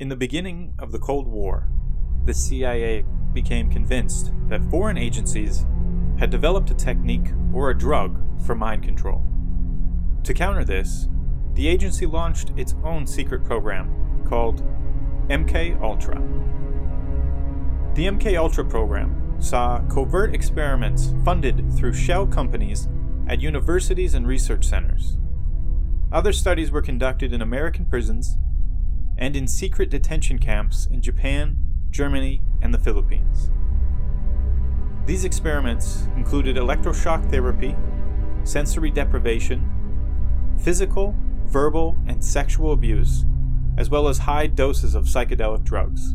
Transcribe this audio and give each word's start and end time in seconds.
In 0.00 0.08
the 0.08 0.16
beginning 0.16 0.72
of 0.78 0.92
the 0.92 0.98
Cold 0.98 1.28
War, 1.28 1.68
the 2.24 2.32
CIA 2.32 3.04
became 3.34 3.70
convinced 3.70 4.32
that 4.48 4.64
foreign 4.70 4.96
agencies 4.96 5.66
had 6.18 6.30
developed 6.30 6.70
a 6.70 6.74
technique 6.74 7.28
or 7.52 7.68
a 7.68 7.76
drug 7.76 8.18
for 8.46 8.54
mind 8.54 8.82
control. 8.82 9.22
To 10.22 10.32
counter 10.32 10.64
this, 10.64 11.06
the 11.52 11.68
agency 11.68 12.06
launched 12.06 12.52
its 12.56 12.74
own 12.82 13.06
secret 13.06 13.44
program 13.44 14.24
called 14.26 14.62
MK 15.28 15.78
Ultra. 15.82 16.16
The 17.94 18.06
MK 18.06 18.38
Ultra 18.38 18.64
program 18.64 19.36
saw 19.38 19.80
covert 19.90 20.34
experiments 20.34 21.12
funded 21.26 21.70
through 21.74 21.92
shell 21.92 22.26
companies 22.26 22.88
at 23.28 23.42
universities 23.42 24.14
and 24.14 24.26
research 24.26 24.64
centers. 24.64 25.18
Other 26.10 26.32
studies 26.32 26.70
were 26.70 26.80
conducted 26.80 27.34
in 27.34 27.42
American 27.42 27.84
prisons 27.84 28.38
and 29.20 29.36
in 29.36 29.46
secret 29.46 29.90
detention 29.90 30.38
camps 30.38 30.88
in 30.90 31.02
Japan, 31.02 31.56
Germany, 31.90 32.40
and 32.62 32.72
the 32.72 32.78
Philippines. 32.78 33.50
These 35.06 35.24
experiments 35.24 36.08
included 36.16 36.56
electroshock 36.56 37.30
therapy, 37.30 37.76
sensory 38.44 38.90
deprivation, 38.90 39.70
physical, 40.58 41.14
verbal, 41.46 41.96
and 42.06 42.24
sexual 42.24 42.72
abuse, 42.72 43.24
as 43.76 43.90
well 43.90 44.08
as 44.08 44.18
high 44.18 44.46
doses 44.46 44.94
of 44.94 45.04
psychedelic 45.04 45.64
drugs. 45.64 46.14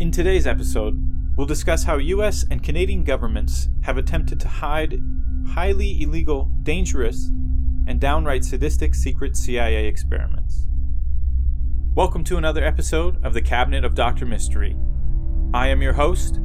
In 0.00 0.10
today's 0.10 0.46
episode, 0.46 1.00
we'll 1.36 1.46
discuss 1.46 1.84
how 1.84 1.98
US 1.98 2.44
and 2.50 2.62
Canadian 2.62 3.04
governments 3.04 3.68
have 3.82 3.98
attempted 3.98 4.40
to 4.40 4.48
hide 4.48 5.00
highly 5.48 6.02
illegal, 6.02 6.50
dangerous, 6.62 7.30
and 7.86 8.00
downright 8.00 8.44
sadistic 8.44 8.94
secret 8.94 9.36
CIA 9.36 9.86
experiments. 9.86 10.63
Welcome 11.96 12.24
to 12.24 12.36
another 12.36 12.64
episode 12.64 13.24
of 13.24 13.34
the 13.34 13.40
Cabinet 13.40 13.84
of 13.84 13.94
Dr. 13.94 14.26
Mystery. 14.26 14.76
I 15.54 15.68
am 15.68 15.80
your 15.80 15.92
host, 15.92 16.40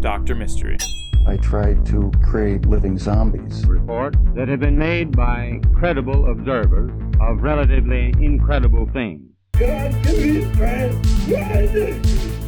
Dr. 0.00 0.34
Mystery. 0.34 0.76
I 1.24 1.36
tried 1.36 1.86
to 1.86 2.10
create 2.24 2.66
living 2.66 2.98
zombies. 2.98 3.64
Reports 3.64 4.18
that 4.34 4.48
have 4.48 4.58
been 4.58 4.76
made 4.76 5.16
by 5.16 5.60
credible 5.72 6.28
observers 6.28 6.90
of 7.20 7.44
relatively 7.44 8.12
incredible 8.18 8.90
things. 8.92 9.22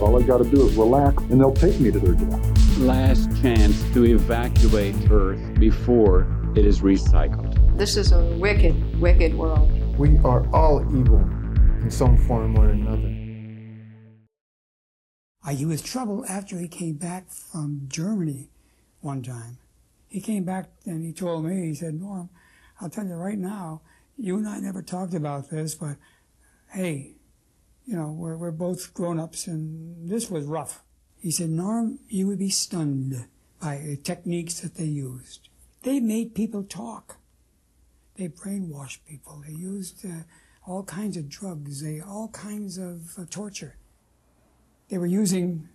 All 0.00 0.20
I 0.20 0.26
got 0.26 0.38
to 0.38 0.50
do 0.50 0.66
is 0.66 0.74
relax, 0.74 1.22
and 1.30 1.40
they'll 1.40 1.54
take 1.54 1.78
me 1.78 1.92
to 1.92 2.00
their 2.00 2.14
death. 2.14 2.78
Last 2.78 3.30
chance 3.40 3.80
to 3.92 4.04
evacuate 4.04 4.96
Earth 5.08 5.54
before 5.60 6.26
it 6.56 6.66
is 6.66 6.80
recycled. 6.80 7.78
This 7.78 7.96
is 7.96 8.10
a 8.10 8.24
wicked, 8.38 9.00
wicked 9.00 9.36
world. 9.36 9.70
We 9.96 10.18
are 10.24 10.44
all 10.52 10.80
evil 10.98 11.24
in 11.82 11.90
some 11.90 12.16
form 12.16 12.58
or 12.58 12.68
another. 12.70 13.16
He 15.54 15.64
was 15.64 15.82
trouble 15.82 16.24
after 16.28 16.58
he 16.58 16.68
came 16.68 16.94
back 16.94 17.30
from 17.30 17.86
Germany 17.88 18.50
one 19.00 19.22
time. 19.22 19.58
He 20.08 20.20
came 20.20 20.44
back 20.44 20.70
and 20.84 21.04
he 21.04 21.12
told 21.12 21.44
me, 21.44 21.66
he 21.66 21.74
said, 21.74 21.94
Norm, 21.94 22.28
I'll 22.80 22.90
tell 22.90 23.06
you 23.06 23.14
right 23.14 23.38
now, 23.38 23.80
you 24.16 24.36
and 24.36 24.48
I 24.48 24.58
never 24.60 24.82
talked 24.82 25.14
about 25.14 25.50
this, 25.50 25.74
but 25.74 25.96
hey, 26.72 27.14
you 27.84 27.96
know, 27.96 28.12
we're, 28.12 28.36
we're 28.36 28.50
both 28.52 28.94
grown 28.94 29.18
ups 29.18 29.46
and 29.46 30.08
this 30.08 30.30
was 30.30 30.44
rough. 30.44 30.82
He 31.20 31.30
said, 31.30 31.50
Norm, 31.50 31.98
you 32.08 32.26
would 32.26 32.38
be 32.38 32.50
stunned 32.50 33.26
by 33.60 33.78
the 33.78 33.96
techniques 33.96 34.60
that 34.60 34.76
they 34.76 34.84
used. 34.84 35.48
They 35.82 36.00
made 36.00 36.34
people 36.34 36.62
talk. 36.62 37.16
They 38.16 38.28
brainwashed 38.28 38.98
people. 39.08 39.42
They 39.46 39.54
used 39.54 40.04
uh, 40.04 40.22
all 40.70 40.84
kinds 40.84 41.16
of 41.16 41.28
drugs, 41.28 41.82
they 41.82 42.00
all 42.00 42.28
kinds 42.28 42.78
of 42.78 43.18
uh, 43.18 43.24
torture. 43.28 43.76
They 44.88 44.98
were 44.98 45.06
using 45.06 45.68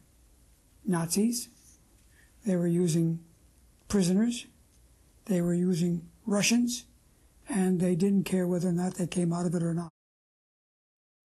Nazis. 0.86 1.50
They 2.46 2.56
were 2.56 2.68
using 2.68 3.20
prisoners. 3.90 4.46
They 5.26 5.42
were 5.42 5.54
using 5.54 6.08
Russians. 6.26 6.86
And 7.50 7.82
they 7.82 7.96
didn't 7.96 8.24
care 8.24 8.48
whether 8.48 8.70
or 8.70 8.72
not 8.72 8.96
they 8.96 9.06
came 9.06 9.34
out 9.34 9.46
of 9.46 9.54
it 9.54 9.64
or 9.64 9.74
not. 9.74 9.90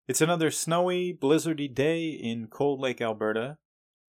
It's 0.05 0.21
another 0.21 0.51
snowy, 0.51 1.13
blizzardy 1.13 1.73
day 1.73 2.09
in 2.09 2.47
Cold 2.47 2.81
Lake, 2.81 2.99
Alberta. 2.99 3.57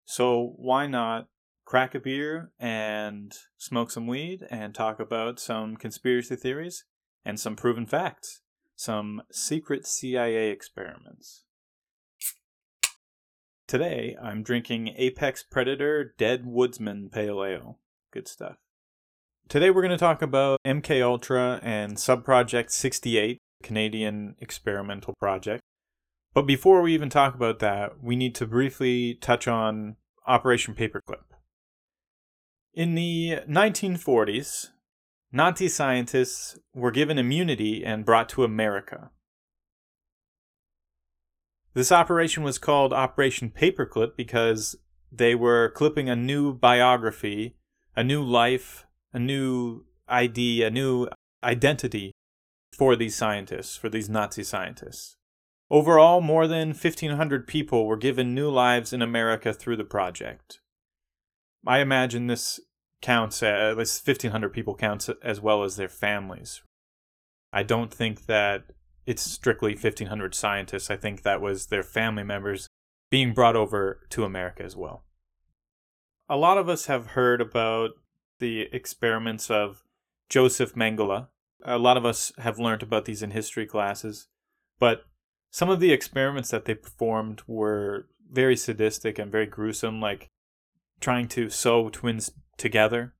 So 0.05 0.53
why 0.55 0.87
not 0.87 1.27
crack 1.65 1.93
a 1.93 1.99
beer 1.99 2.51
and 2.59 3.31
smoke 3.57 3.91
some 3.91 4.07
weed 4.07 4.39
and 4.49 4.73
talk 4.73 4.99
about 4.99 5.39
some 5.39 5.77
conspiracy 5.77 6.35
theories 6.35 6.83
and 7.23 7.39
some 7.39 7.55
proven 7.55 7.85
facts, 7.85 8.41
some 8.81 9.21
secret 9.31 9.85
CIA 9.85 10.49
experiments. 10.49 11.43
Today, 13.67 14.17
I'm 14.21 14.41
drinking 14.41 14.95
Apex 14.97 15.43
Predator 15.43 16.15
Dead 16.17 16.47
Woodsman 16.47 17.09
Pale 17.11 17.45
Ale. 17.45 17.79
Good 18.11 18.27
stuff. 18.27 18.55
Today 19.47 19.69
we're 19.69 19.83
going 19.83 19.91
to 19.91 19.97
talk 19.97 20.23
about 20.23 20.59
MK 20.65 21.03
Ultra 21.03 21.59
and 21.61 21.95
Subproject 21.95 22.71
68, 22.71 23.37
Canadian 23.61 24.35
experimental 24.39 25.13
project. 25.19 25.61
But 26.33 26.47
before 26.47 26.81
we 26.81 26.95
even 26.95 27.09
talk 27.09 27.35
about 27.35 27.59
that, 27.59 28.01
we 28.01 28.15
need 28.15 28.33
to 28.35 28.47
briefly 28.47 29.13
touch 29.13 29.47
on 29.47 29.97
Operation 30.25 30.73
Paperclip. 30.73 31.25
In 32.73 32.95
the 32.95 33.41
1940s, 33.47 34.69
Nazi 35.33 35.69
scientists 35.69 36.59
were 36.73 36.91
given 36.91 37.17
immunity 37.17 37.85
and 37.85 38.05
brought 38.05 38.27
to 38.29 38.43
America. 38.43 39.11
This 41.73 41.91
operation 41.91 42.43
was 42.43 42.57
called 42.57 42.91
Operation 42.91 43.49
Paperclip 43.49 44.17
because 44.17 44.75
they 45.09 45.33
were 45.33 45.69
clipping 45.69 46.09
a 46.09 46.17
new 46.17 46.53
biography, 46.53 47.55
a 47.95 48.03
new 48.03 48.21
life, 48.21 48.85
a 49.13 49.19
new 49.19 49.85
ID, 50.09 50.63
a 50.63 50.69
new 50.69 51.07
identity 51.41 52.11
for 52.77 52.97
these 52.97 53.15
scientists, 53.15 53.77
for 53.77 53.87
these 53.87 54.09
Nazi 54.09 54.43
scientists. 54.43 55.15
Overall, 55.69 56.19
more 56.19 56.47
than 56.47 56.69
1,500 56.69 57.47
people 57.47 57.85
were 57.85 57.95
given 57.95 58.35
new 58.35 58.49
lives 58.49 58.91
in 58.91 59.01
America 59.01 59.53
through 59.53 59.77
the 59.77 59.85
project. 59.85 60.59
I 61.65 61.79
imagine 61.79 62.27
this 62.27 62.59
counts, 63.01 63.41
at 63.43 63.77
least 63.77 64.05
1,500 64.05 64.49
people 64.49 64.75
counts 64.75 65.09
as 65.23 65.41
well 65.41 65.63
as 65.63 65.75
their 65.75 65.89
families. 65.89 66.61
I 67.51 67.63
don't 67.63 67.93
think 67.93 68.27
that 68.27 68.65
it's 69.05 69.23
strictly 69.23 69.73
1,500 69.73 70.33
scientists. 70.35 70.89
I 70.89 70.95
think 70.95 71.23
that 71.23 71.41
was 71.41 71.67
their 71.67 71.83
family 71.83 72.23
members 72.23 72.67
being 73.09 73.33
brought 73.33 73.55
over 73.55 73.99
to 74.09 74.23
America 74.23 74.63
as 74.63 74.75
well. 74.75 75.03
A 76.29 76.37
lot 76.37 76.57
of 76.57 76.69
us 76.69 76.85
have 76.85 77.07
heard 77.07 77.41
about 77.41 77.91
the 78.39 78.69
experiments 78.71 79.51
of 79.51 79.83
Joseph 80.29 80.75
Mengele. 80.75 81.27
A 81.65 81.77
lot 81.77 81.97
of 81.97 82.05
us 82.05 82.31
have 82.37 82.57
learned 82.57 82.83
about 82.83 83.05
these 83.05 83.21
in 83.21 83.31
history 83.31 83.65
classes, 83.65 84.27
but 84.79 85.03
some 85.51 85.69
of 85.69 85.81
the 85.81 85.91
experiments 85.91 86.49
that 86.51 86.63
they 86.63 86.73
performed 86.73 87.41
were 87.47 88.07
very 88.31 88.55
sadistic 88.55 89.19
and 89.19 89.29
very 89.29 89.45
gruesome, 89.45 89.99
like 89.99 90.29
trying 91.01 91.27
to 91.27 91.49
sew 91.49 91.89
twins 91.89 92.31
together, 92.57 93.13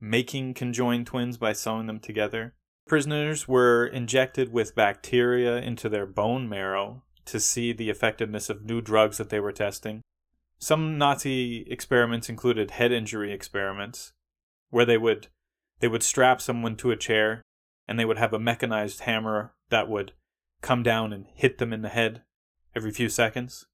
making 0.00 0.54
conjoined 0.54 1.06
twins 1.06 1.38
by 1.38 1.52
sewing 1.52 1.86
them 1.86 1.98
together. 1.98 2.54
Prisoners 2.86 3.48
were 3.48 3.86
injected 3.86 4.52
with 4.52 4.74
bacteria 4.74 5.56
into 5.56 5.88
their 5.88 6.06
bone 6.06 6.48
marrow 6.48 7.02
to 7.24 7.40
see 7.40 7.72
the 7.72 7.90
effectiveness 7.90 8.50
of 8.50 8.64
new 8.64 8.80
drugs 8.80 9.18
that 9.18 9.30
they 9.30 9.40
were 9.40 9.52
testing. 9.52 10.02
Some 10.58 10.98
Nazi 10.98 11.64
experiments 11.68 12.28
included 12.28 12.72
head 12.72 12.92
injury 12.92 13.32
experiments, 13.32 14.12
where 14.70 14.84
they 14.84 14.98
would 14.98 15.28
they 15.80 15.88
would 15.88 16.02
strap 16.04 16.40
someone 16.40 16.76
to 16.76 16.92
a 16.92 16.96
chair 16.96 17.42
and 17.88 17.98
they 17.98 18.04
would 18.04 18.18
have 18.18 18.32
a 18.32 18.38
mechanized 18.38 19.00
hammer 19.00 19.54
that 19.70 19.88
would 19.88 20.12
come 20.60 20.84
down 20.84 21.12
and 21.12 21.26
hit 21.34 21.58
them 21.58 21.72
in 21.72 21.82
the 21.82 21.88
head 21.88 22.22
every 22.74 22.92
few 22.92 23.08
seconds 23.08 23.66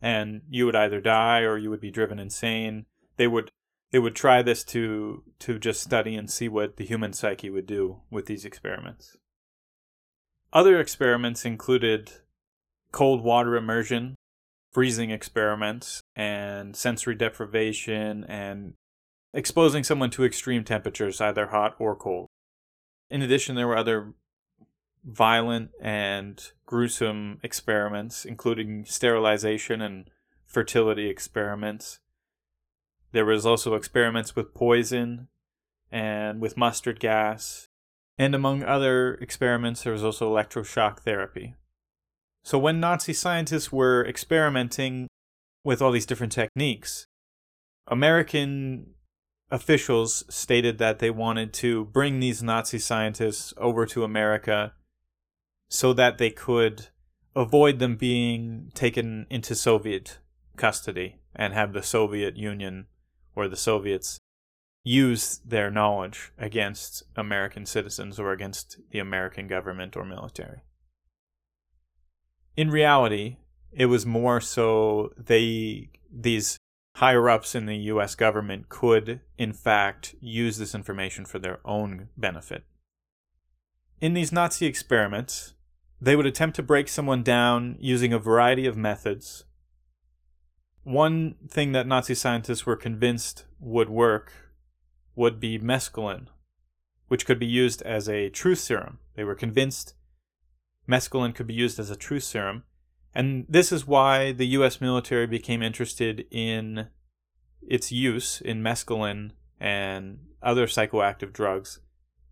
and 0.00 0.42
you 0.48 0.66
would 0.66 0.76
either 0.76 1.00
die 1.00 1.40
or 1.40 1.56
you 1.56 1.70
would 1.70 1.80
be 1.80 1.90
driven 1.90 2.18
insane. 2.18 2.86
They 3.16 3.26
would 3.26 3.50
they 3.90 3.98
would 3.98 4.14
try 4.14 4.42
this 4.42 4.64
to 4.64 5.22
to 5.40 5.58
just 5.58 5.82
study 5.82 6.14
and 6.14 6.30
see 6.30 6.48
what 6.48 6.76
the 6.76 6.84
human 6.84 7.12
psyche 7.12 7.50
would 7.50 7.66
do 7.66 8.00
with 8.10 8.26
these 8.26 8.44
experiments. 8.44 9.16
Other 10.52 10.80
experiments 10.80 11.44
included 11.44 12.12
cold 12.92 13.22
water 13.22 13.56
immersion 13.56 14.16
freezing 14.72 15.10
experiments 15.10 16.02
and 16.14 16.76
sensory 16.76 17.14
deprivation 17.14 18.24
and 18.24 18.74
exposing 19.32 19.82
someone 19.82 20.10
to 20.10 20.24
extreme 20.24 20.64
temperatures 20.64 21.20
either 21.20 21.48
hot 21.48 21.74
or 21.78 21.96
cold. 21.96 22.28
In 23.10 23.22
addition 23.22 23.56
there 23.56 23.66
were 23.66 23.76
other 23.76 24.12
violent 25.04 25.70
and 25.80 26.52
gruesome 26.66 27.40
experiments, 27.42 28.24
including 28.24 28.84
sterilization 28.84 29.80
and 29.80 30.10
fertility 30.44 31.08
experiments. 31.08 32.00
There 33.12 33.24
was 33.24 33.46
also 33.46 33.74
experiments 33.74 34.36
with 34.36 34.54
poison 34.54 35.28
and 35.90 36.40
with 36.40 36.56
mustard 36.56 37.00
gas. 37.00 37.68
And 38.18 38.34
among 38.34 38.64
other 38.64 39.14
experiments, 39.14 39.82
there 39.82 39.92
was 39.92 40.04
also 40.04 40.30
electroshock 40.30 41.00
therapy. 41.00 41.54
So 42.42 42.58
when 42.58 42.80
Nazi 42.80 43.12
scientists 43.12 43.72
were 43.72 44.04
experimenting 44.06 45.08
with 45.64 45.80
all 45.80 45.92
these 45.92 46.06
different 46.06 46.32
techniques, 46.32 47.06
American 47.86 48.94
officials 49.50 50.24
stated 50.28 50.78
that 50.78 50.98
they 50.98 51.10
wanted 51.10 51.52
to 51.54 51.86
bring 51.86 52.20
these 52.20 52.42
Nazi 52.42 52.78
scientists 52.78 53.54
over 53.56 53.86
to 53.86 54.04
America 54.04 54.74
so 55.68 55.92
that 55.92 56.18
they 56.18 56.30
could 56.30 56.88
avoid 57.36 57.78
them 57.78 57.96
being 57.96 58.70
taken 58.74 59.26
into 59.30 59.54
Soviet 59.54 60.18
custody 60.56 61.16
and 61.34 61.52
have 61.54 61.72
the 61.72 61.82
Soviet 61.82 62.36
Union 62.36 62.86
or 63.36 63.48
the 63.48 63.56
Soviets 63.56 64.18
use 64.82 65.40
their 65.44 65.70
knowledge 65.70 66.32
against 66.38 67.02
American 67.14 67.66
citizens 67.66 68.18
or 68.18 68.32
against 68.32 68.78
the 68.90 68.98
American 68.98 69.46
government 69.46 69.96
or 69.96 70.04
military. 70.04 70.62
In 72.56 72.70
reality, 72.70 73.36
it 73.70 73.86
was 73.86 74.06
more 74.06 74.40
so 74.40 75.12
they 75.16 75.90
these 76.10 76.56
higher 76.96 77.28
ups 77.28 77.54
in 77.54 77.66
the 77.66 77.76
US 77.76 78.14
government 78.14 78.68
could 78.68 79.20
in 79.36 79.52
fact 79.52 80.16
use 80.20 80.58
this 80.58 80.74
information 80.74 81.24
for 81.24 81.38
their 81.38 81.60
own 81.64 82.08
benefit. 82.16 82.64
In 84.00 84.14
these 84.14 84.32
Nazi 84.32 84.66
experiments, 84.66 85.54
they 86.00 86.16
would 86.16 86.26
attempt 86.26 86.56
to 86.56 86.62
break 86.62 86.88
someone 86.88 87.22
down 87.22 87.76
using 87.80 88.12
a 88.12 88.18
variety 88.18 88.66
of 88.66 88.76
methods. 88.76 89.44
One 90.84 91.34
thing 91.48 91.72
that 91.72 91.86
Nazi 91.86 92.14
scientists 92.14 92.64
were 92.64 92.76
convinced 92.76 93.44
would 93.60 93.88
work 93.88 94.32
would 95.14 95.40
be 95.40 95.58
mescaline, 95.58 96.28
which 97.08 97.26
could 97.26 97.38
be 97.38 97.46
used 97.46 97.82
as 97.82 98.08
a 98.08 98.30
truth 98.30 98.60
serum. 98.60 98.98
They 99.16 99.24
were 99.24 99.34
convinced 99.34 99.94
mescaline 100.88 101.34
could 101.34 101.46
be 101.46 101.54
used 101.54 101.78
as 101.78 101.90
a 101.90 101.96
truth 101.96 102.22
serum. 102.22 102.64
And 103.14 103.46
this 103.48 103.72
is 103.72 103.86
why 103.86 104.32
the 104.32 104.46
US 104.58 104.80
military 104.80 105.26
became 105.26 105.62
interested 105.62 106.26
in 106.30 106.88
its 107.60 107.90
use 107.90 108.40
in 108.40 108.62
mescaline 108.62 109.32
and 109.60 110.20
other 110.42 110.66
psychoactive 110.66 111.32
drugs, 111.32 111.80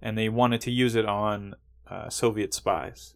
and 0.00 0.16
they 0.16 0.28
wanted 0.28 0.60
to 0.62 0.70
use 0.70 0.94
it 0.94 1.04
on 1.04 1.54
uh, 1.90 2.08
Soviet 2.08 2.54
spies. 2.54 3.15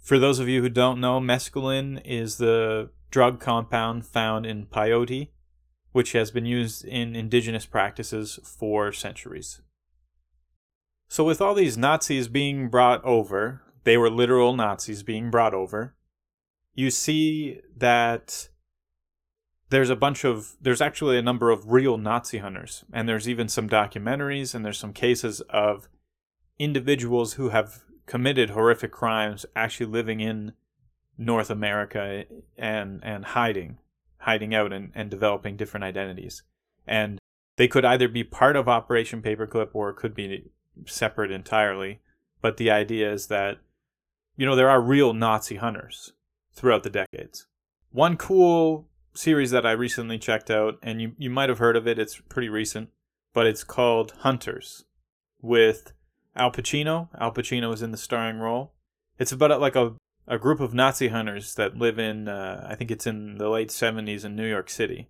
For 0.00 0.18
those 0.18 0.38
of 0.38 0.48
you 0.48 0.62
who 0.62 0.68
don't 0.68 1.00
know, 1.00 1.20
mescaline 1.20 2.00
is 2.04 2.36
the 2.38 2.90
drug 3.10 3.40
compound 3.40 4.06
found 4.06 4.46
in 4.46 4.66
peyote, 4.66 5.30
which 5.92 6.12
has 6.12 6.30
been 6.30 6.46
used 6.46 6.84
in 6.84 7.16
indigenous 7.16 7.66
practices 7.66 8.38
for 8.42 8.92
centuries. 8.92 9.60
So, 11.08 11.24
with 11.24 11.40
all 11.40 11.54
these 11.54 11.78
Nazis 11.78 12.28
being 12.28 12.68
brought 12.68 13.02
over, 13.04 13.62
they 13.84 13.96
were 13.96 14.10
literal 14.10 14.54
Nazis 14.54 15.02
being 15.02 15.30
brought 15.30 15.54
over, 15.54 15.94
you 16.74 16.90
see 16.90 17.60
that 17.76 18.48
there's 19.70 19.90
a 19.90 19.96
bunch 19.96 20.24
of 20.24 20.56
there's 20.60 20.80
actually 20.80 21.18
a 21.18 21.22
number 21.22 21.50
of 21.50 21.72
real 21.72 21.98
Nazi 21.98 22.38
hunters, 22.38 22.84
and 22.92 23.08
there's 23.08 23.28
even 23.28 23.48
some 23.48 23.68
documentaries 23.68 24.54
and 24.54 24.64
there's 24.64 24.78
some 24.78 24.92
cases 24.92 25.40
of 25.50 25.88
individuals 26.58 27.34
who 27.34 27.50
have 27.50 27.82
committed 28.08 28.50
horrific 28.50 28.90
crimes 28.90 29.46
actually 29.54 29.86
living 29.86 30.18
in 30.18 30.54
North 31.16 31.50
America 31.50 32.24
and 32.56 33.00
and 33.04 33.24
hiding 33.24 33.78
hiding 34.18 34.54
out 34.54 34.72
and, 34.72 34.90
and 34.94 35.10
developing 35.10 35.56
different 35.56 35.84
identities. 35.84 36.42
And 36.86 37.20
they 37.56 37.68
could 37.68 37.84
either 37.84 38.08
be 38.08 38.24
part 38.24 38.56
of 38.56 38.68
Operation 38.68 39.22
Paperclip 39.22 39.70
or 39.72 39.92
could 39.92 40.14
be 40.14 40.50
separate 40.86 41.30
entirely. 41.30 42.00
But 42.40 42.56
the 42.56 42.70
idea 42.70 43.12
is 43.12 43.28
that, 43.28 43.58
you 44.36 44.46
know, 44.46 44.56
there 44.56 44.70
are 44.70 44.80
real 44.80 45.12
Nazi 45.12 45.56
hunters 45.56 46.12
throughout 46.52 46.82
the 46.82 46.90
decades. 46.90 47.46
One 47.90 48.16
cool 48.16 48.88
series 49.14 49.50
that 49.50 49.66
I 49.66 49.72
recently 49.72 50.18
checked 50.18 50.50
out, 50.50 50.78
and 50.82 51.00
you, 51.00 51.12
you 51.18 51.30
might 51.30 51.48
have 51.48 51.58
heard 51.58 51.76
of 51.76 51.86
it, 51.88 51.98
it's 51.98 52.20
pretty 52.28 52.48
recent, 52.48 52.90
but 53.32 53.46
it's 53.46 53.64
called 53.64 54.12
Hunters 54.18 54.84
with 55.40 55.92
Al 56.38 56.52
Pacino. 56.52 57.08
Al 57.20 57.32
Pacino 57.32 57.72
is 57.74 57.82
in 57.82 57.90
the 57.90 57.98
starring 57.98 58.38
role. 58.38 58.72
It's 59.18 59.32
about 59.32 59.60
like 59.60 59.76
a 59.76 59.94
a 60.28 60.38
group 60.38 60.60
of 60.60 60.74
Nazi 60.74 61.08
hunters 61.08 61.54
that 61.54 61.78
live 61.78 61.98
in, 61.98 62.28
uh, 62.28 62.66
I 62.68 62.74
think 62.74 62.90
it's 62.90 63.06
in 63.06 63.38
the 63.38 63.48
late 63.48 63.70
70s 63.70 64.26
in 64.26 64.36
New 64.36 64.46
York 64.46 64.68
City. 64.68 65.08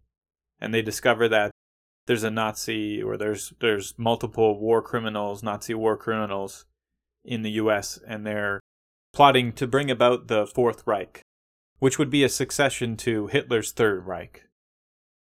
And 0.60 0.72
they 0.72 0.80
discover 0.80 1.28
that 1.28 1.50
there's 2.06 2.22
a 2.22 2.30
Nazi 2.30 3.02
or 3.02 3.16
there's 3.16 3.52
there's 3.60 3.94
multiple 3.98 4.58
war 4.58 4.80
criminals, 4.80 5.42
Nazi 5.42 5.74
war 5.74 5.96
criminals 5.96 6.64
in 7.24 7.42
the 7.42 7.50
US 7.52 7.98
and 8.06 8.24
they're 8.24 8.60
plotting 9.12 9.52
to 9.54 9.66
bring 9.66 9.90
about 9.90 10.28
the 10.28 10.46
Fourth 10.46 10.84
Reich, 10.86 11.20
which 11.80 11.98
would 11.98 12.10
be 12.10 12.24
a 12.24 12.28
succession 12.28 12.96
to 12.98 13.26
Hitler's 13.26 13.72
Third 13.72 14.06
Reich 14.06 14.44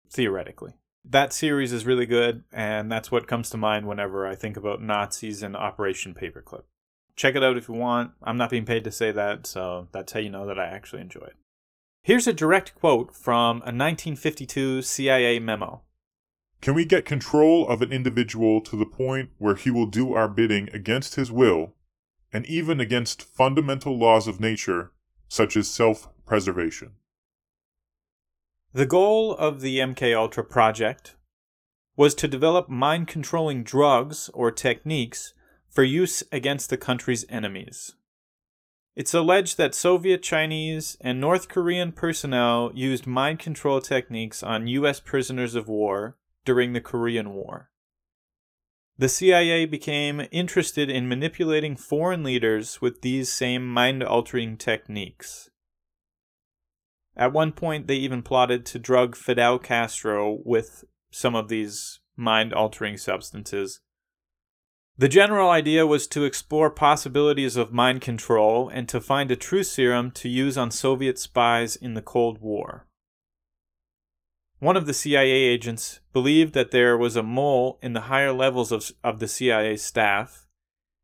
theoretically. 0.10 0.74
That 1.10 1.34
series 1.34 1.74
is 1.74 1.86
really 1.86 2.06
good 2.06 2.44
and 2.54 2.92
that's 2.92 3.12
what 3.12 3.28
comes 3.28 3.50
to 3.50 3.58
mind 3.58 3.88
whenever 3.88 4.28
I 4.28 4.36
think 4.36 4.56
about 4.56 4.82
Nazis 4.82 5.42
and 5.42 5.56
Operation 5.56 6.14
Paperclip 6.14 6.64
check 7.20 7.36
it 7.36 7.44
out 7.44 7.58
if 7.58 7.68
you 7.68 7.76
want. 7.76 8.12
I'm 8.24 8.38
not 8.38 8.50
being 8.50 8.66
paid 8.66 8.86
to 8.86 8.92
say 8.92 9.12
that, 9.12 9.46
so 9.46 9.90
that's 9.92 10.14
how 10.14 10.22
you 10.22 10.30
know 10.30 10.48
that 10.48 10.58
I 10.58 10.66
actually 10.66 11.02
enjoy 11.02 11.26
it. 11.26 11.36
Here's 12.02 12.28
a 12.28 12.34
direct 12.34 12.74
quote 12.76 13.14
from 13.14 13.58
a 13.58 13.76
1952 13.76 14.82
CIA 14.82 15.38
memo. 15.40 15.82
Can 16.62 16.74
we 16.74 16.86
get 16.86 17.06
control 17.06 17.68
of 17.68 17.82
an 17.82 17.92
individual 17.92 18.62
to 18.62 18.78
the 18.78 18.86
point 18.86 19.32
where 19.38 19.56
he 19.56 19.70
will 19.70 19.86
do 19.86 20.14
our 20.14 20.30
bidding 20.30 20.70
against 20.74 21.16
his 21.16 21.30
will, 21.30 21.74
and 22.32 22.46
even 22.46 22.80
against 22.80 23.22
fundamental 23.22 23.98
laws 23.98 24.28
of 24.28 24.40
nature, 24.40 24.92
such 25.28 25.58
as 25.58 25.70
self 25.70 26.08
preservation? 26.26 26.94
The 28.72 28.86
goal 28.86 29.36
of 29.36 29.62
the 29.62 29.80
MK 29.80 30.16
Ultra 30.16 30.44
project 30.44 31.16
was 31.96 32.14
to 32.14 32.28
develop 32.28 32.70
mind 32.70 33.08
controlling 33.08 33.64
drugs 33.64 34.30
or 34.32 34.52
techniques 34.52 35.34
for 35.72 35.84
use 35.84 36.22
against 36.32 36.70
the 36.70 36.78
country's 36.78 37.26
enemies. 37.30 37.96
It's 38.96 39.14
alleged 39.14 39.58
that 39.58 39.74
Soviet, 39.74 40.22
Chinese, 40.22 40.98
and 41.02 41.20
North 41.20 41.50
Korean 41.50 41.92
personnel 41.92 42.72
used 42.76 43.08
mind 43.08 43.40
control 43.40 43.82
techniques 43.82 44.44
on 44.44 44.68
U.S. 44.68 45.00
prisoners 45.00 45.56
of 45.56 45.68
war 45.68 46.18
during 46.46 46.74
the 46.74 46.82
Korean 46.82 47.34
War. 47.34 47.72
The 49.00 49.10
CIA 49.10 49.66
became 49.66 50.28
interested 50.32 50.92
in 50.92 51.10
manipulating 51.10 51.76
foreign 51.76 52.24
leaders 52.24 52.82
with 52.82 53.02
these 53.02 53.34
same 53.34 53.68
mind 53.68 54.04
altering 54.04 54.58
techniques. 54.58 55.49
At 57.20 57.34
one 57.34 57.52
point, 57.52 57.86
they 57.86 57.98
even 57.98 58.24
plotted 58.24 58.66
to 58.68 58.80
drug 58.80 59.16
Fidel 59.16 59.60
Castro 59.60 60.40
with 60.44 60.86
some 61.12 61.36
of 61.36 61.50
these 61.50 62.00
mind 62.16 62.52
altering 62.52 62.98
substances 62.98 63.82
the 65.00 65.08
general 65.08 65.50
idea 65.50 65.88
was 65.88 66.08
to 66.08 66.26
explore 66.26 66.70
possibilities 66.70 67.56
of 67.56 67.72
mind 67.72 68.02
control 68.02 68.68
and 68.68 68.90
to 68.90 69.00
find 69.00 69.32
a 69.32 69.38
true 69.38 69.64
serum 69.64 70.12
to 70.12 70.28
use 70.28 70.58
on 70.58 70.72
Soviet 70.72 71.18
spies 71.18 71.78
in 71.78 71.94
the 71.94 72.02
Cold 72.02 72.42
War. 72.42 72.86
One 74.60 74.76
of 74.76 74.88
the 74.88 74.94
CIA 74.94 75.32
agents 75.32 76.02
believed 76.12 76.54
that 76.54 76.72
there 76.72 76.98
was 76.98 77.16
a 77.16 77.24
mole 77.24 77.80
in 77.82 77.94
the 77.94 78.12
higher 78.12 78.34
levels 78.34 78.74
of, 78.74 78.92
of 79.02 79.20
the 79.20 79.30
CIA 79.30 79.78
staff, 79.78 80.48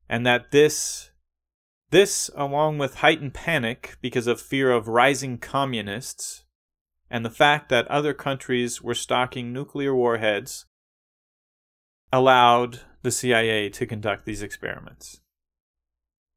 and 0.10 0.26
that 0.26 0.52
this, 0.52 1.12
this, 1.92 2.30
along 2.36 2.78
with 2.78 2.96
heightened 2.96 3.34
panic 3.34 3.98
because 4.02 4.28
of 4.28 4.42
fear 4.42 4.72
of 4.72 4.88
rising 4.88 5.38
communists, 5.38 6.44
and 7.10 7.24
the 7.24 7.30
fact 7.30 7.70
that 7.70 7.88
other 7.88 8.14
countries 8.14 8.82
were 8.82 8.96
stocking 8.96 9.54
nuclear 9.54 9.96
warheads, 9.96 10.66
allowed 12.12 12.82
the 13.02 13.12
CIA 13.12 13.70
to 13.70 13.86
conduct 13.86 14.26
these 14.26 14.42
experiments. 14.42 15.22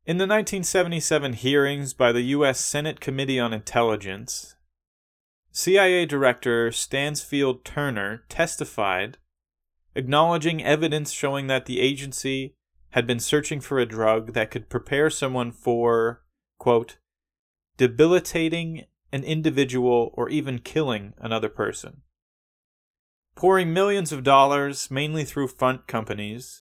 In 0.04 0.18
the 0.18 0.22
1977 0.22 1.34
hearings 1.34 1.92
by 1.94 2.12
the 2.12 2.22
U.S. 2.22 2.64
Senate 2.64 3.00
Committee 3.00 3.38
on 3.38 3.52
Intelligence, 3.52 4.56
CIA 5.52 6.06
Director 6.06 6.70
Stansfield 6.70 7.64
Turner 7.64 8.24
testified, 8.28 9.18
acknowledging 9.94 10.62
evidence 10.62 11.10
showing 11.10 11.46
that 11.48 11.66
the 11.66 11.80
agency 11.80 12.54
had 12.90 13.06
been 13.06 13.20
searching 13.20 13.60
for 13.60 13.78
a 13.78 13.86
drug 13.86 14.32
that 14.32 14.50
could 14.50 14.68
prepare 14.68 15.10
someone 15.10 15.52
for, 15.52 16.22
quote, 16.58 16.98
debilitating 17.76 18.84
an 19.12 19.24
individual 19.24 20.10
or 20.14 20.28
even 20.28 20.58
killing 20.58 21.14
another 21.18 21.48
person 21.48 22.02
pouring 23.38 23.72
millions 23.72 24.10
of 24.10 24.24
dollars, 24.24 24.90
mainly 24.90 25.24
through 25.24 25.46
front 25.46 25.86
companies. 25.86 26.64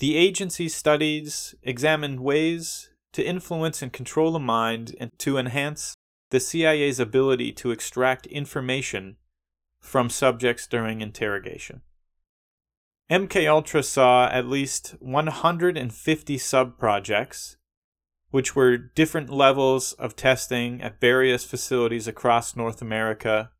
The 0.00 0.16
agency's 0.16 0.74
studies 0.74 1.54
examined 1.62 2.20
ways 2.20 2.90
to 3.14 3.24
influence 3.24 3.80
and 3.80 3.90
control 3.90 4.32
the 4.32 4.38
mind 4.38 4.94
and 5.00 5.10
to 5.20 5.38
enhance 5.38 5.94
the 6.28 6.40
CIA's 6.40 7.00
ability 7.00 7.52
to 7.52 7.70
extract 7.70 8.26
information 8.26 9.16
from 9.80 10.10
subjects 10.10 10.66
during 10.66 11.00
interrogation. 11.00 11.80
MK 13.10 13.48
Ultra 13.48 13.82
saw 13.82 14.28
at 14.28 14.46
least 14.46 14.94
150 15.00 16.38
sub-projects, 16.38 17.56
which 18.30 18.56
were 18.56 18.78
different 18.78 19.28
levels 19.28 19.92
of 19.94 20.16
testing 20.16 20.80
at 20.80 21.00
various 21.00 21.44
facilities 21.44 22.08
across 22.08 22.56
North 22.56 22.80
America 22.80 23.50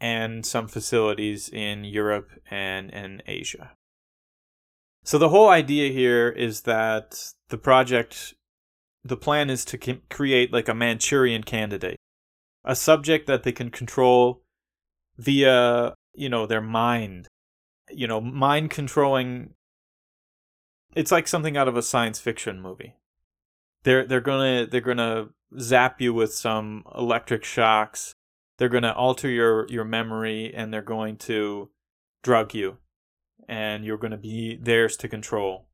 and 0.00 0.44
some 0.46 0.66
facilities 0.66 1.48
in 1.48 1.84
Europe 1.84 2.30
and 2.50 2.90
in 2.90 3.22
Asia. 3.26 3.72
So 5.02 5.18
the 5.18 5.28
whole 5.28 5.50
idea 5.50 5.92
here 5.92 6.30
is 6.30 6.62
that 6.62 7.34
the 7.50 7.58
project, 7.58 8.34
the 9.04 9.18
plan 9.18 9.50
is 9.50 9.64
to 9.66 9.78
create 10.08 10.52
like 10.52 10.68
a 10.68 10.74
Manchurian 10.74 11.42
candidate, 11.42 11.98
a 12.64 12.74
subject 12.74 13.26
that 13.26 13.42
they 13.42 13.52
can 13.52 13.70
control 13.70 14.42
via, 15.18 15.94
you 16.14 16.30
know, 16.30 16.46
their 16.46 16.62
mind, 16.62 17.28
you 17.96 18.06
know, 18.06 18.20
mind 18.20 18.70
controlling. 18.70 19.54
It's 20.94 21.12
like 21.12 21.26
something 21.26 21.56
out 21.56 21.68
of 21.68 21.76
a 21.76 21.82
science 21.82 22.20
fiction 22.20 22.60
movie. 22.60 22.94
They're 23.82 24.06
they're 24.06 24.20
gonna 24.20 24.66
they're 24.66 24.80
gonna 24.80 25.28
zap 25.58 26.00
you 26.00 26.12
with 26.12 26.34
some 26.34 26.84
electric 26.94 27.44
shocks 27.44 28.14
they're 28.58 28.68
to 28.82 28.94
alter 28.94 29.28
your 29.28 29.66
your 29.68 29.84
memory 29.84 30.52
and 30.54 30.72
they're 30.72 30.82
going 30.82 31.16
to 31.16 31.70
drug 32.22 32.54
you 32.54 32.78
and 33.48 33.84
you're 33.84 33.98
to 34.10 34.16
be 34.16 34.56
theirs 34.56 34.96
to 34.96 35.08
control 35.08 35.68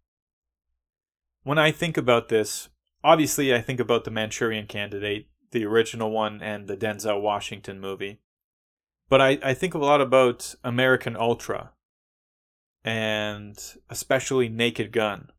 when 1.43 1.59
i 1.59 1.71
think 1.71 1.97
about 1.97 2.29
this 2.29 2.69
obviously 3.05 3.55
i 3.55 3.61
think 3.61 3.81
about 3.81 4.05
the 4.05 4.11
manchurian 4.11 4.67
candidate 4.67 5.29
the 5.53 5.65
original 5.65 6.11
one 6.11 6.43
and 6.43 6.67
the 6.67 6.77
denzel 6.77 7.21
washington 7.21 7.81
movie 7.81 8.21
but 9.09 9.21
i, 9.21 9.39
I 9.43 9.55
think 9.55 9.75
a 9.75 9.79
lot 9.79 10.00
about 10.00 10.55
american 10.65 11.17
ultra 11.17 11.73
and 12.85 13.59
especially 13.91 14.49
naked 14.49 14.93
gun 14.93 15.31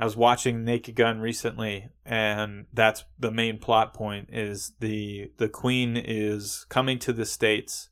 I 0.00 0.04
was 0.04 0.16
watching 0.16 0.64
Naked 0.64 0.94
Gun 0.96 1.20
recently, 1.20 1.90
and 2.06 2.64
that's 2.72 3.04
the 3.18 3.30
main 3.30 3.58
plot 3.58 3.92
point: 3.92 4.30
is 4.32 4.72
the 4.80 5.30
the 5.36 5.48
Queen 5.48 5.94
is 5.94 6.64
coming 6.70 6.98
to 7.00 7.12
the 7.12 7.26
states, 7.26 7.90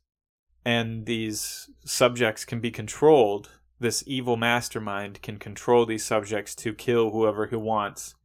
and 0.65 1.05
these 1.05 1.69
subjects 1.85 2.45
can 2.45 2.59
be 2.59 2.71
controlled. 2.71 3.51
This 3.79 4.03
evil 4.07 4.37
mastermind 4.37 5.21
can 5.21 5.37
control 5.37 5.85
these 5.85 6.03
subjects 6.03 6.55
to 6.55 6.73
kill 6.73 7.11
whoever 7.11 7.45
he 7.45 7.55
wants, 7.55 8.15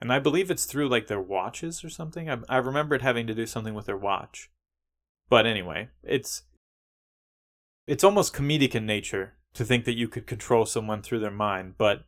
and 0.00 0.12
I 0.12 0.18
believe 0.18 0.50
it's 0.50 0.66
through 0.66 0.88
like 0.88 1.06
their 1.06 1.20
watches 1.20 1.84
or 1.84 1.90
something. 1.90 2.28
I 2.28 2.38
I 2.48 2.56
remember 2.56 2.96
it 2.96 3.02
having 3.02 3.28
to 3.28 3.34
do 3.34 3.46
something 3.46 3.72
with 3.72 3.86
their 3.86 3.96
watch, 3.96 4.50
but 5.28 5.46
anyway, 5.46 5.90
it's 6.02 6.42
it's 7.86 8.02
almost 8.02 8.34
comedic 8.34 8.74
in 8.74 8.84
nature 8.84 9.37
to 9.58 9.64
think 9.64 9.84
that 9.86 9.96
you 9.96 10.06
could 10.06 10.24
control 10.24 10.64
someone 10.64 11.02
through 11.02 11.18
their 11.18 11.32
mind, 11.32 11.74
but 11.76 12.04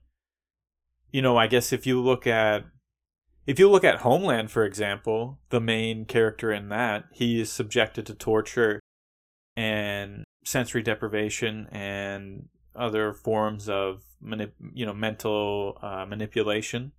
you 1.11 1.21
know, 1.21 1.37
I 1.37 1.49
guess 1.49 1.73
if 1.73 1.85
you 1.85 2.01
look 2.01 2.25
at 2.25 2.65
if 3.45 3.59
you 3.59 3.69
look 3.69 3.83
at 3.83 4.03
Homeland, 4.03 4.53
for 4.53 4.65
example, 4.65 5.41
the 5.49 5.61
main 5.61 6.05
character 6.05 6.53
in 6.53 6.69
that, 6.69 7.07
he 7.13 7.41
is 7.41 7.51
subjected 7.51 8.07
to 8.07 8.15
torture 8.15 8.79
and 9.57 10.23
sensory 10.45 10.85
deprivation 10.85 11.67
and 11.73 12.49
other 12.77 13.13
forms 13.13 13.69
of 13.69 14.05
manip- 14.25 14.53
you 14.73 14.87
know 14.87 14.95
mental 14.95 15.77
uh, 15.83 16.07
manipulation, 16.07 16.93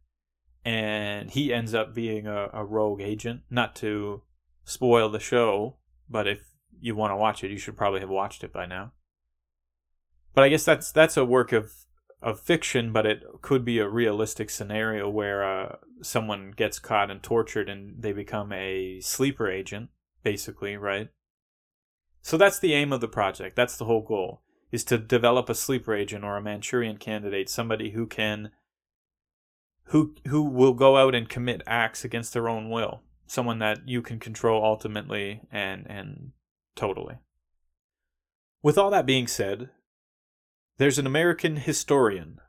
and 0.65 1.31
he 1.31 1.53
ends 1.53 1.73
up 1.73 1.95
being 1.95 2.27
a, 2.27 2.49
a 2.51 2.65
rogue 2.65 2.99
agent. 2.99 3.43
Not 3.49 3.73
to 3.77 4.21
spoil 4.65 5.07
the 5.07 5.21
show, 5.21 5.77
but 6.09 6.27
if 6.27 6.41
you 6.77 6.93
want 6.93 7.11
to 7.11 7.15
watch 7.15 7.41
it, 7.41 7.51
you 7.51 7.57
should 7.57 7.77
probably 7.77 8.01
have 8.01 8.09
watched 8.09 8.43
it 8.43 8.51
by 8.51 8.65
now. 8.65 8.91
But 10.33 10.43
I 10.43 10.49
guess 10.49 10.65
that's 10.65 10.91
that's 10.91 11.17
a 11.17 11.25
work 11.25 11.51
of 11.51 11.71
of 12.21 12.39
fiction, 12.39 12.93
but 12.93 13.05
it 13.05 13.23
could 13.41 13.65
be 13.65 13.79
a 13.79 13.89
realistic 13.89 14.49
scenario 14.49 15.09
where 15.09 15.43
uh, 15.43 15.75
someone 16.01 16.53
gets 16.55 16.79
caught 16.79 17.09
and 17.09 17.21
tortured 17.21 17.67
and 17.67 18.01
they 18.01 18.13
become 18.13 18.53
a 18.53 18.99
sleeper 19.01 19.49
agent, 19.49 19.89
basically, 20.23 20.77
right? 20.77 21.09
So 22.21 22.37
that's 22.37 22.59
the 22.59 22.73
aim 22.73 22.93
of 22.93 23.01
the 23.01 23.07
project. 23.07 23.55
That's 23.55 23.77
the 23.77 23.85
whole 23.85 24.03
goal 24.03 24.43
is 24.71 24.83
to 24.85 24.97
develop 24.97 25.49
a 25.49 25.55
sleeper 25.55 25.93
agent 25.93 26.23
or 26.23 26.37
a 26.37 26.41
Manchurian 26.41 26.97
candidate, 26.97 27.49
somebody 27.49 27.91
who 27.91 28.07
can 28.07 28.51
who 29.85 30.15
who 30.27 30.43
will 30.43 30.73
go 30.73 30.97
out 30.97 31.13
and 31.13 31.27
commit 31.27 31.61
acts 31.67 32.05
against 32.05 32.33
their 32.33 32.47
own 32.47 32.69
will, 32.69 33.01
someone 33.27 33.59
that 33.59 33.87
you 33.87 34.01
can 34.01 34.19
control 34.19 34.63
ultimately 34.63 35.41
and 35.51 35.85
and 35.89 36.31
totally. 36.75 37.17
With 38.63 38.77
all 38.77 38.91
that 38.91 39.05
being 39.05 39.27
said, 39.27 39.69
there's 40.77 40.97
an 40.97 41.07
American 41.07 41.57
historian, 41.57 42.39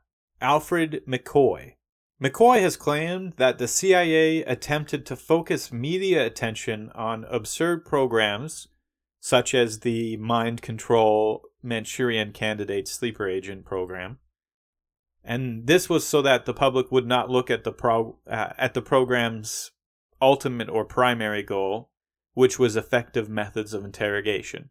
Alfred 0.41 1.03
McCoy. 1.07 1.75
McCoy 2.21 2.61
has 2.61 2.77
claimed 2.77 3.33
that 3.37 3.57
the 3.57 3.67
CIA 3.67 4.43
attempted 4.43 5.05
to 5.05 5.15
focus 5.15 5.71
media 5.71 6.25
attention 6.25 6.89
on 6.95 7.25
absurd 7.25 7.85
programs 7.85 8.67
such 9.19 9.53
as 9.53 9.79
the 9.79 10.17
mind 10.17 10.61
control 10.61 11.43
Manchurian 11.61 12.33
candidate 12.33 12.89
sleeper 12.89 13.27
agent 13.27 13.63
program. 13.63 14.19
And 15.23 15.65
this 15.65 15.89
was 15.89 16.05
so 16.05 16.21
that 16.21 16.45
the 16.45 16.53
public 16.53 16.91
would 16.91 17.07
not 17.07 17.29
look 17.29 17.49
at 17.49 17.63
the 17.63 17.71
pro- 17.71 18.17
uh, 18.29 18.49
at 18.57 18.73
the 18.73 18.81
program's 18.81 19.71
ultimate 20.21 20.69
or 20.69 20.83
primary 20.83 21.41
goal, 21.41 21.89
which 22.33 22.59
was 22.59 22.75
effective 22.75 23.29
methods 23.29 23.73
of 23.73 23.85
interrogation. 23.85 24.69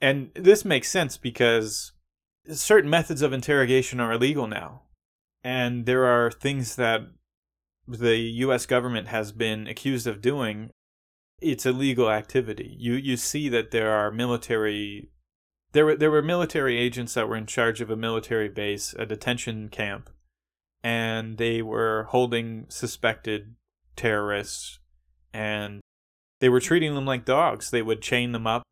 And 0.00 0.32
this 0.34 0.64
makes 0.64 0.90
sense 0.90 1.16
because 1.16 1.92
certain 2.50 2.90
methods 2.90 3.22
of 3.22 3.32
interrogation 3.32 4.00
are 4.00 4.12
illegal 4.12 4.46
now. 4.46 4.82
And 5.42 5.86
there 5.86 6.04
are 6.04 6.30
things 6.30 6.76
that 6.76 7.02
the 7.86 8.16
US 8.16 8.66
government 8.66 9.08
has 9.08 9.32
been 9.32 9.66
accused 9.66 10.06
of 10.06 10.22
doing. 10.22 10.70
It's 11.40 11.66
illegal 11.66 12.10
activity. 12.10 12.76
You 12.78 12.94
you 12.94 13.16
see 13.16 13.48
that 13.50 13.70
there 13.70 13.90
are 13.90 14.10
military 14.10 15.10
there 15.72 15.84
were 15.84 15.96
there 15.96 16.10
were 16.10 16.22
military 16.22 16.78
agents 16.78 17.14
that 17.14 17.28
were 17.28 17.36
in 17.36 17.46
charge 17.46 17.80
of 17.80 17.90
a 17.90 17.96
military 17.96 18.48
base, 18.48 18.94
a 18.98 19.04
detention 19.04 19.68
camp, 19.68 20.08
and 20.82 21.36
they 21.36 21.60
were 21.60 22.04
holding 22.10 22.66
suspected 22.68 23.56
terrorists 23.96 24.78
and 25.32 25.80
they 26.40 26.48
were 26.48 26.60
treating 26.60 26.94
them 26.94 27.06
like 27.06 27.24
dogs. 27.24 27.70
They 27.70 27.82
would 27.82 28.02
chain 28.02 28.32
them 28.32 28.46
up. 28.46 28.62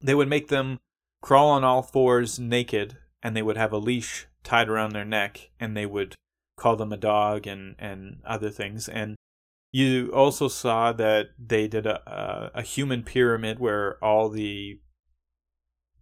They 0.00 0.14
would 0.14 0.28
make 0.28 0.48
them 0.48 0.78
crawl 1.22 1.50
on 1.50 1.64
all 1.64 1.82
fours 1.82 2.38
naked 2.38 2.98
and 3.24 3.34
they 3.34 3.42
would 3.42 3.56
have 3.56 3.72
a 3.72 3.78
leash 3.78 4.26
tied 4.44 4.68
around 4.68 4.92
their 4.92 5.04
neck 5.04 5.50
and 5.58 5.74
they 5.74 5.86
would 5.86 6.14
call 6.56 6.76
them 6.76 6.92
a 6.92 6.96
dog 6.96 7.46
and, 7.46 7.74
and 7.78 8.20
other 8.24 8.50
things. 8.50 8.88
And 8.88 9.16
you 9.72 10.12
also 10.14 10.46
saw 10.46 10.92
that 10.92 11.30
they 11.38 11.66
did 11.66 11.86
a, 11.86 12.08
a, 12.08 12.50
a 12.56 12.62
human 12.62 13.02
pyramid 13.02 13.58
where 13.58 13.96
all 14.04 14.28
the 14.28 14.78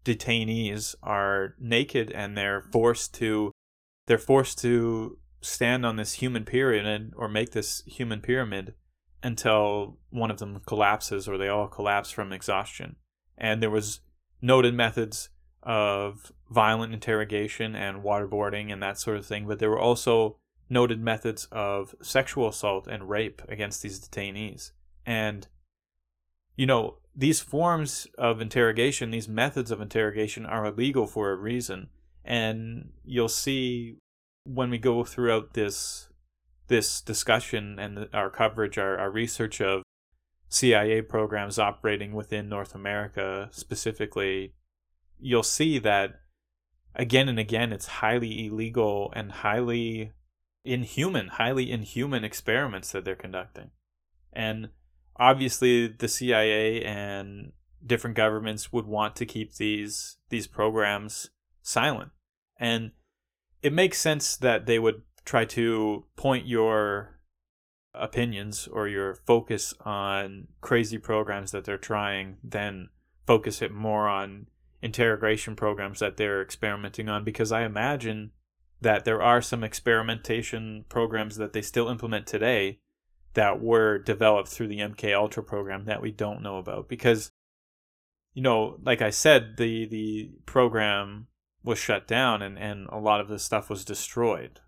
detainees 0.05 0.97
are 1.01 1.55
naked 1.61 2.11
and 2.11 2.37
they're 2.37 2.61
forced 2.73 3.15
to 3.15 3.53
they're 4.09 4.19
forced 4.19 4.59
to 4.59 5.17
stand 5.41 5.87
on 5.87 5.95
this 5.95 6.15
human 6.15 6.45
pyramid 6.45 7.13
or 7.17 7.29
make 7.29 7.53
this 7.53 7.85
human 7.87 8.21
pyramid 8.21 8.75
until 9.23 9.97
one 10.11 10.31
of 10.31 10.39
them 10.39 10.61
collapses 10.67 11.29
or 11.29 11.39
they 11.39 11.49
all 11.49 11.69
collapse 11.69 12.11
from 12.11 12.33
exhaustion. 12.33 12.97
And 13.39 13.63
there 13.63 13.71
was 13.71 14.01
noted 14.41 14.75
methods 14.75 15.29
of 15.63 16.33
violent 16.53 16.93
interrogation 16.93 17.75
and 17.75 18.03
waterboarding 18.03 18.73
and 18.73 18.83
that 18.83 18.99
sort 18.99 19.17
of 19.17 19.27
thing, 19.27 19.47
but 19.47 19.59
there 19.59 19.71
were 19.71 19.79
also 19.79 20.37
noted 20.69 21.01
methods 21.01 21.49
of 21.51 21.95
sexual 22.03 22.49
assault 22.49 22.87
and 22.87 23.09
rape 23.09 23.43
against 23.49 23.83
these 23.83 24.01
detainees. 24.01 24.73
And, 25.05 25.47
you 26.57 26.67
know, 26.67 26.99
these 27.15 27.41
forms 27.41 28.07
of 28.17 28.41
interrogation, 28.41 29.11
these 29.11 29.29
methods 29.29 29.71
of 29.71 29.81
interrogation 29.81 30.47
are 30.47 30.67
illegal 30.67 31.07
for 31.07 31.31
a 31.31 31.37
reason. 31.37 31.89
And 32.25 32.93
you'll 33.05 33.29
see 33.29 33.99
when 34.45 34.71
we 34.71 34.79
go 34.79 35.05
throughout 35.05 35.55
this 35.55 36.09
this 36.69 37.03
discussion 37.03 37.79
and 37.79 38.09
our 38.15 38.31
coverage, 38.31 38.79
our, 38.79 38.97
our 38.97 39.11
research 39.11 39.61
of 39.61 39.83
CIA 40.49 41.03
programs 41.03 41.59
operating 41.59 42.13
within 42.15 42.49
North 42.49 42.75
America, 42.75 43.49
specifically 43.53 44.55
you'll 45.23 45.43
see 45.43 45.79
that 45.79 46.22
again 46.95 47.29
and 47.29 47.39
again 47.39 47.73
it's 47.73 47.87
highly 47.87 48.47
illegal 48.47 49.13
and 49.15 49.33
highly 49.33 50.13
inhuman, 50.65 51.29
highly 51.29 51.71
inhuman 51.71 52.25
experiments 52.25 52.93
that 52.93 53.05
they're 53.05 53.15
conducting. 53.17 53.71
And 54.33 54.71
obviously 55.17 55.89
the 55.89 56.09
CIA 56.09 56.83
and 56.85 57.53
different 57.85 58.17
governments 58.17 58.73
would 58.73 58.87
want 58.87 59.17
to 59.17 59.27
keep 59.27 59.55
these 59.55 60.17
these 60.29 60.47
programs 60.47 61.31
silent. 61.63 62.13
And 62.59 62.93
it 63.63 63.73
makes 63.73 63.99
sense 63.99 64.37
that 64.37 64.67
they 64.67 64.79
would 64.79 65.03
try 65.25 65.45
to 65.45 66.05
point 66.17 66.47
your 66.47 67.21
opinions 67.95 68.69
or 68.69 68.89
your 68.89 69.15
focus 69.15 69.75
on 69.85 70.49
crazy 70.61 70.99
programs 70.99 71.51
that 71.51 71.65
they're 71.65 71.79
trying, 71.79 72.39
then 72.43 72.89
focus 73.27 73.63
it 73.63 73.73
more 73.73 74.09
on 74.09 74.47
interrogation 74.83 75.55
programs 75.57 76.01
that 76.01 76.17
they're 76.17 76.43
experimenting 76.43 77.09
on 77.09 77.25
because 77.25 77.53
I 77.53 77.63
imagine 77.63 78.33
that 78.81 79.05
there 79.05 79.23
are 79.23 79.41
some 79.41 79.63
experimentation 79.63 80.85
programs 80.89 81.37
that 81.37 81.53
they 81.53 81.63
still 81.63 81.89
implement 81.89 82.27
today 82.27 82.81
that 83.35 83.63
were 83.63 83.99
developed 83.99 84.49
through 84.49 84.69
the 84.69 84.81
MK 84.81 85.17
Ultra 85.17 85.43
program 85.43 85.85
that 85.85 86.03
we 86.03 86.11
don't 86.11 86.43
know 86.43 86.59
about 86.59 86.89
because 86.89 87.31
you 88.35 88.43
know, 88.43 88.79
like 88.83 89.03
I 89.03 89.11
said, 89.11 89.57
the 89.57 89.87
the 89.87 90.31
program 90.47 91.29
was 91.63 91.79
shut 91.79 92.07
down 92.07 92.43
and 92.43 92.59
and 92.59 92.89
a 92.89 92.99
lot 92.99 93.21
of 93.21 93.29
the 93.29 93.39
stuff 93.39 93.71
was 93.71 93.85
destroyed. 93.85 94.61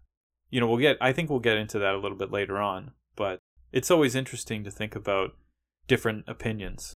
You 0.51 0.61
know, 0.61 0.67
we'll 0.67 0.79
get 0.79 0.99
I 1.01 1.13
think 1.13 1.31
we'll 1.31 1.41
get 1.41 1.57
into 1.57 1.79
that 1.79 1.95
a 1.95 1.99
little 1.99 2.19
bit 2.19 2.31
later 2.31 2.59
on, 2.59 2.93
but 3.17 3.39
it's 3.73 3.91
always 3.91 4.15
interesting 4.15 4.65
to 4.65 4.71
think 4.71 4.95
about 4.95 5.33
different 5.89 6.25
opinions 6.29 6.95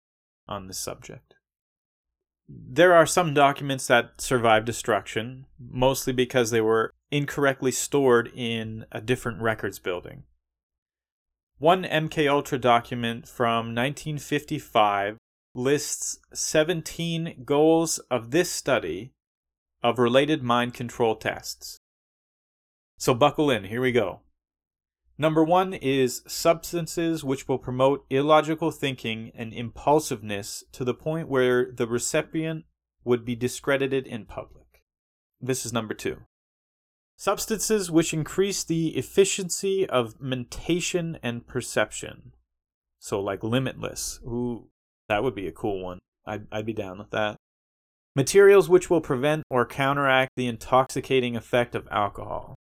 on 0.48 0.68
this 0.68 0.78
subject. 0.78 1.27
There 2.50 2.94
are 2.94 3.06
some 3.06 3.34
documents 3.34 3.88
that 3.88 4.22
survive 4.22 4.64
destruction, 4.64 5.46
mostly 5.60 6.14
because 6.14 6.52
they 6.52 6.62
were 6.62 6.92
incorrectly 7.12 7.72
stored 7.72 8.32
in 8.34 8.86
a 8.92 9.02
different 9.02 9.42
records 9.42 9.80
building. 9.80 10.24
One 11.58 11.84
MK 11.84 12.30
Ultra 12.30 12.60
document 12.60 13.28
from 13.28 13.74
1955 13.76 15.18
lists 15.56 16.20
17 16.34 17.44
goals 17.44 17.98
of 18.12 18.32
this 18.32 18.52
study 18.52 19.12
of 19.82 20.00
related 20.00 20.44
mind 20.44 20.74
control 20.74 21.16
tests. 21.16 21.80
So 22.98 23.14
buckle 23.14 23.50
in, 23.50 23.66
here 23.66 23.82
we 23.82 23.92
go. 23.92 24.22
Number 25.20 25.44
one 25.44 25.74
is 25.74 26.22
substances 26.28 27.24
which 27.24 27.48
will 27.48 27.58
promote 27.58 28.06
illogical 28.10 28.70
thinking 28.70 29.32
and 29.34 29.52
impulsiveness 29.52 30.64
to 30.74 30.84
the 30.84 30.94
point 30.94 31.28
where 31.28 31.72
the 31.72 31.88
recipient 31.88 32.66
would 33.04 33.26
be 33.26 33.36
discredited 33.36 34.06
in 34.06 34.26
public. 34.26 34.84
This 35.42 35.66
is 35.66 35.74
number 35.74 35.96
two. 35.96 36.18
Substances 37.18 37.90
which 37.90 38.14
increase 38.14 38.64
the 38.64 38.90
efficiency 38.90 39.90
of 39.90 40.22
mentation 40.22 41.18
and 41.24 41.48
perception. 41.48 42.34
So, 43.00 43.20
like 43.20 43.44
limitless. 43.44 44.20
Ooh, 44.24 44.70
that 45.10 45.24
would 45.24 45.34
be 45.34 45.48
a 45.48 45.52
cool 45.52 45.84
one. 45.84 46.00
I'd, 46.28 46.46
I'd 46.52 46.66
be 46.66 46.74
down 46.74 47.00
with 47.00 47.10
that. 47.10 47.38
Materials 48.16 48.70
which 48.70 48.90
will 48.90 49.02
prevent 49.02 49.44
or 49.50 49.66
counteract 49.66 50.32
the 50.36 50.48
intoxicating 50.48 51.36
effect 51.36 51.74
of 51.74 51.88
alcohol. 51.90 52.56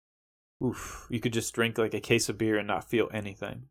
Oof, 0.62 1.06
you 1.10 1.20
could 1.20 1.32
just 1.32 1.54
drink 1.54 1.78
like 1.78 1.94
a 1.94 2.00
case 2.00 2.28
of 2.28 2.38
beer 2.38 2.58
and 2.58 2.68
not 2.68 2.88
feel 2.88 3.08
anything. 3.12 3.64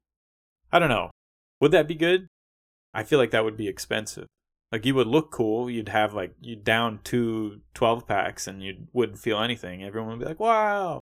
I 0.71 0.79
don't 0.79 0.89
know. 0.89 1.11
Would 1.59 1.71
that 1.71 1.87
be 1.87 1.95
good? 1.95 2.27
I 2.93 3.03
feel 3.03 3.19
like 3.19 3.31
that 3.31 3.43
would 3.43 3.57
be 3.57 3.67
expensive. 3.67 4.27
Like 4.71 4.85
you 4.85 4.95
would 4.95 5.07
look 5.07 5.31
cool, 5.31 5.69
you'd 5.69 5.89
have 5.89 6.13
like 6.13 6.33
you'd 6.41 6.63
down 6.63 6.99
two 7.03 7.61
12 7.73 8.07
packs 8.07 8.47
and 8.47 8.63
you 8.63 8.87
wouldn't 8.93 9.19
feel 9.19 9.39
anything. 9.39 9.83
Everyone 9.83 10.11
would 10.11 10.19
be 10.19 10.25
like, 10.25 10.39
"Wow." 10.39 11.01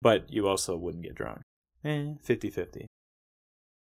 But 0.00 0.32
you 0.32 0.48
also 0.48 0.76
wouldn't 0.76 1.04
get 1.04 1.14
drunk. 1.14 1.42
Eh, 1.84 2.14
50-50. 2.24 2.86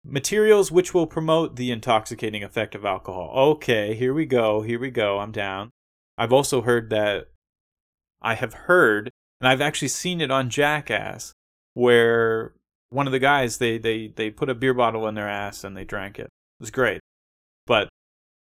Materials 0.05 0.71
which 0.71 0.95
will 0.95 1.07
promote 1.07 1.57
the 1.57 1.71
intoxicating 1.71 2.43
effect 2.45 2.75
of 2.75 2.85
alcohol. 2.85 3.33
Okay, 3.53 3.95
here 3.95 4.15
we 4.15 4.27
go. 4.27 4.63
Here 4.63 4.79
we 4.79 4.91
go. 4.91 5.19
I'm 5.19 5.33
down. 5.33 5.71
I've 6.17 6.33
also 6.33 6.63
heard 6.63 6.91
that 6.91 7.29
I 8.23 8.35
have 8.35 8.55
heard 8.55 9.11
and 9.41 9.49
I've 9.49 9.61
actually 9.61 9.89
seen 9.89 10.21
it 10.21 10.31
on 10.31 10.51
Jackass 10.51 11.33
where 11.75 12.53
one 12.91 13.07
of 13.07 13.13
the 13.13 13.19
guys 13.19 13.59
they 13.59 13.79
they 13.79 14.09
they 14.09 14.31
put 14.31 14.49
a 14.49 14.55
beer 14.55 14.75
bottle 14.75 15.07
in 15.07 15.15
their 15.15 15.29
ass 15.29 15.65
and 15.65 15.77
they 15.77 15.85
drank 15.85 16.19
it. 16.19 16.25
It 16.25 16.61
was 16.61 16.71
great. 16.71 17.01
But 17.67 17.89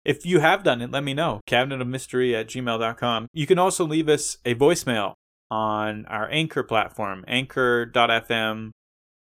if 0.05 0.27
you 0.27 0.41
have 0.41 0.65
done 0.65 0.81
it, 0.83 0.91
let 0.91 1.05
me 1.05 1.15
know. 1.15 1.41
Cabinet 1.47 1.81
of 1.81 1.87
Mystery 1.87 2.35
at 2.35 2.49
gmail.com. 2.49 3.29
You 3.33 3.47
can 3.47 3.59
also 3.59 3.85
leave 3.85 4.09
us 4.09 4.39
a 4.45 4.55
voicemail 4.55 5.15
on 5.51 6.07
our 6.07 6.29
Anchor 6.31 6.63
platform, 6.63 7.25
anchor.fm 7.29 8.71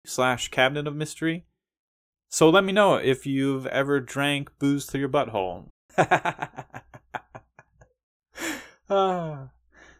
slash 0.07 0.49
cabinet 0.49 0.87
of 0.87 0.97
mystery. 0.97 1.45
So 2.31 2.49
let 2.49 2.64
me 2.64 2.73
know 2.73 2.95
if 2.95 3.26
you've 3.26 3.67
ever 3.67 4.00
drank 4.00 4.50
booze 4.59 4.87
through 4.87 5.00
your 5.00 5.09
butthole. 5.09 5.67
ah. 8.89 9.49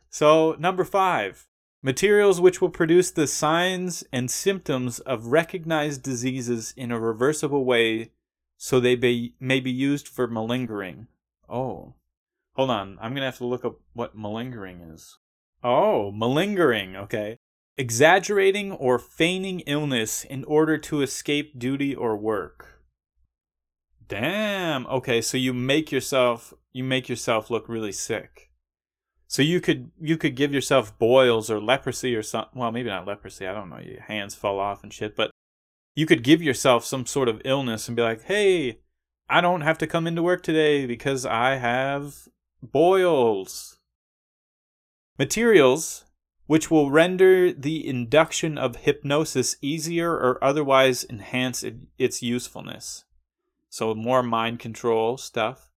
So, 0.09 0.57
number 0.59 0.85
five, 0.85 1.47
materials 1.83 2.41
which 2.41 2.61
will 2.61 2.71
produce 2.71 3.11
the 3.11 3.27
signs 3.27 4.05
and 4.13 4.31
symptoms 4.31 4.99
of 5.01 5.27
recognized 5.27 6.03
diseases 6.03 6.75
in 6.77 6.91
a 6.91 7.01
reversible 7.01 7.65
way 7.65 8.11
so 8.57 8.79
they 8.79 8.95
be, 8.95 9.35
may 9.41 9.61
be 9.61 9.71
used 9.71 10.07
for 10.07 10.27
malingering. 10.27 11.07
Oh. 11.49 11.95
Hold 12.55 12.71
on, 12.71 12.99
I'm 13.01 13.13
going 13.13 13.23
to 13.23 13.27
have 13.27 13.39
to 13.39 13.47
look 13.47 13.65
up 13.65 13.77
what 13.95 14.17
malingering 14.17 14.81
is. 14.81 15.19
Oh, 15.63 16.11
malingering, 16.13 16.97
okay. 16.97 17.39
Exaggerating 17.79 18.73
or 18.73 18.99
feigning 18.99 19.61
illness 19.61 20.25
in 20.25 20.45
order 20.45 20.77
to 20.77 21.01
escape 21.01 21.59
duty 21.59 21.95
or 21.95 22.17
work. 22.17 22.81
Damn. 24.07 24.87
Okay, 24.89 25.23
so 25.23 25.37
you 25.37 25.55
make 25.55 25.93
yourself 25.93 26.53
you 26.73 26.85
make 26.85 27.09
yourself 27.09 27.49
look 27.49 27.69
really 27.69 27.93
sick. 27.93 28.50
So 29.31 29.43
you 29.43 29.61
could 29.61 29.93
you 30.01 30.17
could 30.17 30.35
give 30.35 30.53
yourself 30.53 30.99
boils 30.99 31.53
or 31.53 31.61
leprosy 31.61 32.17
or 32.17 32.23
something. 32.23 32.59
Well, 32.59 32.73
maybe 32.73 32.89
not 32.89 33.07
leprosy. 33.07 33.47
I 33.47 33.55
don't 33.55 33.71
know. 33.71 33.79
Your 33.79 34.01
hands 34.01 34.35
fall 34.35 34.59
off 34.59 34.83
and 34.83 34.93
shit. 34.93 35.15
But 35.15 35.31
you 35.95 36.05
could 36.05 36.25
give 36.25 36.43
yourself 36.43 36.85
some 36.85 37.07
sort 37.07 37.29
of 37.29 37.41
illness 37.45 37.87
and 37.87 37.95
be 37.97 38.03
like, 38.03 38.25
"Hey, 38.25 38.81
I 39.29 39.41
don't 39.41 39.61
have 39.61 39.79
to 39.79 39.87
come 39.87 40.09
into 40.09 40.21
work 40.21 40.43
today 40.43 40.85
because 40.85 41.25
I 41.25 41.59
have 41.59 42.27
boils." 42.61 43.79
Materials 45.17 46.07
which 46.49 46.69
will 46.69 46.91
render 46.91 47.53
the 47.53 47.87
induction 47.87 48.59
of 48.59 48.75
hypnosis 48.75 49.55
easier 49.63 50.11
or 50.11 50.43
otherwise 50.43 51.07
enhance 51.09 51.63
it, 51.63 51.77
its 51.97 52.21
usefulness. 52.21 53.05
So 53.69 53.95
more 53.95 54.25
mind 54.25 54.59
control 54.59 55.17
stuff 55.17 55.70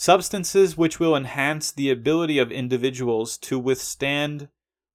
substances 0.00 0.78
which 0.78 0.98
will 0.98 1.14
enhance 1.14 1.70
the 1.70 1.90
ability 1.90 2.38
of 2.38 2.50
individuals 2.50 3.36
to 3.36 3.58
withstand 3.58 4.48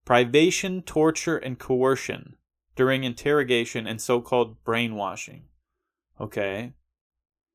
privation, 0.03 0.81
torture, 0.81 1.37
and 1.37 1.59
coercion 1.59 2.35
during 2.75 3.03
interrogation 3.03 3.85
and 3.85 4.01
so 4.01 4.19
called 4.19 4.63
brainwashing. 4.63 5.43
Okay. 6.19 6.73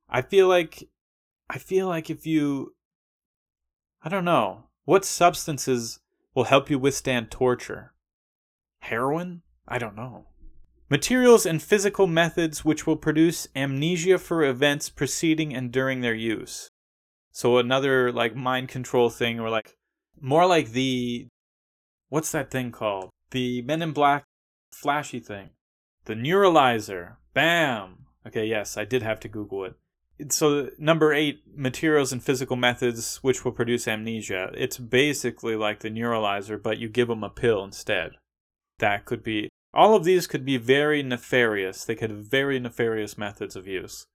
I 0.09 0.23
feel 0.23 0.47
like 0.47 0.89
I 1.49 1.59
feel 1.59 1.89
like 1.89 2.09
if 2.09 2.25
you 2.25 2.77
I 4.01 4.09
don't 4.09 4.25
know, 4.25 4.67
what 4.85 5.05
substances 5.05 5.99
will 6.37 6.45
help 6.45 6.71
you 6.71 6.79
withstand 6.79 7.33
torture? 7.33 7.95
Heroin? 8.79 9.43
I 9.67 9.79
don't 9.79 9.97
know. 9.97 10.27
Materials 10.89 11.47
and 11.47 11.61
physical 11.61 12.07
methods 12.07 12.65
which 12.65 12.87
will 12.87 12.97
produce 12.97 13.49
amnesia 13.57 14.19
for 14.19 14.45
events 14.45 14.89
preceding 14.89 15.53
and 15.53 15.73
during 15.73 16.01
their 16.01 16.15
use. 16.15 16.70
So 17.33 17.59
another 17.59 18.13
like 18.13 18.35
mind 18.35 18.69
control 18.69 19.11
thing, 19.11 19.41
or 19.41 19.51
like 19.51 19.77
more 20.21 20.47
like 20.47 20.71
the 20.73 21.29
what's 22.09 22.33
that 22.33 22.51
thing 22.51 22.73
called? 22.73 23.11
The 23.31 23.63
Men 23.63 23.83
in 23.83 23.93
Black 23.93 24.25
flashy 24.73 25.21
thing, 25.21 25.51
the 26.05 26.15
neuralizer. 26.15 27.17
Bam. 27.33 28.07
Okay, 28.27 28.45
yes, 28.47 28.77
I 28.77 28.85
did 28.85 29.03
have 29.03 29.21
to 29.21 29.29
Google 29.29 29.65
it. 29.65 29.75
So 30.33 30.71
number 30.79 31.15
eight, 31.15 31.43
materials 31.55 32.13
and 32.13 32.23
physical 32.23 32.57
methods 32.57 33.19
which 33.23 33.45
will 33.45 33.53
produce 33.53 33.89
amnesia. 33.89 34.51
It's 34.55 34.77
basically 34.77 35.57
like 35.57 35.81
the 35.81 35.91
neuralizer, 35.91 36.63
but 36.63 36.79
you 36.79 36.89
give 36.89 37.09
them 37.09 37.25
a 37.25 37.31
pill 37.31 37.65
instead. 37.65 38.13
That 38.79 39.05
could 39.05 39.23
be. 39.23 39.49
All 39.73 39.95
of 39.95 40.05
these 40.05 40.27
could 40.27 40.45
be 40.45 40.57
very 40.57 41.03
nefarious. 41.03 41.85
They 41.85 41.95
could 41.95 42.11
have 42.11 42.25
very 42.25 42.59
nefarious 42.59 43.17
methods 43.17 43.55
of 43.55 43.67
use. 43.67 44.07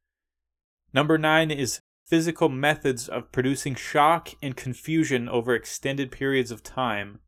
Number 0.93 1.17
nine 1.17 1.49
is 1.49 1.79
physical 2.05 2.49
methods 2.49 3.09
of 3.09 3.31
producing 3.31 3.75
shock 3.75 4.29
and 4.41 4.55
confusion 4.55 5.27
over 5.27 5.55
extended 5.55 6.11
periods 6.11 6.51
of 6.51 6.63
time. 6.63 7.19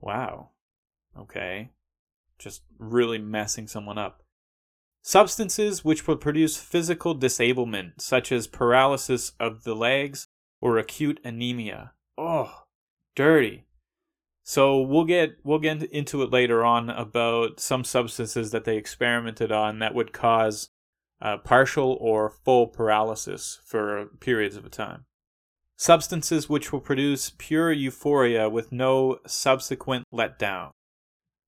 Wow. 0.00 0.50
Okay. 1.18 1.70
Just 2.38 2.62
really 2.78 3.18
messing 3.18 3.66
someone 3.66 3.98
up. 3.98 4.22
Substances 5.02 5.84
which 5.84 6.06
will 6.06 6.16
produce 6.16 6.58
physical 6.58 7.14
disablement, 7.14 8.00
such 8.00 8.30
as 8.30 8.46
paralysis 8.46 9.32
of 9.40 9.64
the 9.64 9.74
legs 9.74 10.28
or 10.60 10.78
acute 10.78 11.18
anemia. 11.24 11.92
Oh, 12.18 12.64
dirty. 13.14 13.64
So 14.42 14.80
we'll 14.80 15.04
get 15.04 15.36
we'll 15.42 15.58
get 15.58 15.82
into 15.84 16.22
it 16.22 16.30
later 16.30 16.64
on 16.64 16.90
about 16.90 17.60
some 17.60 17.84
substances 17.84 18.50
that 18.50 18.64
they 18.64 18.76
experimented 18.76 19.52
on 19.52 19.78
that 19.78 19.94
would 19.94 20.12
cause 20.12 20.70
uh, 21.20 21.36
partial 21.38 21.96
or 22.00 22.30
full 22.30 22.66
paralysis 22.66 23.60
for 23.64 24.06
periods 24.20 24.56
of 24.56 24.64
a 24.64 24.70
time. 24.70 25.04
Substances 25.76 26.48
which 26.48 26.72
will 26.72 26.80
produce 26.80 27.32
pure 27.38 27.72
euphoria 27.72 28.48
with 28.48 28.72
no 28.72 29.18
subsequent 29.26 30.04
letdown. 30.12 30.70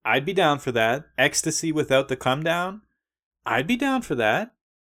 I'd 0.04 0.24
be 0.24 0.32
down 0.32 0.58
for 0.58 0.72
that. 0.72 1.04
Ecstasy 1.16 1.70
without 1.70 2.08
the 2.08 2.16
come 2.16 2.42
down? 2.42 2.82
I'd 3.44 3.66
be 3.66 3.76
down 3.76 4.02
for 4.02 4.14
that. 4.16 4.54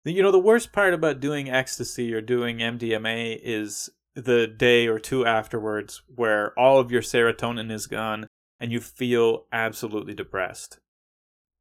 You 0.06 0.22
know, 0.22 0.32
the 0.32 0.40
worst 0.40 0.74
part 0.74 0.94
about 0.94 1.20
doing 1.20 1.50
ecstasy 1.50 2.14
or 2.14 2.22
doing 2.22 2.58
MDMA 2.58 3.40
is 3.42 3.90
the 4.16 4.48
day 4.48 4.88
or 4.88 5.00
two 5.00 5.26
afterwards 5.26 6.02
where 6.14 6.58
all 6.60 6.80
of 6.80 6.92
your 6.92 7.02
serotonin 7.02 7.72
is 7.72 7.88
gone 7.88 8.28
and 8.60 8.72
you 8.72 8.80
feel 8.80 9.46
absolutely 9.52 10.14
depressed. 10.14 10.80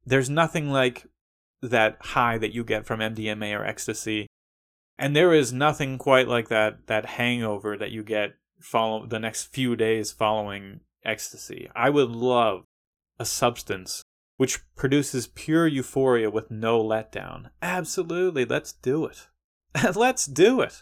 There's 0.05 0.29
nothing 0.29 0.69
like 0.69 1.05
that 1.69 1.97
high 1.99 2.37
that 2.37 2.53
you 2.53 2.63
get 2.63 2.85
from 2.85 2.99
MDMA 2.99 3.57
or 3.57 3.65
ecstasy. 3.65 4.27
And 4.97 5.15
there 5.15 5.33
is 5.33 5.51
nothing 5.51 5.97
quite 5.97 6.27
like 6.27 6.49
that 6.49 6.87
that 6.87 7.05
hangover 7.05 7.77
that 7.77 7.91
you 7.91 8.03
get 8.03 8.35
follow 8.59 9.05
the 9.05 9.19
next 9.19 9.45
few 9.45 9.75
days 9.75 10.11
following 10.11 10.81
ecstasy. 11.03 11.69
I 11.75 11.89
would 11.89 12.09
love 12.09 12.63
a 13.19 13.25
substance 13.25 14.03
which 14.37 14.61
produces 14.75 15.27
pure 15.27 15.67
euphoria 15.67 16.29
with 16.29 16.49
no 16.49 16.83
letdown. 16.83 17.49
Absolutely, 17.61 18.45
let's 18.45 18.73
do 18.73 19.05
it. 19.05 19.27
let's 19.95 20.25
do 20.25 20.61
it. 20.61 20.81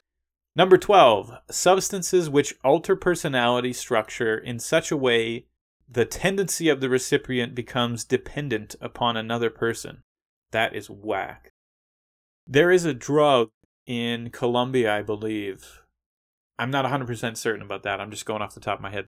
Number 0.56 0.78
12, 0.78 1.32
substances 1.50 2.30
which 2.30 2.56
alter 2.64 2.96
personality 2.96 3.74
structure 3.74 4.38
in 4.38 4.60
such 4.60 4.92
a 4.92 4.98
way 4.98 5.46
the 5.88 6.06
tendency 6.06 6.70
of 6.70 6.80
the 6.80 6.90
recipient 6.90 7.54
becomes 7.54 8.04
dependent 8.04 8.76
upon 8.80 9.18
another 9.18 9.50
person. 9.50 10.04
That 10.52 10.76
is 10.76 10.90
whack. 10.90 11.52
There 12.48 12.72
is 12.72 12.86
a 12.86 12.94
drug 12.94 13.50
in 13.86 14.30
Colombia, 14.30 14.96
I 14.96 15.02
believe. 15.02 15.82
I'm 16.60 16.72
not 16.72 16.86
100% 16.86 17.38
certain 17.38 17.62
about 17.62 17.84
that. 17.84 18.00
I'm 18.00 18.12
just 18.12 18.26
going 18.26 18.42
off 18.42 18.54
the 18.54 18.60
top 18.60 18.80
of 18.80 18.84
my 18.84 18.92
head. 18.92 19.08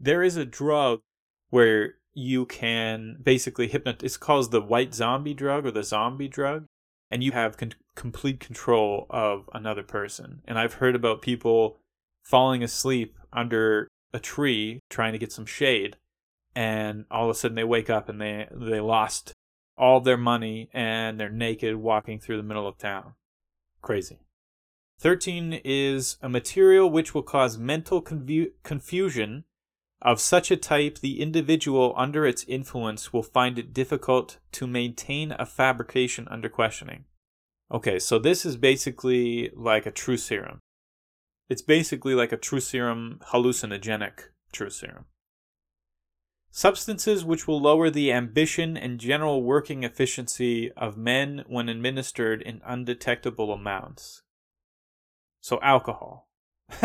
There 0.00 0.22
is 0.22 0.36
a 0.36 0.44
drug 0.44 1.00
where 1.50 1.94
you 2.14 2.46
can 2.46 3.18
basically 3.22 3.68
hypnotize. 3.68 4.02
It's 4.02 4.16
called 4.16 4.50
the 4.50 4.62
white 4.62 4.94
zombie 4.94 5.34
drug 5.34 5.66
or 5.66 5.70
the 5.70 5.84
zombie 5.84 6.28
drug. 6.28 6.66
And 7.10 7.22
you 7.22 7.32
have 7.32 7.56
con- 7.56 7.74
complete 7.94 8.40
control 8.40 9.06
of 9.10 9.48
another 9.52 9.82
person. 9.82 10.42
And 10.46 10.58
I've 10.58 10.74
heard 10.74 10.96
about 10.96 11.22
people 11.22 11.78
falling 12.24 12.62
asleep 12.62 13.16
under 13.32 13.88
a 14.12 14.18
tree 14.18 14.80
trying 14.90 15.12
to 15.12 15.18
get 15.18 15.30
some 15.30 15.46
shade. 15.46 15.96
And 16.54 17.04
all 17.10 17.24
of 17.24 17.30
a 17.30 17.34
sudden 17.34 17.54
they 17.54 17.64
wake 17.64 17.90
up 17.90 18.08
and 18.08 18.20
they, 18.20 18.48
they 18.50 18.80
lost 18.80 19.32
all 19.76 20.00
their 20.00 20.16
money 20.16 20.70
and 20.72 21.18
they're 21.18 21.30
naked 21.30 21.76
walking 21.76 22.18
through 22.18 22.36
the 22.36 22.42
middle 22.42 22.66
of 22.66 22.78
town. 22.78 23.14
Crazy. 23.82 24.20
13 24.98 25.60
is 25.64 26.16
a 26.22 26.28
material 26.28 26.88
which 26.90 27.14
will 27.14 27.22
cause 27.22 27.58
mental 27.58 28.00
confu- 28.00 28.52
confusion 28.62 29.44
of 30.02 30.20
such 30.20 30.50
a 30.50 30.56
type 30.56 30.98
the 30.98 31.20
individual 31.20 31.94
under 31.96 32.26
its 32.26 32.44
influence 32.44 33.12
will 33.12 33.22
find 33.22 33.58
it 33.58 33.74
difficult 33.74 34.38
to 34.52 34.66
maintain 34.66 35.34
a 35.38 35.46
fabrication 35.46 36.26
under 36.30 36.48
questioning. 36.48 37.04
Okay, 37.72 37.98
so 37.98 38.18
this 38.18 38.46
is 38.46 38.56
basically 38.56 39.50
like 39.54 39.86
a 39.86 39.90
true 39.90 40.16
serum. 40.16 40.60
It's 41.48 41.62
basically 41.62 42.14
like 42.14 42.32
a 42.32 42.36
true 42.36 42.60
serum 42.60 43.20
hallucinogenic 43.32 44.30
true 44.52 44.70
serum. 44.70 45.06
Substances 46.50 47.24
which 47.24 47.46
will 47.46 47.60
lower 47.60 47.90
the 47.90 48.12
ambition 48.12 48.76
and 48.76 48.98
general 48.98 49.42
working 49.42 49.84
efficiency 49.84 50.72
of 50.72 50.96
men 50.96 51.44
when 51.46 51.68
administered 51.68 52.40
in 52.40 52.62
undetectable 52.64 53.52
amounts. 53.52 54.22
So, 55.40 55.60
alcohol. 55.62 56.28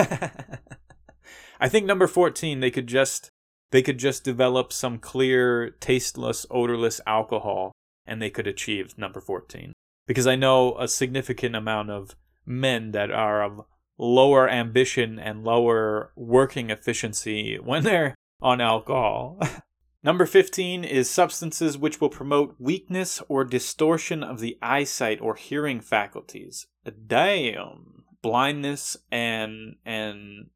I 1.59 1.69
think 1.69 1.85
number 1.85 2.07
14 2.07 2.59
they 2.59 2.71
could 2.71 2.87
just 2.87 3.31
they 3.71 3.81
could 3.81 3.97
just 3.97 4.23
develop 4.23 4.73
some 4.73 4.99
clear, 4.99 5.69
tasteless, 5.79 6.45
odorless 6.51 6.99
alcohol 7.07 7.71
and 8.05 8.21
they 8.21 8.29
could 8.29 8.47
achieve 8.47 8.97
number 8.97 9.21
14. 9.21 9.71
Because 10.07 10.27
I 10.27 10.35
know 10.35 10.77
a 10.77 10.87
significant 10.87 11.55
amount 11.55 11.89
of 11.89 12.15
men 12.45 12.91
that 12.91 13.11
are 13.11 13.43
of 13.43 13.61
lower 13.97 14.49
ambition 14.49 15.19
and 15.19 15.43
lower 15.43 16.11
working 16.15 16.69
efficiency 16.69 17.57
when 17.57 17.83
they're 17.83 18.15
on 18.41 18.61
alcohol. 18.61 19.39
Number 20.03 20.25
15 20.25 20.83
is 20.83 21.09
substances 21.09 21.77
which 21.77 22.01
will 22.01 22.09
promote 22.09 22.55
weakness 22.57 23.21
or 23.27 23.43
distortion 23.43 24.23
of 24.23 24.39
the 24.39 24.57
eyesight 24.61 25.21
or 25.21 25.35
hearing 25.35 25.79
faculties. 25.79 26.67
Damn. 27.07 28.03
Blindness 28.23 28.97
and 29.11 29.75
and 29.85 30.49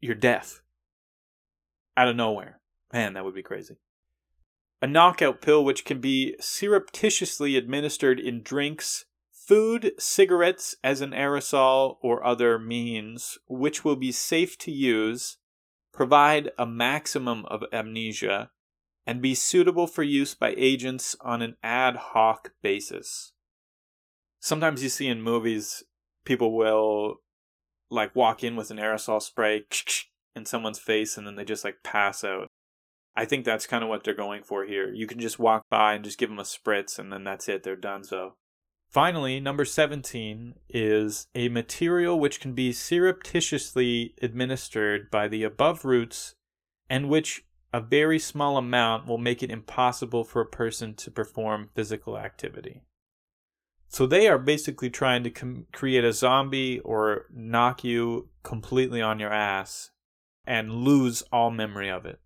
you're 0.00 0.14
deaf. 0.14 0.62
Out 1.96 2.08
of 2.08 2.16
nowhere. 2.16 2.60
Man, 2.92 3.14
that 3.14 3.24
would 3.24 3.34
be 3.34 3.42
crazy. 3.42 3.76
A 4.80 4.86
knockout 4.86 5.40
pill 5.40 5.64
which 5.64 5.84
can 5.84 6.00
be 6.00 6.34
surreptitiously 6.40 7.56
administered 7.56 8.18
in 8.18 8.42
drinks, 8.42 9.04
food, 9.32 9.92
cigarettes 9.98 10.74
as 10.82 11.00
an 11.00 11.10
aerosol, 11.10 11.98
or 12.02 12.24
other 12.26 12.58
means, 12.58 13.38
which 13.48 13.84
will 13.84 13.94
be 13.94 14.10
safe 14.10 14.58
to 14.58 14.72
use, 14.72 15.38
provide 15.92 16.50
a 16.58 16.66
maximum 16.66 17.44
of 17.46 17.64
amnesia, 17.72 18.50
and 19.06 19.20
be 19.20 19.34
suitable 19.34 19.86
for 19.86 20.02
use 20.02 20.34
by 20.34 20.54
agents 20.56 21.16
on 21.20 21.42
an 21.42 21.56
ad 21.62 21.96
hoc 21.96 22.52
basis. 22.62 23.32
Sometimes 24.40 24.82
you 24.82 24.88
see 24.88 25.08
in 25.08 25.22
movies, 25.22 25.82
people 26.24 26.56
will 26.56 27.16
like 27.90 28.14
walk 28.16 28.42
in 28.42 28.56
with 28.56 28.70
an 28.70 28.78
aerosol 28.78 29.20
spray 29.20 29.64
in 30.36 30.44
someone's 30.46 30.78
face 30.78 31.16
and 31.16 31.26
then 31.26 31.36
they 31.36 31.44
just 31.44 31.64
like 31.64 31.82
pass 31.82 32.24
out. 32.24 32.46
I 33.14 33.26
think 33.26 33.44
that's 33.44 33.66
kind 33.66 33.84
of 33.84 33.90
what 33.90 34.04
they're 34.04 34.14
going 34.14 34.42
for 34.42 34.64
here. 34.64 34.90
You 34.90 35.06
can 35.06 35.20
just 35.20 35.38
walk 35.38 35.64
by 35.68 35.94
and 35.94 36.04
just 36.04 36.18
give 36.18 36.30
them 36.30 36.38
a 36.38 36.42
spritz 36.42 36.98
and 36.98 37.12
then 37.12 37.24
that's 37.24 37.48
it, 37.48 37.62
they're 37.62 37.76
done 37.76 38.04
so. 38.04 38.36
Finally, 38.92 39.40
number 39.40 39.64
17 39.64 40.54
is 40.68 41.26
a 41.34 41.48
material 41.48 42.20
which 42.20 42.40
can 42.40 42.52
be 42.52 42.74
surreptitiously 42.74 44.14
administered 44.20 45.10
by 45.10 45.26
the 45.26 45.42
above 45.42 45.86
routes 45.86 46.34
and 46.90 47.08
which 47.08 47.42
a 47.72 47.80
very 47.80 48.18
small 48.18 48.58
amount 48.58 49.06
will 49.06 49.16
make 49.16 49.42
it 49.42 49.50
impossible 49.50 50.24
for 50.24 50.42
a 50.42 50.46
person 50.46 50.92
to 50.92 51.10
perform 51.10 51.70
physical 51.74 52.18
activity. 52.18 52.82
So 53.88 54.06
they 54.06 54.28
are 54.28 54.38
basically 54.38 54.90
trying 54.90 55.24
to 55.24 55.30
com- 55.30 55.66
create 55.72 56.04
a 56.04 56.12
zombie 56.12 56.78
or 56.80 57.26
knock 57.32 57.82
you 57.82 58.28
completely 58.42 59.00
on 59.00 59.18
your 59.18 59.32
ass 59.32 59.90
and 60.46 60.70
lose 60.70 61.22
all 61.32 61.50
memory 61.50 61.90
of 61.90 62.04
it. 62.04 62.20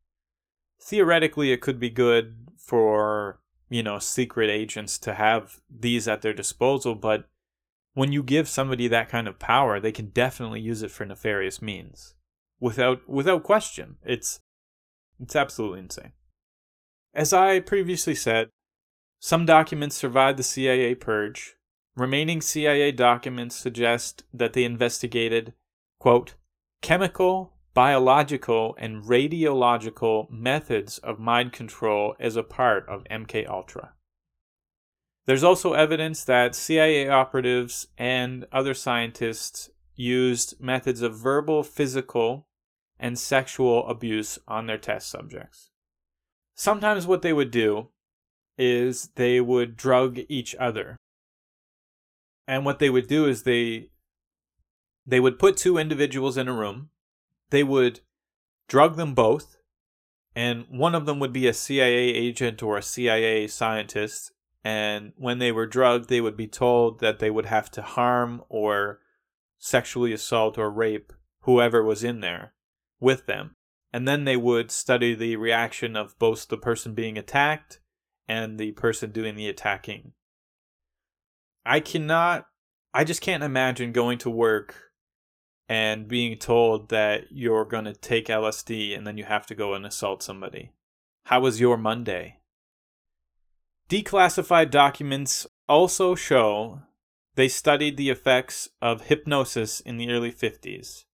Theoretically, 0.82 1.52
it 1.52 1.60
could 1.60 1.78
be 1.78 1.90
good 1.90 2.48
for, 2.58 3.38
you 3.68 3.82
know, 3.82 3.98
secret 3.98 4.50
agents 4.50 4.98
to 4.98 5.14
have 5.14 5.60
these 5.70 6.06
at 6.06 6.22
their 6.22 6.32
disposal, 6.32 6.94
but 6.94 7.28
when 7.94 8.12
you 8.12 8.22
give 8.22 8.48
somebody 8.48 8.88
that 8.88 9.08
kind 9.08 9.26
of 9.26 9.38
power, 9.38 9.80
they 9.80 9.92
can 9.92 10.10
definitely 10.10 10.60
use 10.60 10.82
it 10.82 10.90
for 10.90 11.04
nefarious 11.04 11.62
means. 11.62 12.14
Without 12.60 13.08
without 13.08 13.42
question. 13.42 13.96
It's 14.04 14.40
it's 15.20 15.36
absolutely 15.36 15.80
insane. 15.80 16.12
As 17.14 17.32
I 17.32 17.60
previously 17.60 18.14
said, 18.14 18.50
some 19.18 19.46
documents 19.46 19.96
survived 19.96 20.38
the 20.38 20.42
CIA 20.42 20.94
purge. 20.94 21.56
Remaining 21.96 22.42
CIA 22.42 22.92
documents 22.92 23.56
suggest 23.56 24.24
that 24.32 24.52
they 24.52 24.64
investigated, 24.64 25.54
quote, 25.98 26.34
chemical, 26.82 27.54
biological, 27.76 28.74
and 28.78 29.04
radiological 29.04 30.30
methods 30.30 30.96
of 30.96 31.18
mind 31.18 31.52
control 31.52 32.16
as 32.18 32.34
a 32.34 32.42
part 32.42 32.88
of 32.88 33.04
MK 33.10 33.46
Ultra. 33.46 33.92
There's 35.26 35.44
also 35.44 35.74
evidence 35.74 36.24
that 36.24 36.54
CIA 36.54 37.06
operatives 37.10 37.88
and 37.98 38.46
other 38.50 38.72
scientists 38.72 39.68
used 39.94 40.58
methods 40.58 41.02
of 41.02 41.18
verbal, 41.18 41.62
physical, 41.62 42.48
and 42.98 43.18
sexual 43.18 43.86
abuse 43.88 44.38
on 44.48 44.66
their 44.66 44.78
test 44.78 45.10
subjects. 45.10 45.68
Sometimes 46.54 47.06
what 47.06 47.20
they 47.20 47.34
would 47.34 47.50
do 47.50 47.88
is 48.56 49.10
they 49.16 49.38
would 49.38 49.76
drug 49.76 50.20
each 50.30 50.54
other. 50.54 50.96
And 52.48 52.64
what 52.64 52.78
they 52.78 52.88
would 52.88 53.06
do 53.06 53.26
is 53.26 53.42
they 53.42 53.90
they 55.04 55.20
would 55.20 55.38
put 55.38 55.58
two 55.58 55.76
individuals 55.76 56.38
in 56.38 56.48
a 56.48 56.54
room. 56.54 56.88
They 57.50 57.62
would 57.62 58.00
drug 58.68 58.96
them 58.96 59.14
both, 59.14 59.56
and 60.34 60.66
one 60.68 60.94
of 60.94 61.06
them 61.06 61.18
would 61.20 61.32
be 61.32 61.46
a 61.46 61.54
CIA 61.54 62.08
agent 62.08 62.62
or 62.62 62.76
a 62.76 62.82
CIA 62.82 63.46
scientist. 63.46 64.32
And 64.64 65.12
when 65.16 65.38
they 65.38 65.52
were 65.52 65.66
drugged, 65.66 66.08
they 66.08 66.20
would 66.20 66.36
be 66.36 66.48
told 66.48 67.00
that 67.00 67.20
they 67.20 67.30
would 67.30 67.46
have 67.46 67.70
to 67.72 67.82
harm 67.82 68.42
or 68.48 69.00
sexually 69.58 70.12
assault 70.12 70.58
or 70.58 70.70
rape 70.70 71.12
whoever 71.42 71.82
was 71.82 72.02
in 72.02 72.20
there 72.20 72.52
with 73.00 73.26
them. 73.26 73.54
And 73.92 74.06
then 74.06 74.24
they 74.24 74.36
would 74.36 74.70
study 74.70 75.14
the 75.14 75.36
reaction 75.36 75.96
of 75.96 76.18
both 76.18 76.48
the 76.48 76.58
person 76.58 76.94
being 76.94 77.16
attacked 77.16 77.80
and 78.28 78.58
the 78.58 78.72
person 78.72 79.12
doing 79.12 79.36
the 79.36 79.48
attacking. 79.48 80.12
I 81.64 81.80
cannot, 81.80 82.46
I 82.92 83.04
just 83.04 83.20
can't 83.20 83.44
imagine 83.44 83.92
going 83.92 84.18
to 84.18 84.30
work 84.30 84.85
and 85.68 86.06
being 86.06 86.38
told 86.38 86.88
that 86.90 87.24
you're 87.30 87.64
going 87.64 87.84
to 87.84 87.92
take 87.92 88.26
LSD 88.26 88.96
and 88.96 89.06
then 89.06 89.18
you 89.18 89.24
have 89.24 89.46
to 89.46 89.54
go 89.54 89.74
and 89.74 89.84
assault 89.84 90.22
somebody. 90.22 90.72
How 91.24 91.40
was 91.40 91.60
your 91.60 91.76
Monday? 91.76 92.38
Declassified 93.88 94.70
documents 94.70 95.46
also 95.68 96.14
show 96.14 96.82
they 97.34 97.48
studied 97.48 97.96
the 97.96 98.10
effects 98.10 98.68
of 98.80 99.02
hypnosis 99.02 99.80
in 99.80 99.96
the 99.96 100.10
early 100.10 100.32
50s. 100.32 101.04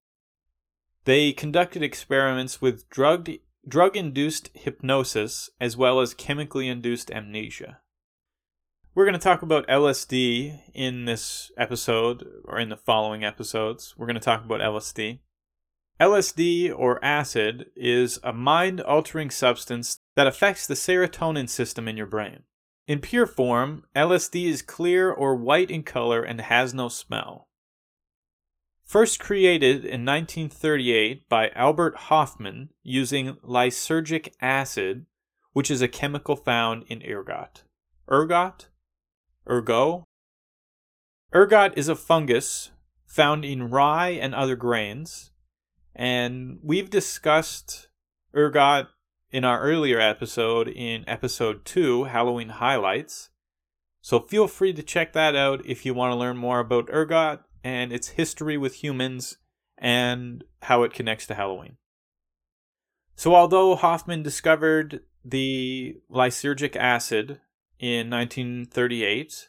They 1.05 1.33
conducted 1.33 1.83
experiments 1.83 2.61
with 2.61 2.89
drug 2.89 3.29
induced 3.97 4.51
hypnosis 4.55 5.51
as 5.61 5.77
well 5.77 6.01
as 6.01 6.15
chemically 6.15 6.69
induced 6.69 7.11
amnesia. 7.11 7.81
We're 8.95 9.07
going 9.07 9.15
to 9.15 9.19
talk 9.19 9.41
about 9.41 9.67
LSD 9.69 10.61
in 10.75 11.07
this 11.07 11.51
episode 11.57 12.27
or 12.45 12.59
in 12.59 12.69
the 12.69 12.77
following 12.77 13.25
episodes. 13.25 13.95
We're 13.97 14.05
going 14.05 14.17
to 14.17 14.21
talk 14.21 14.45
about 14.45 14.61
LSD. 14.61 15.21
LSD 15.99 16.71
or 16.77 17.03
acid 17.03 17.71
is 17.75 18.21
a 18.23 18.35
mind 18.35 18.83
altering 18.83 19.31
substance 19.31 20.01
that 20.15 20.27
affects 20.27 20.67
the 20.67 20.75
serotonin 20.75 21.49
system 21.49 21.89
in 21.89 21.97
your 21.97 22.07
brain. 22.07 22.41
In 22.87 22.99
pure 22.99 23.25
form, 23.25 23.85
LSD 23.97 24.45
is 24.45 24.61
clear 24.61 25.11
or 25.11 25.37
white 25.37 25.71
in 25.71 25.85
color 25.85 26.23
and 26.23 26.43
has 26.43 26.75
no 26.75 26.91
smell. 26.91 27.49
First 28.85 29.19
created 29.19 29.87
in 29.87 30.05
1938 30.05 31.31
by 31.31 31.49
Albert 31.55 31.97
Hofmann 31.97 32.69
using 32.83 33.37
lysergic 33.37 34.35
acid, 34.43 35.07
which 35.55 35.71
is 35.71 35.81
a 35.81 35.89
chemical 35.89 36.37
found 36.37 36.85
in 36.89 37.03
ergot. 37.03 37.63
Ergot? 38.07 38.67
Ergo? 39.49 40.05
Ergot 41.35 41.73
is 41.77 41.89
a 41.89 41.97
fungus 41.97 42.71
found 43.07 43.45
in 43.45 43.71
rye 43.71 44.11
and 44.11 44.35
other 44.35 44.57
grains, 44.57 45.31
and 45.95 46.59
we've 46.63 46.91
discussed 46.91 47.89
ergot 48.35 48.89
in 49.31 49.45
our 49.45 49.61
earlier 49.61 49.99
episode 49.99 50.69
in 50.69 51.09
episode 51.09 51.65
2, 51.65 52.05
Halloween 52.05 52.51
Highlights. 52.51 53.31
So 54.01 54.21
feel 54.21 54.49
free 54.49 54.73
to 54.75 54.83
check 54.83 55.13
that 55.13 55.35
out 55.35 55.65
if 55.65 55.87
you 55.87 55.95
want 55.95 56.13
to 56.13 56.19
learn 56.19 56.37
more 56.37 56.61
about 56.61 56.91
ergot 56.91 57.41
and 57.65 57.93
its 57.93 58.09
history 58.09 58.57
with 58.57 58.83
humans 58.83 59.39
and 59.79 60.45
how 60.63 60.83
it 60.83 60.93
connects 60.93 61.27
to 61.27 61.35
Halloween. 61.35 61.77
So, 63.15 63.35
although 63.35 63.77
Hofmann 63.77 64.23
discovered 64.23 65.01
the 65.25 65.97
lysergic 66.11 66.77
acid 66.77 67.41
in 67.83 68.09
1938, 68.09 69.49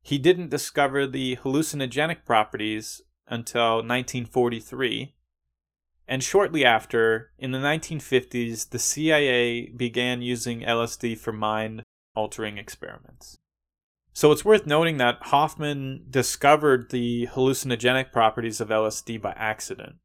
he 0.00 0.16
didn't 0.16 0.48
discover 0.48 1.08
the 1.08 1.36
hallucinogenic 1.36 2.24
properties 2.24 3.02
until 3.26 3.76
1943. 3.76 5.14
And 6.06 6.22
shortly 6.22 6.64
after, 6.64 7.32
in 7.36 7.50
the 7.50 7.58
1950s, 7.58 8.70
the 8.70 8.78
CIA 8.78 9.70
began 9.70 10.22
using 10.22 10.60
LSD 10.60 11.18
for 11.18 11.32
mind 11.32 11.82
altering 12.14 12.58
experiments. 12.58 13.38
So 14.12 14.30
it's 14.30 14.44
worth 14.44 14.66
noting 14.66 14.98
that 14.98 15.18
Hofmann 15.22 16.04
discovered 16.08 16.90
the 16.90 17.26
hallucinogenic 17.32 18.12
properties 18.12 18.60
of 18.60 18.68
LSD 18.68 19.20
by 19.20 19.32
accident. 19.32 19.96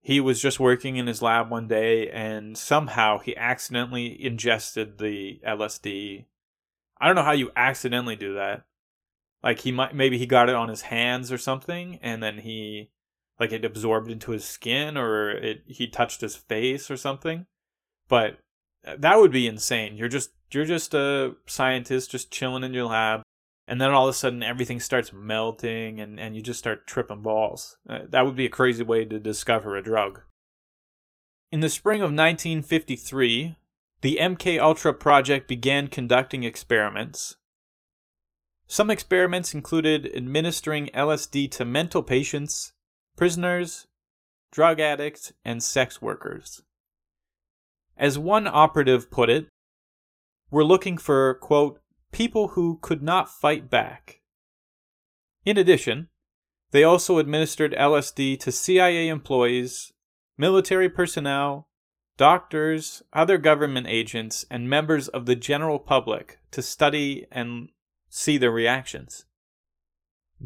He 0.00 0.18
was 0.18 0.42
just 0.42 0.58
working 0.58 0.96
in 0.96 1.06
his 1.06 1.22
lab 1.22 1.50
one 1.50 1.68
day 1.68 2.10
and 2.10 2.58
somehow 2.58 3.18
he 3.18 3.36
accidentally 3.36 4.24
ingested 4.24 4.98
the 4.98 5.40
LSD. 5.46 6.24
I 7.00 7.06
don't 7.06 7.16
know 7.16 7.22
how 7.22 7.32
you 7.32 7.50
accidentally 7.56 8.16
do 8.16 8.34
that. 8.34 8.64
Like 9.42 9.60
he 9.60 9.72
might 9.72 9.94
maybe 9.94 10.18
he 10.18 10.26
got 10.26 10.48
it 10.48 10.54
on 10.54 10.68
his 10.68 10.82
hands 10.82 11.30
or 11.30 11.38
something 11.38 11.98
and 12.02 12.22
then 12.22 12.38
he 12.38 12.90
like 13.38 13.52
it 13.52 13.64
absorbed 13.64 14.10
into 14.10 14.32
his 14.32 14.44
skin 14.44 14.96
or 14.96 15.30
it 15.30 15.62
he 15.66 15.86
touched 15.86 16.20
his 16.20 16.36
face 16.36 16.90
or 16.90 16.96
something. 16.96 17.46
But 18.08 18.38
that 18.84 19.18
would 19.18 19.30
be 19.30 19.46
insane. 19.46 19.96
You're 19.96 20.08
just 20.08 20.30
you're 20.50 20.64
just 20.64 20.94
a 20.94 21.34
scientist 21.46 22.10
just 22.10 22.32
chilling 22.32 22.64
in 22.64 22.74
your 22.74 22.86
lab 22.86 23.22
and 23.68 23.80
then 23.80 23.90
all 23.90 24.08
of 24.08 24.14
a 24.14 24.16
sudden 24.16 24.42
everything 24.42 24.80
starts 24.80 25.12
melting 25.12 26.00
and, 26.00 26.18
and 26.18 26.34
you 26.34 26.42
just 26.42 26.58
start 26.58 26.86
tripping 26.86 27.22
balls. 27.22 27.76
Uh, 27.88 28.00
that 28.08 28.24
would 28.24 28.34
be 28.34 28.46
a 28.46 28.50
crazy 28.50 28.82
way 28.82 29.04
to 29.04 29.20
discover 29.20 29.76
a 29.76 29.82
drug. 29.82 30.22
In 31.52 31.60
the 31.60 31.68
spring 31.68 32.00
of 32.00 32.10
1953, 32.10 33.56
the 34.00 34.18
MK 34.20 34.60
Ultra 34.60 34.94
project 34.94 35.48
began 35.48 35.88
conducting 35.88 36.44
experiments. 36.44 37.36
Some 38.66 38.90
experiments 38.90 39.54
included 39.54 40.10
administering 40.14 40.88
LSD 40.94 41.50
to 41.52 41.64
mental 41.64 42.02
patients, 42.02 42.72
prisoners, 43.16 43.86
drug 44.52 44.78
addicts, 44.78 45.32
and 45.44 45.62
sex 45.62 46.00
workers. 46.00 46.62
As 47.96 48.18
one 48.18 48.46
operative 48.46 49.10
put 49.10 49.30
it, 49.30 49.48
we're 50.50 50.64
looking 50.64 50.96
for, 50.96 51.34
quote, 51.34 51.80
people 52.12 52.48
who 52.48 52.78
could 52.80 53.02
not 53.02 53.28
fight 53.30 53.68
back. 53.68 54.20
In 55.44 55.58
addition, 55.58 56.08
they 56.70 56.84
also 56.84 57.18
administered 57.18 57.74
LSD 57.74 58.38
to 58.40 58.52
CIA 58.52 59.08
employees, 59.08 59.92
military 60.36 60.88
personnel, 60.88 61.67
doctors, 62.18 63.02
other 63.14 63.38
government 63.38 63.86
agents, 63.86 64.44
and 64.50 64.68
members 64.68 65.08
of 65.08 65.24
the 65.24 65.36
general 65.36 65.78
public 65.78 66.38
to 66.50 66.60
study 66.60 67.26
and 67.32 67.70
see 68.10 68.36
their 68.36 68.50
reactions. 68.50 69.24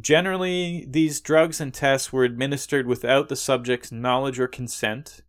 Generally, 0.01 0.87
these 0.89 1.21
drugs 1.21 1.61
and 1.61 1.75
tests 1.75 2.13
were 2.13 2.25
administered 2.25 2.87
without 2.87 3.29
the 3.29 3.37
subject's 3.37 3.91
knowledge 3.91 4.39
or 4.39 4.47
consent, 4.47 5.23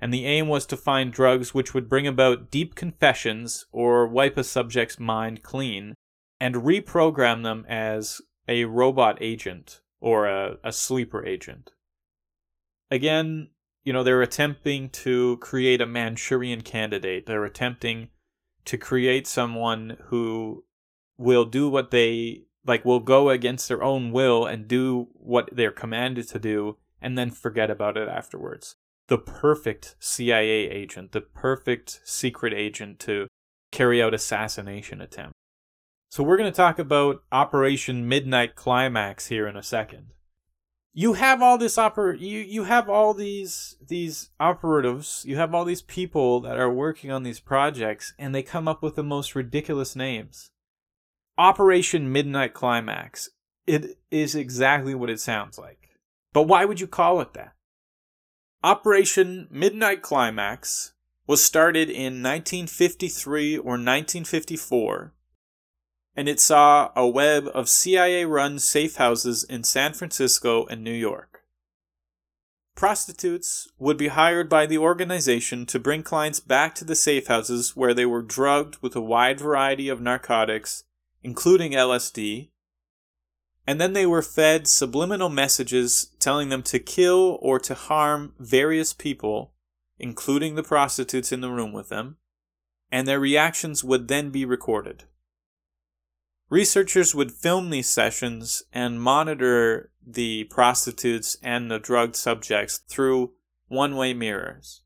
and 0.00 0.12
the 0.12 0.26
aim 0.26 0.48
was 0.48 0.66
to 0.66 0.76
find 0.76 1.12
drugs 1.12 1.54
which 1.54 1.72
would 1.72 1.88
bring 1.88 2.06
about 2.06 2.50
deep 2.50 2.74
confessions 2.74 3.64
or 3.72 4.06
wipe 4.06 4.36
a 4.36 4.44
subject's 4.44 5.00
mind 5.00 5.42
clean 5.42 5.94
and 6.38 6.56
reprogram 6.56 7.42
them 7.42 7.64
as 7.68 8.20
a 8.46 8.64
robot 8.64 9.18
agent 9.20 9.80
or 10.00 10.26
a, 10.26 10.58
a 10.62 10.72
sleeper 10.72 11.24
agent. 11.24 11.72
Again, 12.90 13.48
you 13.86 13.92
know, 13.92 14.02
they're 14.02 14.20
attempting 14.20 14.90
to 14.90 15.38
create 15.38 15.80
a 15.80 15.86
Manchurian 15.86 16.60
candidate. 16.60 17.24
They're 17.24 17.44
attempting 17.44 18.08
to 18.64 18.76
create 18.76 19.28
someone 19.28 19.96
who 20.06 20.64
will 21.16 21.44
do 21.44 21.68
what 21.68 21.92
they 21.92 22.42
like 22.66 22.84
will 22.84 23.00
go 23.00 23.30
against 23.30 23.68
their 23.68 23.84
own 23.84 24.10
will 24.10 24.44
and 24.44 24.66
do 24.66 25.06
what 25.12 25.48
they're 25.52 25.70
commanded 25.70 26.26
to 26.28 26.38
do 26.40 26.76
and 27.00 27.16
then 27.16 27.30
forget 27.30 27.70
about 27.70 27.96
it 27.96 28.08
afterwards 28.08 28.74
the 29.08 29.18
perfect 29.18 29.94
CIA 30.00 30.68
agent, 30.68 31.12
the 31.12 31.20
perfect 31.20 32.00
secret 32.04 32.52
agent 32.52 32.98
to 32.98 33.28
carry 33.70 34.02
out 34.02 34.14
assassination 34.14 35.00
attempt. 35.00 35.34
So 36.10 36.24
we're 36.24 36.36
going 36.36 36.50
to 36.50 36.56
talk 36.56 36.78
about 36.80 37.22
Operation 37.30 38.08
Midnight 38.08 38.56
Climax 38.56 39.28
here 39.28 39.46
in 39.46 39.56
a 39.56 39.62
second. 39.62 40.12
You 40.98 41.12
have 41.12 41.42
all 41.42 41.58
this 41.58 41.76
oper 41.76 42.18
you 42.18 42.38
you 42.38 42.64
have 42.64 42.88
all 42.88 43.12
these 43.12 43.76
these 43.86 44.30
operatives, 44.40 45.26
you 45.28 45.36
have 45.36 45.54
all 45.54 45.66
these 45.66 45.82
people 45.82 46.40
that 46.40 46.56
are 46.56 46.72
working 46.72 47.10
on 47.10 47.22
these 47.22 47.38
projects 47.38 48.14
and 48.18 48.34
they 48.34 48.42
come 48.42 48.66
up 48.66 48.82
with 48.82 48.94
the 48.94 49.02
most 49.02 49.34
ridiculous 49.34 49.94
names. 49.94 50.52
Operation 51.36 52.10
Midnight 52.10 52.54
Climax. 52.54 53.28
It 53.66 53.98
is 54.10 54.34
exactly 54.34 54.94
what 54.94 55.10
it 55.10 55.20
sounds 55.20 55.58
like. 55.58 55.90
But 56.32 56.44
why 56.44 56.64
would 56.64 56.80
you 56.80 56.86
call 56.86 57.20
it 57.20 57.34
that? 57.34 57.52
Operation 58.62 59.48
Midnight 59.50 60.00
Climax 60.00 60.94
was 61.26 61.44
started 61.44 61.90
in 61.90 62.22
1953 62.22 63.58
or 63.58 63.72
1954, 63.72 65.12
and 66.16 66.28
it 66.28 66.40
saw 66.40 66.90
a 66.96 67.06
web 67.06 67.48
of 67.52 67.68
CIA 67.68 68.24
run 68.24 68.58
safe 68.58 68.96
houses 68.96 69.44
in 69.44 69.62
San 69.62 69.92
Francisco 69.92 70.64
and 70.66 70.82
New 70.82 70.92
York. 70.92 71.42
Prostitutes 72.74 73.68
would 73.78 73.96
be 73.96 74.08
hired 74.08 74.48
by 74.48 74.66
the 74.66 74.78
organization 74.78 75.66
to 75.66 75.78
bring 75.78 76.02
clients 76.02 76.40
back 76.40 76.74
to 76.76 76.84
the 76.84 76.94
safe 76.94 77.26
houses 77.26 77.76
where 77.76 77.94
they 77.94 78.06
were 78.06 78.22
drugged 78.22 78.78
with 78.82 78.96
a 78.96 79.00
wide 79.00 79.40
variety 79.40 79.88
of 79.88 80.00
narcotics, 80.00 80.84
including 81.22 81.72
LSD, 81.72 82.50
and 83.66 83.80
then 83.80 83.94
they 83.94 84.06
were 84.06 84.22
fed 84.22 84.68
subliminal 84.68 85.28
messages 85.28 86.10
telling 86.18 86.50
them 86.50 86.62
to 86.62 86.78
kill 86.78 87.38
or 87.42 87.58
to 87.58 87.74
harm 87.74 88.34
various 88.38 88.92
people, 88.92 89.52
including 89.98 90.54
the 90.54 90.62
prostitutes 90.62 91.32
in 91.32 91.40
the 91.40 91.50
room 91.50 91.72
with 91.72 91.88
them, 91.88 92.16
and 92.92 93.08
their 93.08 93.18
reactions 93.18 93.82
would 93.82 94.08
then 94.08 94.30
be 94.30 94.44
recorded. 94.44 95.04
Researchers 96.48 97.14
would 97.14 97.32
film 97.32 97.70
these 97.70 97.88
sessions 97.88 98.62
and 98.72 99.00
monitor 99.00 99.90
the 100.06 100.44
prostitutes 100.44 101.36
and 101.42 101.70
the 101.70 101.78
drugged 101.78 102.16
subjects 102.16 102.78
through 102.88 103.32
one 103.68 103.96
way 103.96 104.14
mirrors. 104.14 104.82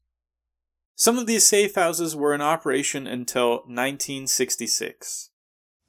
Some 0.95 1.19
of 1.19 1.27
these 1.27 1.47
safe 1.47 1.75
houses 1.75 2.17
were 2.17 2.35
in 2.35 2.41
operation 2.41 3.07
until 3.07 3.63
1966 3.67 5.31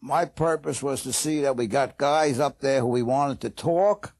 my 0.02 0.26
purpose 0.26 0.82
was 0.82 1.04
to 1.04 1.14
see 1.14 1.42
that 1.42 1.56
we 1.56 1.68
got 1.68 2.00
guys 2.00 2.40
up 2.40 2.60
there 2.60 2.82
who 2.82 2.88
we 2.88 3.04
wanted 3.04 3.40
to 3.42 3.50
talk, 3.52 4.16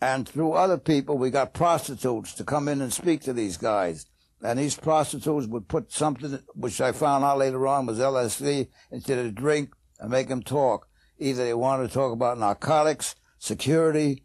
and 0.00 0.28
through 0.28 0.52
other 0.52 0.76
people, 0.76 1.16
we 1.16 1.30
got 1.30 1.54
prostitutes 1.54 2.34
to 2.34 2.44
come 2.44 2.68
in 2.68 2.82
and 2.82 2.92
speak 2.92 3.22
to 3.22 3.32
these 3.32 3.56
guys. 3.56 4.06
And 4.42 4.58
these 4.58 4.76
prostitutes 4.76 5.46
would 5.46 5.68
put 5.68 5.90
something, 5.90 6.40
which 6.54 6.80
I 6.80 6.92
found 6.92 7.24
out 7.24 7.38
later 7.38 7.66
on 7.66 7.86
was 7.86 7.98
LSD, 7.98 8.68
into 8.90 9.14
the 9.14 9.30
drink 9.30 9.70
and 10.00 10.10
make 10.10 10.28
them 10.28 10.42
talk. 10.42 10.88
Either 11.18 11.44
they 11.44 11.54
wanted 11.54 11.88
to 11.88 11.94
talk 11.94 12.12
about 12.12 12.38
narcotics, 12.38 13.14
security, 13.38 14.24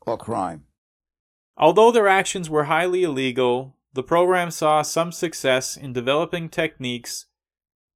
or 0.00 0.16
crime. 0.16 0.64
Although 1.56 1.90
their 1.90 2.08
actions 2.08 2.50
were 2.50 2.64
highly 2.64 3.02
illegal, 3.02 3.76
the 3.92 4.02
program 4.02 4.50
saw 4.50 4.82
some 4.82 5.12
success 5.12 5.76
in 5.76 5.92
developing 5.92 6.48
techniques 6.48 7.26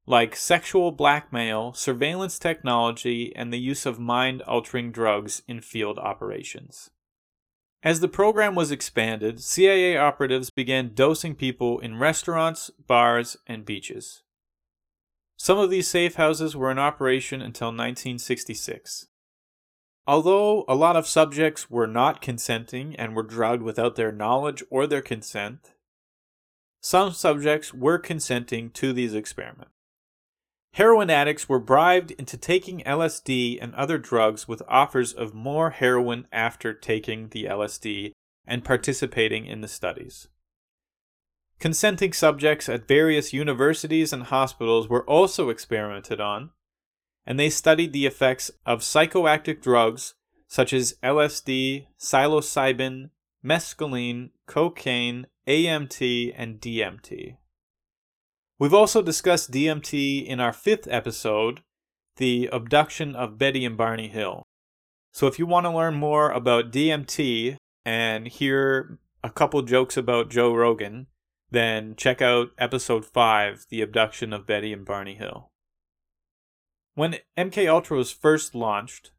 like 0.07 0.35
sexual 0.35 0.91
blackmail, 0.91 1.73
surveillance 1.73 2.39
technology, 2.39 3.33
and 3.37 3.53
the 3.53 3.59
use 3.59 3.87
of 3.87 3.99
mind 3.99 4.43
altering 4.43 4.91
drugs 4.91 5.43
in 5.47 5.61
field 5.61 5.99
operations. 5.99 6.91
As 7.83 8.01
the 8.01 8.09
program 8.09 8.55
was 8.55 8.71
expanded, 8.71 9.41
CIA 9.41 9.97
operatives 9.97 10.51
began 10.51 10.95
dosing 10.95 11.35
people 11.35 11.79
in 11.79 11.99
restaurants, 11.99 12.71
bars, 12.87 13.37
and 13.47 13.65
beaches. 13.65 14.23
Some 15.43 15.57
of 15.57 15.71
these 15.71 15.89
safe 15.89 16.17
houses 16.17 16.55
were 16.55 16.71
in 16.71 16.79
operation 16.79 17.41
until 17.41 17.69
1966. 17.69 19.07
Although 20.07 20.67
a 20.69 20.75
lot 20.75 20.97
of 20.97 21.07
subjects 21.07 21.71
were 21.71 21.87
not 21.87 22.21
consenting 22.21 22.95
and 22.97 23.17
were 23.17 23.23
drugged 23.23 23.63
without 23.63 23.97
their 23.97 24.13
knowledge 24.13 24.63
or 24.69 24.87
their 24.87 25.01
consent, 25.01 25.73
some 26.83 27.13
subjects 27.13 27.73
were 27.73 27.97
consenting 27.97 28.69
to 28.73 28.93
these 28.93 29.15
experiments. 29.15 29.73
Heroin 30.75 31.09
addicts 31.09 31.49
were 31.49 31.59
bribed 31.59 32.11
into 32.11 32.37
taking 32.37 32.83
LSD 32.83 33.61
and 33.63 33.75
other 33.75 33.97
drugs 33.97 34.47
with 34.47 34.61
offers 34.69 35.15
of 35.15 35.33
more 35.33 35.71
heroin 35.71 36.27
after 36.31 36.75
taking 36.75 37.29
the 37.29 37.45
LSD 37.45 38.13
and 38.47 38.63
participating 38.63 39.47
in 39.47 39.63
the 39.63 39.69
studies. 39.69 40.29
Consenting 41.61 42.15
subjects 42.15 42.71
at 42.71 42.89
various 42.89 43.35
universities 43.35 44.15
and 44.15 44.25
hospitals 44.25 44.89
were 44.89 45.05
also 45.05 45.51
experimented 45.51 46.19
on, 46.19 46.51
and 47.27 47.39
they 47.39 47.51
studied 47.51 47.93
the 47.93 48.07
effects 48.07 48.51
of 48.65 48.81
psychoactive 48.81 49.61
drugs 49.61 50.15
such 50.49 50.73
as 50.73 50.97
LSD, 51.03 51.87
psilocybin, 51.99 53.11
mescaline, 53.45 54.31
cocaine, 54.47 55.27
AMT, 55.47 56.35
and 56.35 56.61
DMT. 56.61 57.37
We've 58.59 58.75
also 58.75 59.03
discussed 59.03 59.53
DMT 59.53 60.27
in 60.27 60.41
our 60.41 60.53
fifth 60.53 60.89
episode, 60.91 61.61
The 62.17 62.49
Abduction 62.53 63.15
of 63.15 63.39
Betty 63.39 63.67
and 63.67 63.77
Barney 63.77 64.09
Hill. 64.09 64.43
So 65.13 65.27
if 65.27 65.39
you 65.39 65.45
want 65.47 65.67
to 65.67 65.71
learn 65.71 65.95
more 65.95 66.31
about 66.31 66.73
DMT 66.73 67.57
and 67.85 68.29
hear 68.29 68.99
a 69.23 69.31
couple 69.31 69.61
jokes 69.63 69.97
about 69.97 70.31
Joe 70.31 70.55
Rogan, 70.55 71.07
then 71.51 71.95
check 71.97 72.23
out 72.23 72.51
episode 72.59 73.05
5, 73.05 73.67
The 73.69 73.83
Abduction 73.83 74.33
of 74.33 74.47
Betty 74.47 74.73
and 74.73 74.85
Barney 74.85 75.15
Hill. 75.15 75.51
When 76.95 77.17
MK 77.39 77.69
Ultra 77.69 77.97
was 77.97 78.13
first 78.13 78.55
launched, 78.55 79.13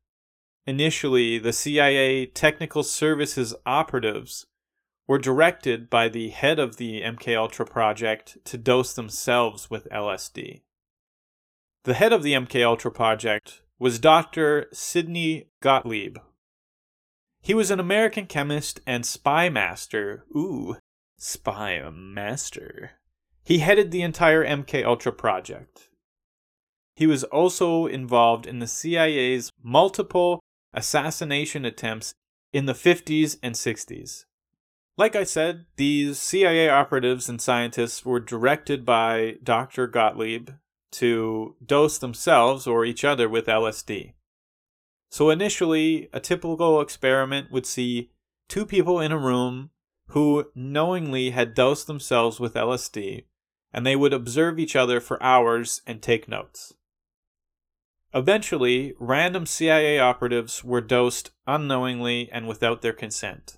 initially 0.66 1.38
the 1.38 1.54
CIA 1.54 2.26
Technical 2.26 2.84
Services 2.84 3.56
operatives 3.66 4.46
were 5.08 5.18
directed 5.18 5.90
by 5.90 6.08
the 6.08 6.30
head 6.30 6.60
of 6.60 6.78
the 6.78 7.02
MK 7.02 7.36
Ultra 7.36 7.66
project 7.66 8.38
to 8.46 8.58
dose 8.58 8.94
themselves 8.94 9.70
with 9.70 9.90
LSD. 9.90 10.62
The 11.84 11.94
head 11.96 12.14
of 12.14 12.24
the 12.24 12.34
MK 12.34 12.64
Ultra 12.64 12.92
project 12.92 13.62
was 13.80 14.00
Dr. 14.00 14.68
Sidney 14.72 15.50
Gottlieb. 15.62 16.18
He 17.42 17.56
was 17.56 17.72
an 17.72 17.80
American 17.80 18.28
chemist 18.28 18.80
and 18.86 19.04
spy 19.04 19.50
master. 19.50 20.26
Ooh, 20.36 20.78
spy 21.22 21.80
master. 21.94 22.94
He 23.44 23.60
headed 23.60 23.92
the 23.92 24.02
entire 24.02 24.44
MK 24.44 24.84
Ultra 24.84 25.12
project. 25.12 25.90
He 26.96 27.06
was 27.06 27.24
also 27.26 27.86
involved 27.86 28.48
in 28.48 28.58
the 28.58 28.68
CIA's 28.68 29.52
multiple 29.62 30.40
assassination 30.74 31.64
attempts 31.64 32.16
in 32.52 32.66
the 32.66 32.74
50s 32.74 33.38
and 33.44 33.54
60s. 33.54 34.26
Like 34.98 35.16
I 35.16 35.24
said, 35.24 35.66
these 35.78 36.18
CIA 36.18 36.70
operatives 36.70 37.30
and 37.30 37.40
scientists 37.40 38.04
were 38.04 38.20
directed 38.20 38.84
by 38.84 39.38
Dr. 39.44 39.86
Gottlieb 39.86 40.50
to 40.94 41.56
dose 41.64 42.00
themselves 42.00 42.66
or 42.66 42.84
each 42.84 43.06
other 43.06 43.30
with 43.30 43.46
LSD. 43.46 44.14
So 45.12 45.30
initially, 45.30 46.10
a 46.14 46.20
typical 46.20 46.82
experiment 46.82 47.52
would 47.52 47.68
see 47.68 48.10
two 48.50 48.66
people 48.66 49.00
in 49.00 49.12
a 49.12 49.18
room 49.18 49.70
who 50.12 50.46
knowingly 50.54 51.30
had 51.32 51.54
dosed 51.54 51.88
themselves 51.88 52.40
with 52.40 52.54
LSD, 52.54 53.26
and 53.74 53.86
they 53.86 53.96
would 53.96 54.14
observe 54.14 54.60
each 54.60 54.76
other 54.76 55.00
for 55.00 55.22
hours 55.24 55.82
and 55.88 56.02
take 56.02 56.28
notes. 56.28 56.74
Eventually, 58.14 58.94
random 59.00 59.46
CIA 59.46 60.00
operatives 60.00 60.64
were 60.66 60.82
dosed 60.82 61.32
unknowingly 61.48 62.30
and 62.32 62.46
without 62.46 62.82
their 62.82 62.94
consent. 62.94 63.58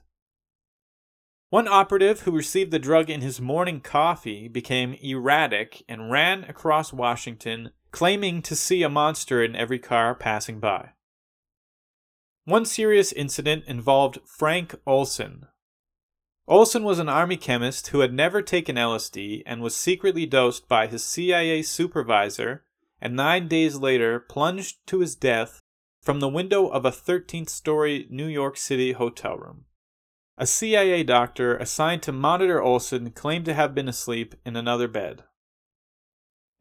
One 1.49 1.67
operative 1.67 2.21
who 2.21 2.31
received 2.31 2.71
the 2.71 2.79
drug 2.79 3.09
in 3.09 3.21
his 3.21 3.41
morning 3.41 3.79
coffee 3.79 4.47
became 4.47 4.97
erratic 5.01 5.83
and 5.87 6.11
ran 6.11 6.43
across 6.43 6.93
Washington, 6.93 7.71
claiming 7.91 8.41
to 8.43 8.55
see 8.55 8.83
a 8.83 8.89
monster 8.89 9.43
in 9.43 9.55
every 9.55 9.79
car 9.79 10.13
passing 10.13 10.59
by. 10.59 10.91
One 12.45 12.65
serious 12.65 13.11
incident 13.11 13.65
involved 13.65 14.19
Frank 14.25 14.75
Olson. 14.85 15.47
Olson 16.47 16.83
was 16.83 16.99
an 16.99 17.07
army 17.07 17.37
chemist 17.37 17.87
who 17.87 18.01
had 18.01 18.13
never 18.13 18.41
taken 18.41 18.75
LSD 18.75 19.43
and 19.45 19.61
was 19.61 19.75
secretly 19.75 20.25
dosed 20.25 20.67
by 20.67 20.87
his 20.87 21.03
CIA 21.03 21.61
supervisor, 21.61 22.65
and 22.99 23.15
nine 23.15 23.47
days 23.47 23.77
later 23.77 24.19
plunged 24.19 24.85
to 24.87 24.99
his 24.99 25.15
death 25.15 25.61
from 26.01 26.19
the 26.19 26.27
window 26.27 26.67
of 26.67 26.83
a 26.83 26.91
13th 26.91 27.49
story 27.49 28.07
New 28.09 28.27
York 28.27 28.57
City 28.57 28.91
hotel 28.91 29.37
room. 29.37 29.65
A 30.37 30.45
CIA 30.45 31.03
doctor 31.03 31.55
assigned 31.55 32.01
to 32.03 32.11
monitor 32.11 32.61
Olson 32.61 33.11
claimed 33.11 33.45
to 33.45 33.53
have 33.53 33.73
been 33.73 33.87
asleep 33.87 34.35
in 34.45 34.57
another 34.57 34.89
bed. 34.89 35.23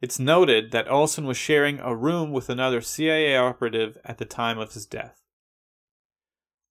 It's 0.01 0.19
noted 0.19 0.71
that 0.71 0.89
Olson 0.89 1.25
was 1.25 1.37
sharing 1.37 1.79
a 1.79 1.95
room 1.95 2.31
with 2.31 2.49
another 2.49 2.79
CIA 2.81 3.35
operative 3.35 3.97
at 4.05 4.17
the 4.17 4.25
time 4.25 4.59
of 4.59 4.73
his 4.73 4.85
death. 4.85 5.22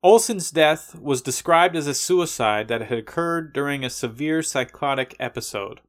Olson's 0.03 0.51
death 0.51 0.99
was 0.99 1.23
described 1.23 1.77
as 1.77 1.87
a 1.87 1.95
suicide 1.95 2.67
that 2.67 2.83
had 2.83 2.99
occurred 2.99 3.53
during 3.53 3.85
a 3.85 3.91
severe 3.91 4.43
psychotic 4.43 5.15
episode. 5.21 5.81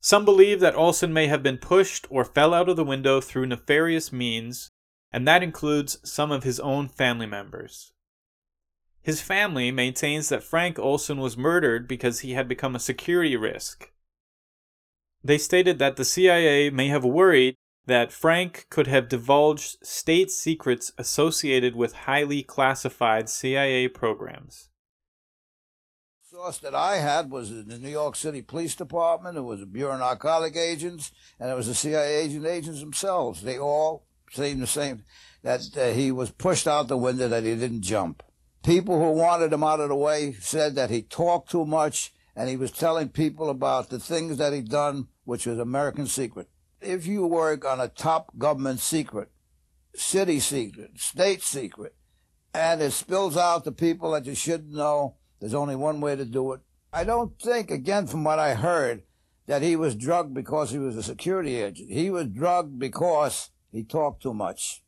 Some 0.00 0.24
believe 0.24 0.60
that 0.60 0.76
Olson 0.76 1.12
may 1.12 1.26
have 1.26 1.42
been 1.42 1.58
pushed 1.58 2.06
or 2.10 2.24
fell 2.24 2.54
out 2.54 2.68
of 2.68 2.76
the 2.76 2.84
window 2.84 3.20
through 3.20 3.46
nefarious 3.46 4.12
means, 4.12 4.70
and 5.12 5.26
that 5.26 5.42
includes 5.42 5.98
some 6.04 6.30
of 6.30 6.44
his 6.44 6.60
own 6.60 6.88
family 6.88 7.26
members. 7.26 7.92
His 9.02 9.20
family 9.20 9.72
maintains 9.72 10.28
that 10.28 10.44
Frank 10.44 10.78
Olson 10.78 11.18
was 11.18 11.36
murdered 11.36 11.88
because 11.88 12.20
he 12.20 12.32
had 12.32 12.48
become 12.48 12.76
a 12.76 12.80
security 12.80 13.36
risk. 13.36 13.92
They 15.24 15.38
stated 15.38 15.78
that 15.80 15.96
the 15.96 16.04
CIA 16.04 16.70
may 16.70 16.88
have 16.88 17.04
worried 17.04 17.56
that 17.86 18.12
Frank 18.12 18.66
could 18.70 18.86
have 18.86 19.08
divulged 19.08 19.78
state 19.82 20.30
secrets 20.30 20.92
associated 20.98 21.74
with 21.74 21.92
highly 21.92 22.42
classified 22.42 23.28
CIA 23.28 23.88
programs. 23.88 24.68
The 26.30 26.36
source 26.36 26.58
that 26.58 26.74
I 26.74 26.96
had 26.96 27.30
was 27.30 27.50
the 27.50 27.78
New 27.78 27.88
York 27.88 28.16
City 28.16 28.42
Police 28.42 28.74
Department, 28.74 29.36
it 29.36 29.42
was 29.42 29.60
the 29.60 29.66
Bureau 29.66 29.94
of 29.94 30.00
Narcotic 30.00 30.56
Agents, 30.56 31.10
and 31.38 31.50
it 31.50 31.54
was 31.54 31.66
the 31.66 31.74
CIA 31.74 32.24
agent 32.24 32.46
agents 32.46 32.80
themselves. 32.80 33.42
They 33.42 33.58
all 33.58 34.06
seemed 34.30 34.62
the 34.62 34.66
same, 34.66 35.04
that 35.42 35.62
uh, 35.76 35.88
he 35.88 36.12
was 36.12 36.30
pushed 36.30 36.68
out 36.68 36.88
the 36.88 36.96
window, 36.96 37.28
that 37.28 37.42
he 37.42 37.56
didn't 37.56 37.82
jump. 37.82 38.22
People 38.62 38.98
who 38.98 39.18
wanted 39.18 39.52
him 39.52 39.64
out 39.64 39.80
of 39.80 39.88
the 39.88 39.96
way 39.96 40.32
said 40.34 40.74
that 40.74 40.90
he 40.90 41.02
talked 41.02 41.50
too 41.50 41.64
much 41.64 42.12
and 42.36 42.48
he 42.48 42.56
was 42.56 42.70
telling 42.70 43.08
people 43.08 43.50
about 43.50 43.90
the 43.90 43.98
things 43.98 44.36
that 44.36 44.52
he'd 44.52 44.68
done, 44.68 45.08
which 45.24 45.46
was 45.46 45.58
American 45.58 46.06
secret. 46.06 46.48
If 46.80 47.06
you 47.06 47.26
work 47.26 47.64
on 47.64 47.80
a 47.80 47.88
top 47.88 48.36
government 48.38 48.80
secret, 48.80 49.30
city 49.94 50.40
secret, 50.40 50.98
state 50.98 51.42
secret, 51.42 51.94
and 52.54 52.80
it 52.80 52.92
spills 52.92 53.36
out 53.36 53.64
to 53.64 53.72
people 53.72 54.12
that 54.12 54.26
you 54.26 54.34
shouldn't 54.34 54.72
know, 54.72 55.16
there's 55.40 55.54
only 55.54 55.76
one 55.76 56.00
way 56.00 56.16
to 56.16 56.24
do 56.24 56.52
it. 56.52 56.60
I 56.92 57.04
don't 57.04 57.38
think, 57.40 57.70
again, 57.70 58.06
from 58.06 58.24
what 58.24 58.38
I 58.38 58.54
heard, 58.54 59.02
that 59.46 59.62
he 59.62 59.76
was 59.76 59.94
drugged 59.94 60.34
because 60.34 60.70
he 60.70 60.78
was 60.78 60.96
a 60.96 61.02
security 61.02 61.56
agent. 61.56 61.90
He 61.90 62.10
was 62.10 62.26
drugged 62.26 62.78
because 62.78 63.50
he 63.70 63.84
talked 63.84 64.22
too 64.22 64.34
much 64.34 64.82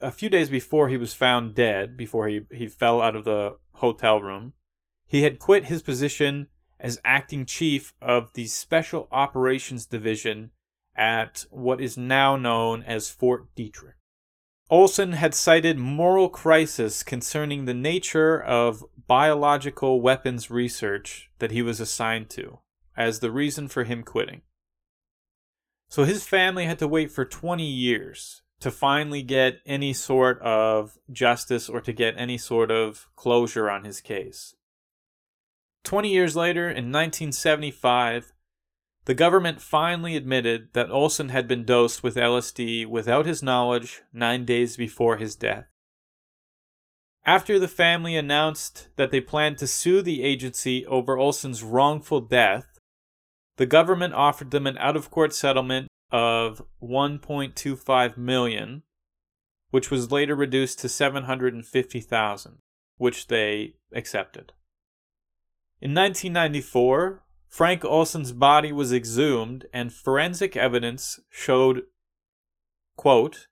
a 0.00 0.10
few 0.10 0.28
days 0.28 0.48
before 0.48 0.88
he 0.88 0.96
was 0.96 1.14
found 1.14 1.54
dead, 1.54 1.96
before 1.96 2.28
he, 2.28 2.42
he 2.52 2.68
fell 2.68 3.00
out 3.02 3.16
of 3.16 3.24
the 3.24 3.56
hotel 3.74 4.20
room, 4.20 4.52
he 5.06 5.22
had 5.22 5.38
quit 5.38 5.64
his 5.64 5.82
position 5.82 6.48
as 6.78 7.00
acting 7.04 7.44
chief 7.44 7.94
of 8.00 8.32
the 8.34 8.46
Special 8.46 9.08
Operations 9.10 9.86
Division 9.86 10.50
at 10.98 11.46
what 11.50 11.80
is 11.80 11.96
now 11.96 12.36
known 12.36 12.82
as 12.82 13.08
Fort 13.08 13.54
Detrick. 13.56 13.94
Olson 14.68 15.12
had 15.12 15.34
cited 15.34 15.78
moral 15.78 16.28
crisis 16.28 17.02
concerning 17.02 17.64
the 17.64 17.72
nature 17.72 18.42
of 18.42 18.84
biological 19.06 20.02
weapons 20.02 20.50
research 20.50 21.30
that 21.38 21.52
he 21.52 21.62
was 21.62 21.80
assigned 21.80 22.28
to 22.28 22.58
as 22.94 23.20
the 23.20 23.30
reason 23.30 23.68
for 23.68 23.84
him 23.84 24.02
quitting. 24.02 24.42
So 25.88 26.04
his 26.04 26.26
family 26.26 26.66
had 26.66 26.78
to 26.80 26.88
wait 26.88 27.10
for 27.10 27.24
20 27.24 27.64
years 27.64 28.42
to 28.60 28.70
finally 28.70 29.22
get 29.22 29.60
any 29.64 29.94
sort 29.94 30.40
of 30.42 30.98
justice 31.10 31.68
or 31.68 31.80
to 31.80 31.92
get 31.92 32.14
any 32.18 32.36
sort 32.36 32.70
of 32.70 33.06
closure 33.16 33.70
on 33.70 33.84
his 33.84 34.00
case. 34.00 34.54
20 35.84 36.10
years 36.12 36.36
later, 36.36 36.64
in 36.64 36.92
1975, 36.92 38.32
the 39.08 39.14
government 39.14 39.62
finally 39.62 40.16
admitted 40.16 40.68
that 40.74 40.90
Olson 40.90 41.30
had 41.30 41.48
been 41.48 41.64
dosed 41.64 42.02
with 42.02 42.14
LSD 42.14 42.84
without 42.86 43.24
his 43.24 43.42
knowledge 43.42 44.02
nine 44.12 44.44
days 44.44 44.76
before 44.76 45.16
his 45.16 45.34
death. 45.34 45.64
After 47.24 47.58
the 47.58 47.68
family 47.68 48.16
announced 48.16 48.88
that 48.96 49.10
they 49.10 49.22
planned 49.22 49.56
to 49.58 49.66
sue 49.66 50.02
the 50.02 50.22
agency 50.22 50.84
over 50.84 51.16
Olson's 51.16 51.62
wrongful 51.62 52.20
death, 52.20 52.78
the 53.56 53.64
government 53.64 54.12
offered 54.12 54.50
them 54.50 54.66
an 54.66 54.76
out-of-court 54.76 55.32
settlement 55.32 55.88
of 56.12 56.60
1.25 56.82 58.18
million, 58.18 58.82
which 59.70 59.90
was 59.90 60.12
later 60.12 60.34
reduced 60.34 60.80
to 60.80 60.88
750,000, 60.90 62.58
which 62.98 63.28
they 63.28 63.76
accepted. 63.90 64.52
In 65.80 65.94
1994, 65.94 67.22
Frank 67.48 67.84
Olson's 67.84 68.32
body 68.32 68.72
was 68.72 68.92
exhumed 68.92 69.66
and 69.72 69.92
forensic 69.92 70.56
evidence 70.56 71.18
showed 71.30 71.82
quote 72.96 73.46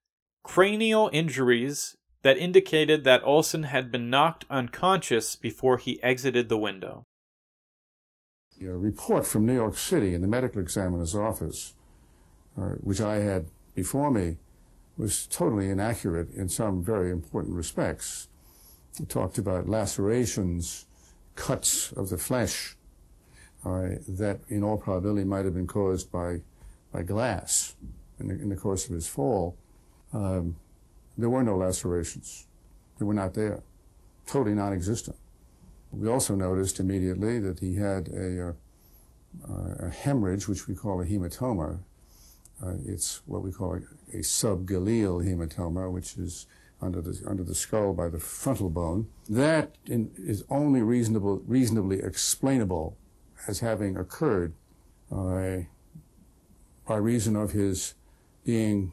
cranial 0.44 1.10
injuries 1.12 1.96
that 2.22 2.36
indicated 2.36 3.04
that 3.04 3.24
Olson 3.24 3.64
had 3.64 3.90
been 3.90 4.10
knocked 4.10 4.44
unconscious 4.50 5.34
before 5.34 5.78
he 5.78 6.02
exited 6.02 6.48
the 6.48 6.58
window. 6.58 7.04
A 8.60 8.66
report 8.66 9.26
from 9.26 9.46
New 9.46 9.54
York 9.54 9.76
City 9.76 10.14
in 10.14 10.22
the 10.22 10.28
medical 10.28 10.60
examiner's 10.60 11.14
office, 11.14 11.74
uh, 12.56 12.70
which 12.80 13.00
I 13.00 13.16
had 13.16 13.46
before 13.74 14.10
me, 14.10 14.36
was 14.96 15.26
totally 15.26 15.68
inaccurate 15.68 16.32
in 16.32 16.48
some 16.48 16.82
very 16.82 17.10
important 17.10 17.54
respects. 17.54 18.28
It 19.00 19.08
talked 19.08 19.36
about 19.36 19.68
lacerations, 19.68 20.86
cuts 21.34 21.92
of 21.92 22.08
the 22.08 22.16
flesh 22.16 22.76
uh, 23.66 23.96
that, 24.06 24.38
in 24.48 24.62
all 24.62 24.78
probability, 24.78 25.24
might 25.24 25.44
have 25.44 25.54
been 25.54 25.66
caused 25.66 26.12
by, 26.12 26.40
by 26.92 27.02
glass 27.02 27.74
in 28.20 28.28
the, 28.28 28.34
in 28.34 28.48
the 28.48 28.56
course 28.56 28.86
of 28.86 28.94
his 28.94 29.08
fall. 29.08 29.56
Um, 30.12 30.56
there 31.18 31.28
were 31.28 31.42
no 31.42 31.56
lacerations. 31.56 32.46
They 32.98 33.04
were 33.04 33.14
not 33.14 33.34
there. 33.34 33.62
Totally 34.24 34.54
non-existent. 34.54 35.16
We 35.90 36.08
also 36.08 36.36
noticed 36.36 36.78
immediately 36.78 37.40
that 37.40 37.58
he 37.58 37.74
had 37.74 38.08
a, 38.08 38.54
uh, 39.48 39.86
a 39.86 39.90
hemorrhage, 39.90 40.46
which 40.46 40.68
we 40.68 40.74
call 40.74 41.00
a 41.00 41.04
hematoma. 41.04 41.80
Uh, 42.62 42.74
it's 42.86 43.22
what 43.26 43.42
we 43.42 43.50
call 43.50 43.74
a, 43.74 44.16
a 44.16 44.20
subgaleal 44.20 45.24
hematoma, 45.26 45.90
which 45.90 46.16
is 46.16 46.46
under 46.80 47.00
the, 47.00 47.20
under 47.26 47.42
the 47.42 47.54
skull 47.54 47.92
by 47.94 48.08
the 48.08 48.20
frontal 48.20 48.70
bone. 48.70 49.08
That 49.28 49.74
in, 49.86 50.12
is 50.16 50.44
only 50.50 50.82
reasonable, 50.82 51.42
reasonably 51.46 52.00
explainable 52.00 52.96
as 53.48 53.60
having 53.60 53.96
occurred 53.96 54.54
uh, 55.10 55.58
by 56.86 56.96
reason 56.96 57.36
of 57.36 57.52
his 57.52 57.94
being 58.44 58.92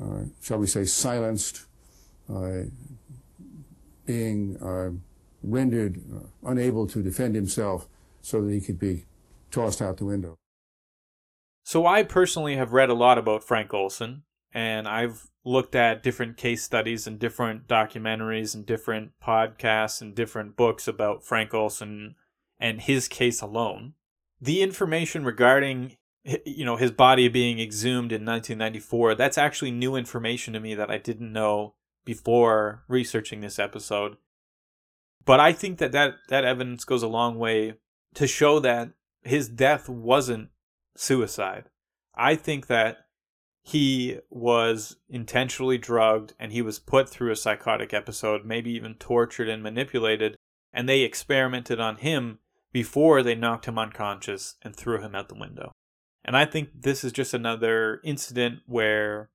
uh, 0.00 0.22
shall 0.40 0.58
we 0.58 0.66
say, 0.66 0.84
silenced, 0.84 1.66
uh, 2.32 2.62
being 4.06 4.56
uh, 4.62 4.90
rendered 5.42 6.00
unable 6.44 6.86
to 6.86 7.02
defend 7.02 7.34
himself 7.34 7.88
so 8.22 8.42
that 8.42 8.52
he 8.52 8.60
could 8.60 8.78
be 8.78 9.04
tossed 9.50 9.82
out 9.82 9.96
the 9.96 10.04
window. 10.04 10.36
So 11.64 11.86
I 11.86 12.02
personally 12.02 12.56
have 12.56 12.72
read 12.72 12.90
a 12.90 12.94
lot 12.94 13.18
about 13.18 13.44
Frank 13.44 13.72
Olson, 13.72 14.22
and 14.52 14.88
I've 14.88 15.28
looked 15.44 15.74
at 15.74 16.02
different 16.02 16.36
case 16.36 16.62
studies 16.62 17.06
and 17.06 17.18
different 17.18 17.66
documentaries 17.66 18.54
and 18.54 18.66
different 18.66 19.12
podcasts 19.22 20.00
and 20.00 20.14
different 20.14 20.56
books 20.56 20.86
about 20.86 21.24
Frank 21.24 21.54
Olson 21.54 22.14
and 22.60 22.82
his 22.82 23.08
case 23.08 23.40
alone. 23.40 23.94
The 24.40 24.62
information 24.62 25.24
regarding 25.24 25.96
you 26.44 26.64
know 26.64 26.76
his 26.76 26.90
body 26.90 27.28
being 27.28 27.58
exhumed 27.58 28.12
in 28.12 28.24
1994 28.24 29.14
that's 29.14 29.38
actually 29.38 29.70
new 29.70 29.96
information 29.96 30.52
to 30.52 30.60
me 30.60 30.74
that 30.74 30.90
i 30.90 30.98
didn't 30.98 31.32
know 31.32 31.74
before 32.04 32.84
researching 32.88 33.40
this 33.40 33.58
episode 33.58 34.16
but 35.24 35.40
i 35.40 35.52
think 35.52 35.78
that 35.78 35.92
that, 35.92 36.14
that 36.28 36.44
evidence 36.44 36.84
goes 36.84 37.02
a 37.02 37.08
long 37.08 37.38
way 37.38 37.74
to 38.14 38.26
show 38.26 38.60
that 38.60 38.90
his 39.22 39.48
death 39.48 39.88
wasn't 39.88 40.50
suicide 40.94 41.70
i 42.14 42.34
think 42.34 42.66
that 42.66 43.06
he 43.62 44.18
was 44.30 44.96
intentionally 45.08 45.78
drugged 45.78 46.34
and 46.38 46.52
he 46.52 46.62
was 46.62 46.78
put 46.78 47.08
through 47.08 47.30
a 47.30 47.36
psychotic 47.36 47.94
episode 47.94 48.44
maybe 48.44 48.70
even 48.70 48.94
tortured 48.94 49.48
and 49.48 49.62
manipulated 49.62 50.36
and 50.72 50.86
they 50.86 51.00
experimented 51.00 51.80
on 51.80 51.96
him 51.96 52.38
before 52.72 53.22
they 53.22 53.34
knocked 53.34 53.66
him 53.66 53.78
unconscious 53.78 54.56
and 54.62 54.74
threw 54.74 55.00
him 55.00 55.14
out 55.14 55.28
the 55.28 55.34
window 55.34 55.72
and 56.24 56.36
I 56.36 56.44
think 56.44 56.82
this 56.82 57.02
is 57.02 57.12
just 57.12 57.34
another 57.34 58.00
incident 58.04 58.60
where 58.66 59.30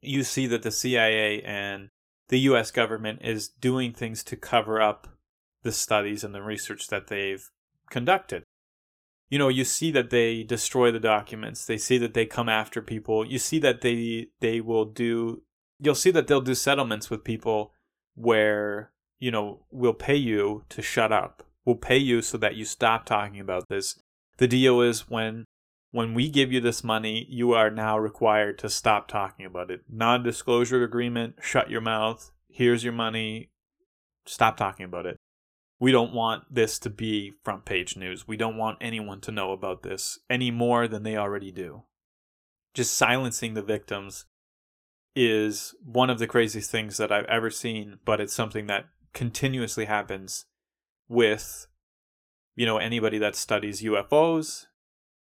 you 0.00 0.22
see 0.22 0.46
that 0.46 0.62
the 0.62 0.70
CIA 0.70 1.42
and 1.42 1.90
the 2.28 2.38
US 2.40 2.70
government 2.70 3.20
is 3.22 3.48
doing 3.48 3.92
things 3.92 4.22
to 4.24 4.36
cover 4.36 4.80
up 4.80 5.08
the 5.62 5.72
studies 5.72 6.22
and 6.22 6.34
the 6.34 6.42
research 6.42 6.88
that 6.88 7.08
they've 7.08 7.50
conducted. 7.90 8.44
You 9.28 9.38
know, 9.38 9.48
you 9.48 9.64
see 9.64 9.90
that 9.90 10.10
they 10.10 10.42
destroy 10.42 10.90
the 10.90 11.00
documents. 11.00 11.66
They 11.66 11.76
see 11.76 11.98
that 11.98 12.14
they 12.14 12.24
come 12.24 12.48
after 12.48 12.80
people. 12.80 13.26
You 13.26 13.38
see 13.38 13.58
that 13.58 13.80
they 13.80 14.28
they 14.40 14.60
will 14.60 14.84
do 14.84 15.42
you'll 15.80 15.94
see 15.94 16.10
that 16.12 16.26
they'll 16.26 16.40
do 16.40 16.54
settlements 16.54 17.10
with 17.10 17.24
people 17.24 17.72
where, 18.14 18.90
you 19.18 19.30
know, 19.30 19.64
we'll 19.70 19.92
pay 19.92 20.16
you 20.16 20.64
to 20.70 20.82
shut 20.82 21.12
up. 21.12 21.47
We'll 21.68 21.76
pay 21.76 21.98
you 21.98 22.22
so 22.22 22.38
that 22.38 22.56
you 22.56 22.64
stop 22.64 23.04
talking 23.04 23.40
about 23.40 23.68
this 23.68 24.00
the 24.38 24.48
deal 24.48 24.80
is 24.80 25.10
when 25.10 25.44
when 25.90 26.14
we 26.14 26.30
give 26.30 26.50
you 26.50 26.62
this 26.62 26.82
money, 26.82 27.26
you 27.28 27.52
are 27.52 27.70
now 27.70 27.98
required 27.98 28.58
to 28.60 28.70
stop 28.70 29.06
talking 29.06 29.44
about 29.44 29.70
it. 29.70 29.82
Non 29.86 30.22
disclosure 30.22 30.82
agreement, 30.82 31.34
shut 31.42 31.68
your 31.68 31.82
mouth, 31.82 32.30
here's 32.48 32.84
your 32.84 32.94
money, 32.94 33.50
stop 34.24 34.56
talking 34.56 34.86
about 34.86 35.04
it. 35.04 35.18
We 35.78 35.92
don't 35.92 36.14
want 36.14 36.44
this 36.50 36.78
to 36.78 36.88
be 36.88 37.34
front 37.44 37.66
page 37.66 37.98
news. 37.98 38.26
We 38.26 38.38
don't 38.38 38.56
want 38.56 38.78
anyone 38.80 39.20
to 39.20 39.30
know 39.30 39.52
about 39.52 39.82
this 39.82 40.18
any 40.30 40.50
more 40.50 40.88
than 40.88 41.02
they 41.02 41.18
already 41.18 41.52
do. 41.52 41.82
Just 42.72 42.96
silencing 42.96 43.52
the 43.52 43.60
victims 43.60 44.24
is 45.14 45.74
one 45.84 46.08
of 46.08 46.18
the 46.18 46.26
craziest 46.26 46.70
things 46.70 46.96
that 46.96 47.12
I've 47.12 47.26
ever 47.26 47.50
seen, 47.50 47.98
but 48.06 48.22
it's 48.22 48.32
something 48.32 48.68
that 48.68 48.86
continuously 49.12 49.84
happens 49.84 50.46
with 51.08 51.66
you 52.56 52.66
know 52.66 52.78
anybody 52.78 53.18
that 53.18 53.36
studies 53.36 53.82
UFOs. 53.82 54.66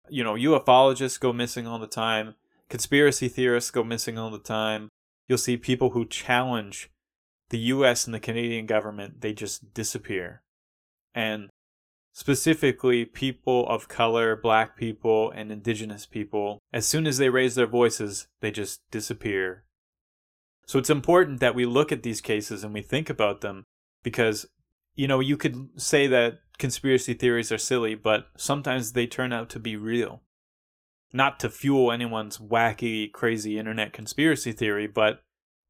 You 0.09 0.23
know, 0.23 0.35
ufologists 0.35 1.19
go 1.19 1.33
missing 1.33 1.67
all 1.67 1.79
the 1.79 1.87
time. 1.87 2.37
Conspiracy 2.69 3.29
theorists 3.29 3.71
go 3.71 3.83
missing 3.83 4.19
all 4.19 4.31
the 4.31 4.39
time. 4.39 4.89
You'll 5.29 5.39
see 5.39 5.57
people 5.57 5.91
who 5.91 6.07
challenge 6.07 6.91
the 7.51 7.59
US 7.59 8.07
and 8.07 8.15
the 8.15 8.21
Canadian 8.21 8.67
government, 8.67 9.21
they 9.21 9.33
just 9.33 9.73
disappear. 9.73 10.43
And 11.15 11.49
specifically 12.13 13.05
people 13.05 13.69
of 13.69 13.89
color, 13.89 14.37
black 14.37 14.77
people, 14.77 15.31
and 15.31 15.53
indigenous 15.53 16.07
people, 16.07 16.59
as 16.73 16.87
soon 16.87 17.07
as 17.07 17.19
they 17.19 17.29
raise 17.29 17.55
their 17.55 17.67
voices, 17.67 18.27
they 18.41 18.51
just 18.51 18.81
disappear. 18.91 19.65
So 20.67 20.79
it's 20.79 20.91
important 20.91 21.41
that 21.41 21.55
we 21.55 21.65
look 21.65 21.93
at 21.93 22.03
these 22.03 22.21
cases 22.21 22.65
and 22.65 22.75
we 22.75 22.83
think 22.83 23.09
about 23.09 23.41
them 23.41 23.65
because, 24.03 24.47
you 24.97 25.07
know, 25.07 25.21
you 25.21 25.37
could 25.37 25.69
say 25.77 26.07
that 26.07 26.41
conspiracy 26.59 27.15
theories 27.15 27.53
are 27.53 27.59
silly, 27.59 27.95
but 27.95 28.29
sometimes 28.37 28.93
they 28.93 29.07
turn 29.07 29.33
out 29.33 29.49
to 29.51 29.61
be 29.61 29.77
real. 29.77 30.23
Not 31.13 31.39
to 31.41 31.51
fuel 31.51 31.93
anyone's 31.93 32.39
wacky, 32.39 33.13
crazy 33.13 33.59
internet 33.59 33.93
conspiracy 33.93 34.53
theory, 34.53 34.87
but 34.87 35.23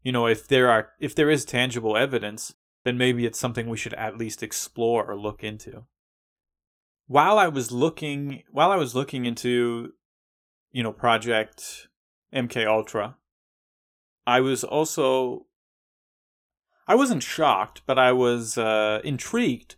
you 0.03 0.13
know, 0.13 0.27
if 0.27 0.47
there 0.49 0.71
are 0.71 0.91
if 1.01 1.15
there 1.15 1.29
is 1.29 1.45
tangible 1.45 1.97
evidence, 1.97 2.55
then 2.85 2.97
maybe 2.97 3.27
it's 3.27 3.39
something 3.39 3.69
we 3.69 3.77
should 3.77 3.95
at 3.95 4.17
least 4.17 4.43
explore 4.43 5.05
or 5.05 5.19
look 5.19 5.43
into. 5.45 5.85
While 7.09 7.39
I 7.39 7.49
was 7.49 7.71
looking 7.71 8.45
while 8.51 8.71
I 8.71 8.77
was 8.77 8.95
looking 8.95 9.27
into 9.27 9.93
you 10.73 10.83
know, 10.83 10.93
project 10.93 11.89
MK 12.35 12.67
Ultra, 12.67 13.17
I 14.27 14.41
was 14.41 14.63
also 14.63 15.47
I 16.87 16.95
wasn't 16.95 17.23
shocked, 17.23 17.83
but 17.87 17.99
I 17.99 18.13
was 18.13 18.57
uh, 18.57 19.01
intrigued 19.03 19.77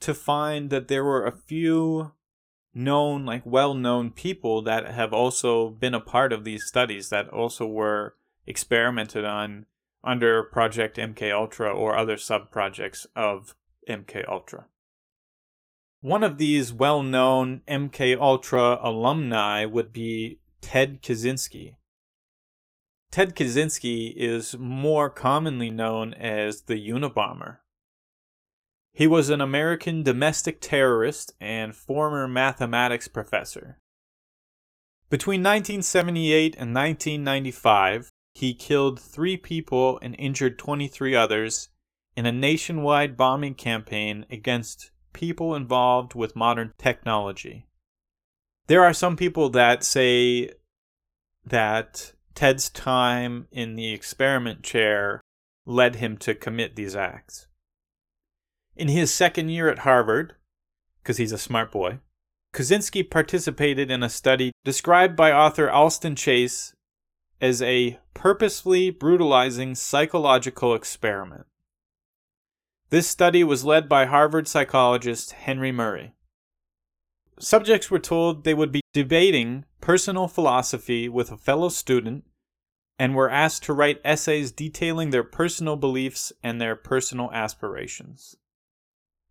to 0.00 0.14
find 0.14 0.70
that 0.70 0.88
there 0.88 1.04
were 1.04 1.24
a 1.24 1.32
few 1.32 2.12
known, 2.74 3.24
like 3.24 3.42
well 3.44 3.74
known 3.74 4.10
people 4.10 4.62
that 4.62 4.90
have 4.90 5.12
also 5.12 5.70
been 5.70 5.94
a 5.94 6.00
part 6.00 6.32
of 6.32 6.44
these 6.44 6.66
studies 6.66 7.08
that 7.10 7.28
also 7.28 7.66
were 7.66 8.16
experimented 8.46 9.24
on 9.24 9.66
under 10.02 10.42
Project 10.42 10.96
MK 10.96 11.32
Ultra 11.32 11.70
or 11.70 11.96
other 11.96 12.16
sub 12.16 12.50
projects 12.50 13.06
of 13.14 13.54
MK 13.88 14.26
Ultra. 14.28 14.66
One 16.00 16.22
of 16.22 16.38
these 16.38 16.72
well 16.72 17.02
known 17.02 17.62
MK 17.68 18.18
Ultra 18.18 18.78
alumni 18.80 19.64
would 19.64 19.92
be 19.92 20.38
Ted 20.60 21.02
Kaczynski. 21.02 21.74
Ted 23.10 23.34
Kaczynski 23.34 24.12
is 24.14 24.56
more 24.58 25.08
commonly 25.08 25.70
known 25.70 26.12
as 26.14 26.62
the 26.62 26.74
Unabomber. 26.74 27.58
He 28.92 29.06
was 29.06 29.30
an 29.30 29.40
American 29.40 30.02
domestic 30.02 30.60
terrorist 30.60 31.32
and 31.40 31.74
former 31.74 32.28
mathematics 32.28 33.08
professor. 33.08 33.78
Between 35.08 35.40
1978 35.40 36.54
and 36.56 36.74
1995, 36.74 38.10
he 38.34 38.54
killed 38.54 39.00
three 39.00 39.36
people 39.36 39.98
and 40.02 40.14
injured 40.18 40.58
23 40.58 41.14
others 41.14 41.68
in 42.14 42.26
a 42.26 42.32
nationwide 42.32 43.16
bombing 43.16 43.54
campaign 43.54 44.26
against 44.30 44.90
people 45.12 45.54
involved 45.54 46.14
with 46.14 46.36
modern 46.36 46.72
technology. 46.76 47.66
There 48.66 48.84
are 48.84 48.92
some 48.92 49.16
people 49.16 49.48
that 49.50 49.82
say 49.82 50.50
that 51.46 52.12
Ted's 52.38 52.70
time 52.70 53.48
in 53.50 53.74
the 53.74 53.92
experiment 53.92 54.62
chair 54.62 55.20
led 55.66 55.96
him 55.96 56.16
to 56.18 56.36
commit 56.36 56.76
these 56.76 56.94
acts. 56.94 57.48
In 58.76 58.86
his 58.86 59.12
second 59.12 59.48
year 59.48 59.68
at 59.68 59.80
Harvard, 59.80 60.36
because 61.02 61.16
he's 61.16 61.32
a 61.32 61.36
smart 61.36 61.72
boy, 61.72 61.98
Kaczynski 62.54 63.10
participated 63.10 63.90
in 63.90 64.04
a 64.04 64.08
study 64.08 64.52
described 64.64 65.16
by 65.16 65.32
author 65.32 65.68
Alston 65.68 66.14
Chase 66.14 66.76
as 67.40 67.60
a 67.60 67.98
purposefully 68.14 68.90
brutalizing 68.90 69.74
psychological 69.74 70.76
experiment. 70.76 71.46
This 72.90 73.08
study 73.08 73.42
was 73.42 73.64
led 73.64 73.88
by 73.88 74.06
Harvard 74.06 74.46
psychologist 74.46 75.32
Henry 75.32 75.72
Murray. 75.72 76.14
Subjects 77.40 77.90
were 77.90 77.98
told 77.98 78.44
they 78.44 78.54
would 78.54 78.72
be 78.72 78.80
debating 78.92 79.64
personal 79.80 80.26
philosophy 80.26 81.08
with 81.08 81.30
a 81.30 81.36
fellow 81.36 81.68
student 81.68 82.24
and 82.98 83.14
were 83.14 83.30
asked 83.30 83.62
to 83.64 83.72
write 83.72 84.00
essays 84.04 84.50
detailing 84.50 85.10
their 85.10 85.22
personal 85.22 85.76
beliefs 85.76 86.32
and 86.42 86.60
their 86.60 86.74
personal 86.74 87.30
aspirations. 87.32 88.36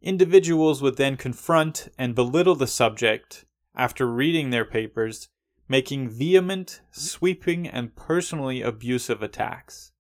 Individuals 0.01 0.81
would 0.81 0.95
then 0.95 1.17
confront 1.17 1.89
and 1.97 2.15
belittle 2.15 2.55
the 2.55 2.67
subject 2.67 3.45
after 3.75 4.07
reading 4.07 4.49
their 4.51 4.65
papers, 4.65 5.27
making 5.67 6.09
vehement, 6.09 6.81
sweeping, 6.91 7.67
and 7.67 7.95
personally 7.95 8.61
abusive 8.61 9.21
attacks. 9.21 9.91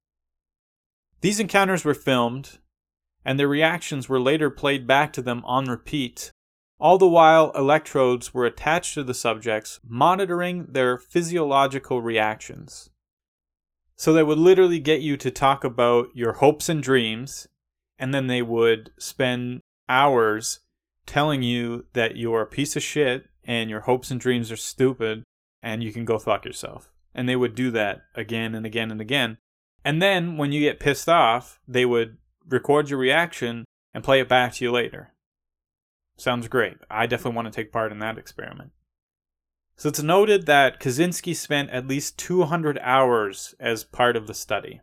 These 1.21 1.39
encounters 1.39 1.83
were 1.83 1.93
filmed, 1.93 2.59
and 3.25 3.37
their 3.37 3.47
reactions 3.47 4.07
were 4.07 4.19
later 4.19 4.49
played 4.49 4.87
back 4.87 5.11
to 5.13 5.21
them 5.21 5.43
on 5.45 5.65
repeat, 5.65 6.31
all 6.79 6.97
the 6.97 7.07
while 7.07 7.51
electrodes 7.55 8.33
were 8.33 8.45
attached 8.45 8.93
to 8.93 9.03
the 9.03 9.13
subjects, 9.13 9.79
monitoring 9.87 10.67
their 10.69 10.97
physiological 10.97 12.01
reactions. 12.01 12.89
So 13.95 14.13
they 14.13 14.23
would 14.23 14.37
literally 14.37 14.79
get 14.79 15.01
you 15.01 15.17
to 15.17 15.31
talk 15.31 15.63
about 15.63 16.09
your 16.13 16.33
hopes 16.33 16.69
and 16.69 16.83
dreams, 16.83 17.47
and 17.97 18.13
then 18.13 18.27
they 18.27 18.43
would 18.43 18.91
spend 18.99 19.61
hours 19.89 20.59
telling 21.07 21.41
you 21.41 21.85
that 21.93 22.15
you're 22.15 22.41
a 22.41 22.47
piece 22.47 22.75
of 22.75 22.83
shit 22.83 23.25
and 23.43 23.69
your 23.69 23.81
hopes 23.81 24.11
and 24.11 24.19
dreams 24.19 24.51
are 24.51 24.57
stupid 24.57 25.23
and 25.63 25.81
you 25.81 25.91
can 25.91 26.05
go 26.05 26.19
fuck 26.19 26.45
yourself. 26.45 26.91
And 27.15 27.27
they 27.27 27.35
would 27.35 27.55
do 27.55 27.71
that 27.71 28.01
again 28.13 28.53
and 28.53 28.65
again 28.65 28.91
and 28.91 29.01
again. 29.01 29.37
And 29.83 30.01
then 30.01 30.37
when 30.37 30.51
you 30.51 30.59
get 30.59 30.79
pissed 30.79 31.09
off, 31.09 31.59
they 31.67 31.85
would 31.85 32.17
record 32.47 32.89
your 32.89 32.99
reaction 32.99 33.65
and 33.93 34.03
play 34.03 34.19
it 34.19 34.29
back 34.29 34.53
to 34.53 34.65
you 34.65 34.71
later. 34.71 35.13
Sounds 36.17 36.47
great. 36.47 36.77
I 36.89 37.05
definitely 37.05 37.35
want 37.35 37.51
to 37.51 37.55
take 37.55 37.71
part 37.71 37.91
in 37.91 37.99
that 37.99 38.17
experiment. 38.17 38.71
So 39.75 39.89
it's 39.89 40.01
noted 40.01 40.47
that 40.47 40.79
Kaczynski 40.79 41.35
spent 41.35 41.69
at 41.69 41.87
least 41.87 42.17
200 42.17 42.79
hours 42.81 43.53
as 43.59 43.83
part 43.83 44.15
of 44.15 44.25
the 44.25 44.33
study. 44.33 44.81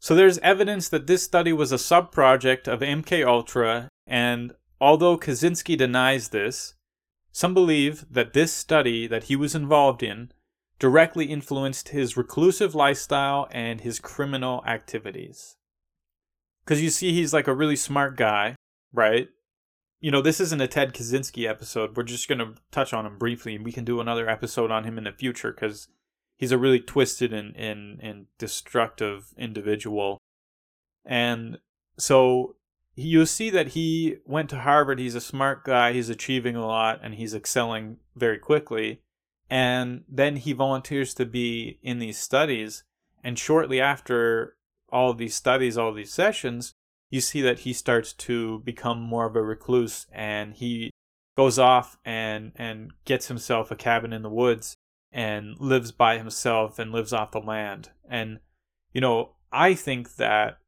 So 0.00 0.14
there's 0.14 0.38
evidence 0.38 0.88
that 0.88 1.06
this 1.06 1.22
study 1.22 1.52
was 1.52 1.70
a 1.70 1.76
subproject 1.76 2.66
of 2.66 2.80
MK 2.80 3.24
Ultra, 3.24 3.88
and 4.06 4.52
although 4.80 5.16
Kaczynski 5.16 5.78
denies 5.78 6.30
this, 6.30 6.74
some 7.30 7.54
believe 7.54 8.04
that 8.10 8.32
this 8.32 8.52
study 8.52 9.06
that 9.06 9.24
he 9.24 9.36
was 9.36 9.54
involved 9.54 10.02
in 10.02 10.32
directly 10.78 11.26
influenced 11.26 11.90
his 11.90 12.16
reclusive 12.16 12.74
lifestyle 12.74 13.48
and 13.52 13.80
his 13.80 14.00
criminal 14.00 14.62
activities. 14.66 15.56
Because 16.64 16.82
you 16.82 16.90
see, 16.90 17.12
he's 17.12 17.32
like 17.32 17.46
a 17.46 17.54
really 17.54 17.76
smart 17.76 18.16
guy, 18.16 18.56
right? 18.92 19.28
You 20.04 20.10
know, 20.10 20.20
this 20.20 20.38
isn't 20.38 20.60
a 20.60 20.68
Ted 20.68 20.92
Kaczynski 20.92 21.48
episode. 21.48 21.96
We're 21.96 22.02
just 22.02 22.28
going 22.28 22.40
to 22.40 22.56
touch 22.70 22.92
on 22.92 23.06
him 23.06 23.16
briefly, 23.16 23.54
and 23.54 23.64
we 23.64 23.72
can 23.72 23.86
do 23.86 24.02
another 24.02 24.28
episode 24.28 24.70
on 24.70 24.84
him 24.84 24.98
in 24.98 25.04
the 25.04 25.12
future 25.12 25.50
because 25.50 25.88
he's 26.36 26.52
a 26.52 26.58
really 26.58 26.78
twisted 26.78 27.32
and, 27.32 27.56
and, 27.56 28.00
and 28.02 28.26
destructive 28.36 29.32
individual. 29.38 30.18
And 31.06 31.56
so 31.96 32.56
you 32.94 33.24
see 33.24 33.48
that 33.48 33.68
he 33.68 34.16
went 34.26 34.50
to 34.50 34.60
Harvard. 34.60 34.98
He's 34.98 35.14
a 35.14 35.22
smart 35.22 35.64
guy. 35.64 35.94
He's 35.94 36.10
achieving 36.10 36.54
a 36.54 36.66
lot 36.66 37.00
and 37.02 37.14
he's 37.14 37.32
excelling 37.32 37.96
very 38.14 38.36
quickly. 38.38 39.00
And 39.48 40.04
then 40.06 40.36
he 40.36 40.52
volunteers 40.52 41.14
to 41.14 41.24
be 41.24 41.78
in 41.82 41.98
these 41.98 42.18
studies. 42.18 42.84
And 43.22 43.38
shortly 43.38 43.80
after 43.80 44.56
all 44.90 45.14
these 45.14 45.34
studies, 45.34 45.78
all 45.78 45.94
these 45.94 46.12
sessions, 46.12 46.74
you 47.14 47.20
see 47.20 47.40
that 47.42 47.60
he 47.60 47.72
starts 47.72 48.12
to 48.12 48.58
become 48.64 49.00
more 49.00 49.24
of 49.24 49.36
a 49.36 49.40
recluse 49.40 50.06
and 50.12 50.54
he 50.54 50.90
goes 51.36 51.60
off 51.60 51.96
and, 52.04 52.50
and 52.56 52.90
gets 53.04 53.28
himself 53.28 53.70
a 53.70 53.76
cabin 53.76 54.12
in 54.12 54.22
the 54.22 54.28
woods 54.28 54.74
and 55.12 55.54
lives 55.60 55.92
by 55.92 56.18
himself 56.18 56.76
and 56.76 56.90
lives 56.90 57.12
off 57.12 57.30
the 57.30 57.38
land. 57.38 57.90
And, 58.10 58.40
you 58.92 59.00
know, 59.00 59.36
I 59.52 59.74
think 59.74 60.16
that, 60.16 60.58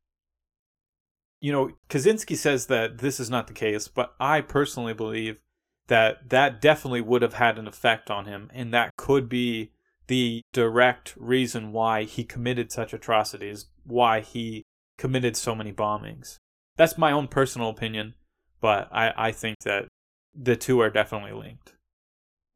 you 1.40 1.50
know, 1.50 1.72
Kaczynski 1.88 2.36
says 2.36 2.66
that 2.66 2.98
this 2.98 3.18
is 3.18 3.28
not 3.28 3.48
the 3.48 3.52
case, 3.52 3.88
but 3.88 4.14
I 4.20 4.40
personally 4.40 4.94
believe 4.94 5.40
that 5.88 6.28
that 6.28 6.60
definitely 6.60 7.00
would 7.00 7.22
have 7.22 7.34
had 7.34 7.58
an 7.58 7.66
effect 7.66 8.08
on 8.08 8.26
him, 8.26 8.50
and 8.54 8.72
that 8.72 8.90
could 8.96 9.28
be 9.28 9.72
the 10.06 10.42
direct 10.52 11.14
reason 11.16 11.72
why 11.72 12.04
he 12.04 12.22
committed 12.22 12.70
such 12.70 12.92
atrocities, 12.92 13.66
why 13.84 14.20
he 14.20 14.64
committed 14.98 15.36
so 15.36 15.54
many 15.54 15.72
bombings. 15.72 16.36
That's 16.76 16.98
my 16.98 17.12
own 17.12 17.28
personal 17.28 17.70
opinion, 17.70 18.14
but 18.60 18.88
I, 18.92 19.12
I 19.16 19.32
think 19.32 19.56
that 19.64 19.88
the 20.34 20.56
two 20.56 20.80
are 20.80 20.90
definitely 20.90 21.32
linked. 21.32 21.74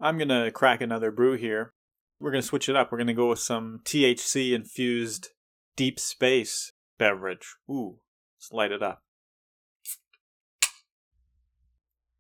I'm 0.01 0.19
going 0.19 0.29
to 0.29 0.51
crack 0.51 0.81
another 0.81 1.11
brew 1.11 1.37
here 1.37 1.73
we're 2.21 2.31
going 2.31 2.43
to 2.43 2.47
switch 2.47 2.69
it 2.69 2.77
up. 2.77 2.93
We're 2.93 2.99
going 2.99 3.07
to 3.09 3.15
go 3.15 3.31
with 3.31 3.39
some 3.39 3.81
THC 3.85 4.53
infused 4.53 5.31
deep 5.75 5.99
space 5.99 6.73
beverage. 6.99 7.57
Ooh, 7.69 7.99
let's 8.37 8.53
light 8.53 8.73
it 8.73 8.83
up. 8.83 9.01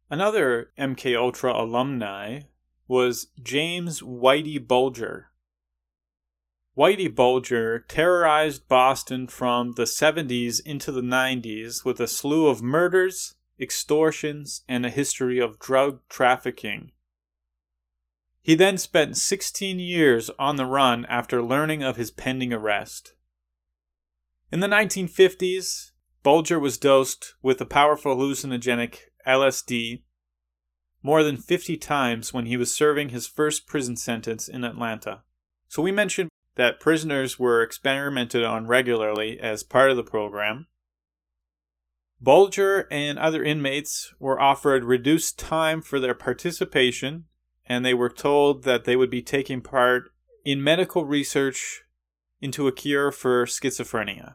Another 0.08 0.70
MK 0.78 1.16
Ultra 1.16 1.52
alumni 1.52 2.40
was 2.88 3.28
James 3.40 4.00
Whitey 4.00 4.66
Bulger. 4.66 5.29
Whitey 6.80 7.14
Bulger 7.14 7.80
terrorized 7.88 8.66
Boston 8.66 9.26
from 9.26 9.72
the 9.72 9.82
70s 9.82 10.62
into 10.64 10.90
the 10.90 11.02
90s 11.02 11.84
with 11.84 12.00
a 12.00 12.08
slew 12.08 12.46
of 12.46 12.62
murders, 12.62 13.34
extortions, 13.60 14.62
and 14.66 14.86
a 14.86 14.88
history 14.88 15.38
of 15.38 15.58
drug 15.58 16.00
trafficking. 16.08 16.92
He 18.40 18.54
then 18.54 18.78
spent 18.78 19.18
16 19.18 19.78
years 19.78 20.30
on 20.38 20.56
the 20.56 20.64
run 20.64 21.04
after 21.04 21.42
learning 21.42 21.82
of 21.82 21.96
his 21.98 22.10
pending 22.10 22.50
arrest. 22.50 23.12
In 24.50 24.60
the 24.60 24.66
1950s, 24.66 25.90
Bulger 26.22 26.58
was 26.58 26.78
dosed 26.78 27.34
with 27.42 27.58
the 27.58 27.66
powerful 27.66 28.16
hallucinogenic 28.16 29.00
LSD 29.26 30.00
more 31.02 31.22
than 31.22 31.36
50 31.36 31.76
times 31.76 32.32
when 32.32 32.46
he 32.46 32.56
was 32.56 32.74
serving 32.74 33.10
his 33.10 33.26
first 33.26 33.66
prison 33.66 33.98
sentence 33.98 34.48
in 34.48 34.64
Atlanta. 34.64 35.24
So 35.68 35.82
we 35.82 35.92
mentioned 35.92 36.30
that 36.60 36.78
prisoners 36.78 37.38
were 37.38 37.62
experimented 37.62 38.44
on 38.44 38.66
regularly 38.66 39.40
as 39.40 39.62
part 39.62 39.90
of 39.90 39.96
the 39.96 40.04
program. 40.04 40.66
Bulger 42.20 42.86
and 42.90 43.18
other 43.18 43.42
inmates 43.42 44.12
were 44.18 44.38
offered 44.38 44.84
reduced 44.84 45.38
time 45.38 45.80
for 45.80 45.98
their 45.98 46.12
participation 46.14 47.24
and 47.64 47.82
they 47.82 47.94
were 47.94 48.10
told 48.10 48.64
that 48.64 48.84
they 48.84 48.94
would 48.94 49.08
be 49.08 49.22
taking 49.22 49.62
part 49.62 50.10
in 50.44 50.62
medical 50.62 51.06
research 51.06 51.80
into 52.42 52.68
a 52.68 52.72
cure 52.72 53.10
for 53.10 53.46
schizophrenia. 53.46 54.34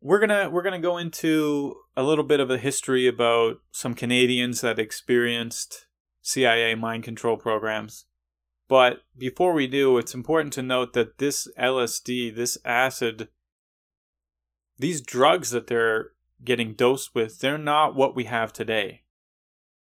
We're 0.00 0.26
to 0.26 0.48
we're 0.50 0.68
to 0.68 0.80
go 0.80 0.98
into 0.98 1.76
a 1.96 2.02
little 2.02 2.24
bit 2.24 2.40
of 2.40 2.50
a 2.50 2.58
history 2.58 3.06
about 3.06 3.58
some 3.70 3.94
Canadians 3.94 4.60
that 4.62 4.80
experienced 4.80 5.86
CIA 6.20 6.74
mind 6.74 7.04
control 7.04 7.36
programs. 7.36 8.06
But 8.68 9.02
before 9.16 9.54
we 9.54 9.66
do, 9.66 9.96
it's 9.98 10.14
important 10.14 10.52
to 10.54 10.62
note 10.62 10.92
that 10.92 11.18
this 11.18 11.48
LSD, 11.58 12.34
this 12.34 12.58
acid, 12.64 13.28
these 14.78 15.00
drugs 15.00 15.50
that 15.50 15.66
they're 15.66 16.10
getting 16.44 16.74
dosed 16.74 17.14
with, 17.14 17.40
they're 17.40 17.58
not 17.58 17.94
what 17.94 18.14
we 18.14 18.24
have 18.24 18.52
today 18.52 19.02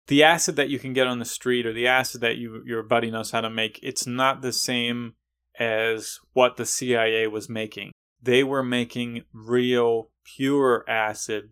the 0.09 0.23
acid 0.23 0.55
that 0.55 0.69
you 0.69 0.79
can 0.79 0.91
get 0.91 1.05
on 1.05 1.19
the 1.19 1.25
street 1.25 1.67
or 1.67 1.71
the 1.71 1.85
acid 1.85 2.19
that 2.19 2.37
you 2.37 2.63
your 2.65 2.81
buddy 2.81 3.11
knows 3.11 3.29
how 3.29 3.41
to 3.41 3.49
make, 3.49 3.79
it's 3.83 4.07
not 4.07 4.41
the 4.41 4.51
same 4.51 5.13
as 5.59 6.19
what 6.33 6.57
the 6.57 6.65
CIA 6.65 7.27
was 7.27 7.47
making. 7.47 7.91
They 8.21 8.43
were 8.43 8.63
making 8.63 9.23
real 9.31 10.09
pure 10.25 10.83
acid 10.89 11.51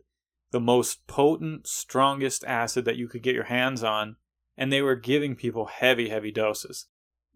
the 0.50 0.60
most 0.60 1.06
potent, 1.06 1.68
strongest 1.68 2.44
acid 2.46 2.84
that 2.86 2.96
you 2.96 3.08
could 3.08 3.22
get 3.22 3.36
your 3.36 3.44
hands 3.44 3.84
on, 3.84 4.16
and 4.58 4.74
they 4.74 4.82
were 4.82 4.96
giving 4.96 5.36
people 5.36 5.66
heavy, 5.66 6.10
heavy 6.10 6.32
doses. 6.32 6.88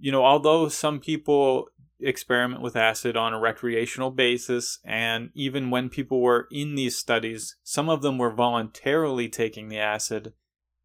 You 0.02 0.12
know, 0.12 0.26
although 0.26 0.68
some 0.68 1.00
people 1.00 1.68
experiment 2.00 2.64
with 2.64 2.76
acid 2.76 3.16
on 3.16 3.34
a 3.34 3.40
recreational 3.40 4.10
basis, 4.10 4.80
and 4.84 5.30
even 5.36 5.70
when 5.70 5.90
people 5.90 6.22
were 6.22 6.48
in 6.52 6.74
these 6.74 6.98
studies, 6.98 7.56
some 7.64 7.88
of 7.88 8.02
them 8.02 8.18
were 8.18 8.34
voluntarily 8.34 9.30
taking 9.30 9.70
the 9.70 9.78
acid, 9.78 10.34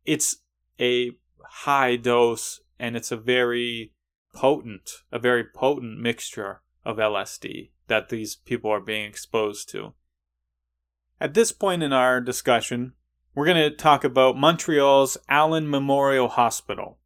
it's 0.04 0.36
a 0.78 1.12
high 1.42 1.96
dose 1.96 2.60
and 2.78 2.94
it's 2.94 3.10
a 3.10 3.16
very 3.16 3.94
potent, 4.34 4.90
a 5.10 5.18
very 5.18 5.44
potent 5.44 5.98
mixture 5.98 6.60
of 6.84 6.98
LSD 6.98 7.70
that 7.88 8.10
these 8.10 8.36
people 8.36 8.70
are 8.70 8.80
being 8.80 9.08
exposed 9.08 9.70
to. 9.70 9.94
At 11.18 11.32
this 11.32 11.52
point 11.52 11.82
in 11.82 11.94
our 11.94 12.20
discussion, 12.20 12.92
we're 13.34 13.46
going 13.46 13.56
to 13.56 13.74
talk 13.74 14.04
about 14.04 14.36
Montreal's 14.36 15.16
Allen 15.26 15.70
Memorial 15.70 16.28
Hospital. 16.28 16.98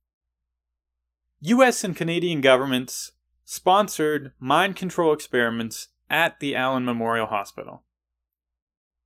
US 1.40 1.84
and 1.84 1.96
Canadian 1.96 2.40
governments 2.40 3.12
sponsored 3.44 4.32
mind 4.38 4.76
control 4.76 5.12
experiments 5.12 5.88
at 6.08 6.38
the 6.40 6.54
Allen 6.54 6.84
Memorial 6.84 7.26
Hospital. 7.26 7.84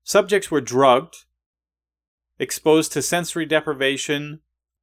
Subjects 0.03 0.51
were 0.51 0.61
drugged, 0.61 1.25
exposed 2.39 2.93
to 2.93 3.03
sensory 3.03 3.47
deprivation, 3.47 4.41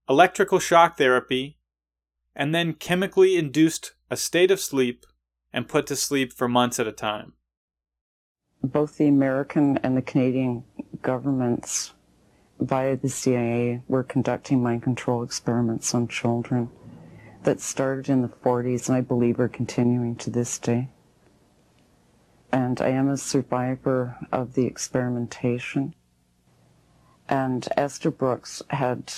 electrical 0.10 0.60
shock 0.60 0.98
therapy, 0.98 1.58
and 2.36 2.56
then 2.56 2.74
chemically 2.74 3.38
induced 3.38 3.94
a 4.10 4.18
state 4.18 4.52
of 4.52 4.60
sleep 4.60 5.06
and 5.54 5.68
put 5.68 5.86
to 5.88 5.96
sleep 5.96 6.34
for 6.34 6.48
months 6.48 6.80
at 6.80 6.88
a 6.88 6.92
time 6.92 7.34
both 8.64 8.98
the 8.98 9.08
American 9.08 9.78
and 9.78 9.98
the 9.98 10.02
Canadian 10.02 10.64
governments, 11.02 11.94
via 12.60 12.96
the 12.96 13.10
CIA, 13.10 13.82
were 13.88 14.04
conducting 14.04 14.62
mind 14.62 14.84
control 14.84 15.24
experiments 15.24 15.96
on 15.96 16.08
children 16.08 16.70
that 17.44 17.60
started 17.60 18.10
in 18.10 18.22
the 18.22 18.28
40s 18.28 18.88
and 18.88 18.98
I 18.98 19.02
believe 19.02 19.40
are 19.40 19.48
continuing 19.48 20.16
to 20.18 20.30
this 20.30 20.60
day. 20.60 20.90
And 22.52 22.82
I 22.82 22.90
am 22.90 23.10
a 23.10 23.18
survivor 23.18 24.18
of 24.32 24.54
the 24.54 24.66
experimentation. 24.66 25.96
And 27.30 27.68
Esther 27.78 28.12
Brooks 28.12 28.62
had 28.70 29.12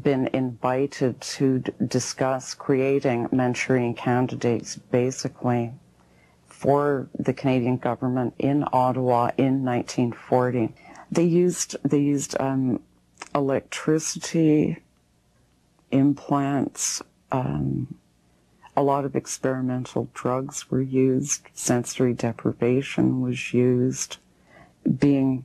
been 0.00 0.28
invited 0.32 1.20
to 1.20 1.58
discuss 1.86 2.54
creating 2.54 3.28
mentoring 3.28 3.96
candidates 3.96 4.76
basically 4.76 5.72
for 6.46 7.08
the 7.18 7.32
Canadian 7.32 7.76
government 7.76 8.34
in 8.38 8.64
Ottawa 8.72 9.30
in 9.36 9.64
1940. 9.64 10.74
They 11.10 11.24
used 11.24 11.76
they 11.82 11.98
used 11.98 12.40
um, 12.40 12.80
electricity, 13.34 14.78
implants. 15.90 17.02
Um, 17.32 17.98
a 18.76 18.82
lot 18.82 19.04
of 19.04 19.16
experimental 19.16 20.08
drugs 20.14 20.70
were 20.70 20.80
used. 20.80 21.48
Sensory 21.52 22.14
deprivation 22.14 23.20
was 23.20 23.52
used. 23.52 24.18
Being 24.98 25.44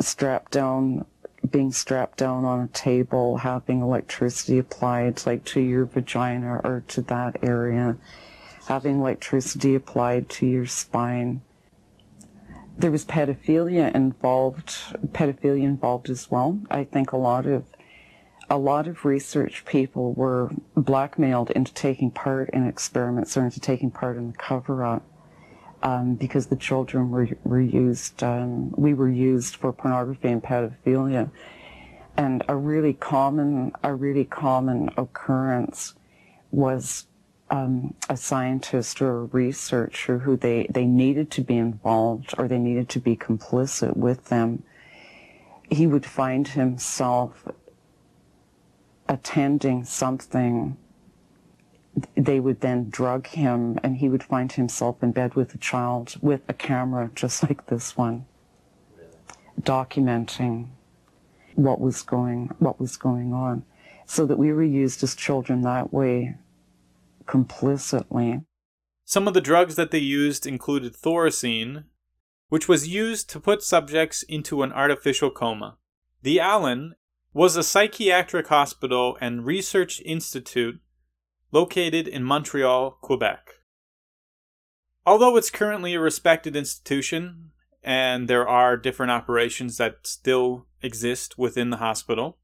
strapped 0.00 0.52
down, 0.52 1.04
being 1.50 1.72
strapped 1.72 2.18
down 2.18 2.44
on 2.44 2.60
a 2.60 2.68
table, 2.68 3.38
having 3.38 3.82
electricity 3.82 4.58
applied, 4.58 5.26
like 5.26 5.44
to 5.46 5.60
your 5.60 5.84
vagina 5.84 6.60
or 6.64 6.82
to 6.88 7.02
that 7.02 7.36
area 7.42 7.96
having 8.66 9.00
electricity 9.00 9.74
applied 9.74 10.28
to 10.28 10.46
your 10.46 10.66
spine. 10.66 11.42
There 12.76 12.90
was 12.90 13.04
pedophilia 13.04 13.94
involved, 13.94 14.70
pedophilia 15.12 15.62
involved 15.62 16.10
as 16.10 16.30
well. 16.30 16.60
I 16.70 16.84
think 16.84 17.12
a 17.12 17.16
lot 17.16 17.46
of 17.46 17.64
a 18.50 18.58
lot 18.58 18.86
of 18.86 19.04
research 19.04 19.64
people 19.64 20.12
were 20.12 20.50
blackmailed 20.76 21.50
into 21.50 21.72
taking 21.72 22.10
part 22.10 22.50
in 22.50 22.66
experiments 22.66 23.36
or 23.36 23.44
into 23.44 23.60
taking 23.60 23.90
part 23.90 24.16
in 24.16 24.32
the 24.32 24.36
cover-up 24.36 25.02
um, 25.82 26.14
because 26.14 26.46
the 26.46 26.56
children 26.56 27.10
were, 27.10 27.28
were 27.44 27.60
used, 27.60 28.22
um, 28.22 28.70
we 28.72 28.94
were 28.94 29.08
used 29.08 29.56
for 29.56 29.72
pornography 29.72 30.28
and 30.28 30.42
pedophilia. 30.42 31.30
And 32.16 32.44
a 32.48 32.56
really 32.56 32.94
common, 32.94 33.72
a 33.82 33.94
really 33.94 34.24
common 34.24 34.90
occurrence 34.96 35.94
was 36.50 37.06
um, 37.50 37.94
a 38.08 38.16
scientist 38.16 39.02
or 39.02 39.18
a 39.18 39.24
researcher 39.24 40.18
who 40.18 40.36
they, 40.36 40.66
they 40.70 40.86
needed 40.86 41.30
to 41.32 41.40
be 41.42 41.56
involved 41.56 42.34
or 42.38 42.48
they 42.48 42.58
needed 42.58 42.88
to 42.90 43.00
be 43.00 43.16
complicit 43.16 43.96
with 43.96 44.26
them, 44.26 44.62
he 45.70 45.86
would 45.86 46.06
find 46.06 46.48
himself 46.48 47.46
attending 49.08 49.84
something. 49.84 50.76
They 52.16 52.40
would 52.40 52.60
then 52.60 52.90
drug 52.90 53.28
him 53.28 53.78
and 53.82 53.96
he 53.96 54.08
would 54.08 54.24
find 54.24 54.50
himself 54.50 55.02
in 55.02 55.12
bed 55.12 55.34
with 55.34 55.54
a 55.54 55.58
child 55.58 56.16
with 56.20 56.40
a 56.48 56.52
camera 56.52 57.10
just 57.14 57.42
like 57.42 57.66
this 57.66 57.96
one, 57.96 58.26
documenting 59.60 60.68
what 61.54 61.80
was 61.80 62.02
going, 62.02 62.50
what 62.58 62.80
was 62.80 62.96
going 62.96 63.32
on. 63.32 63.64
So 64.06 64.26
that 64.26 64.38
we 64.38 64.52
were 64.52 64.62
used 64.62 65.02
as 65.02 65.14
children 65.14 65.62
that 65.62 65.92
way 65.92 66.36
complicitly. 67.26 68.42
Some 69.04 69.28
of 69.28 69.34
the 69.34 69.40
drugs 69.40 69.76
that 69.76 69.90
they 69.90 69.98
used 69.98 70.46
included 70.46 70.94
thorazine, 70.94 71.84
which 72.48 72.68
was 72.68 72.88
used 72.88 73.30
to 73.30 73.40
put 73.40 73.62
subjects 73.62 74.22
into 74.24 74.62
an 74.62 74.72
artificial 74.72 75.30
coma. 75.30 75.78
The 76.22 76.40
Allen 76.40 76.94
was 77.34 77.56
a 77.56 77.64
psychiatric 77.64 78.46
hospital 78.46 79.18
and 79.20 79.44
research 79.44 80.00
institute 80.04 80.80
located 81.50 82.06
in 82.06 82.22
Montreal, 82.22 82.92
Quebec. 83.02 83.50
Although 85.04 85.36
it's 85.36 85.50
currently 85.50 85.94
a 85.94 86.00
respected 86.00 86.54
institution, 86.54 87.50
and 87.82 88.28
there 88.28 88.48
are 88.48 88.76
different 88.76 89.10
operations 89.12 89.76
that 89.76 90.06
still 90.06 90.66
exist 90.80 91.36
within 91.36 91.70
the 91.70 91.78
hospital, 91.78 92.38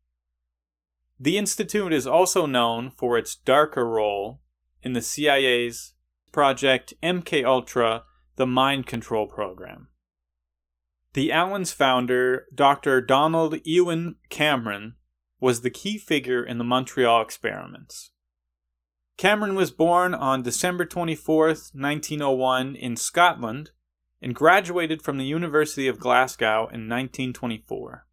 the 1.19 1.39
Institute 1.39 1.93
is 1.93 2.07
also 2.07 2.47
known 2.47 2.91
for 2.91 3.17
its 3.17 3.37
darker 3.37 3.87
role 3.87 4.41
in 4.83 4.93
the 4.95 5.03
CIA's 5.03 5.95
Project 6.33 6.95
MK 7.03 7.45
Ultra, 7.45 8.05
the 8.37 8.47
mind 8.47 8.87
control 8.87 9.27
program. 9.27 9.89
The 11.13 11.33
Allen's 11.33 11.73
founder, 11.73 12.47
Dr. 12.55 13.01
Donald 13.01 13.57
Ewen 13.65 14.17
Cameron, 14.29 14.95
was 15.41 15.63
the 15.63 15.71
key 15.71 15.99
figure 15.99 16.45
in 16.45 16.59
the 16.59 16.65
Montreal 16.65 17.21
experiments. 17.21 18.11
Cameron 19.17 19.55
was 19.55 19.73
born 19.73 20.15
on 20.15 20.43
December 20.43 20.85
24, 20.85 21.47
1901, 21.49 22.77
in 22.77 22.97
Scotland, 22.97 23.71
and 24.23 24.35
graduated 24.35 25.03
from 25.03 25.19
the 25.19 25.25
University 25.25 25.89
of 25.89 25.99
Glasgow 25.99 26.69
in 26.69 26.89
1924. 26.89 28.07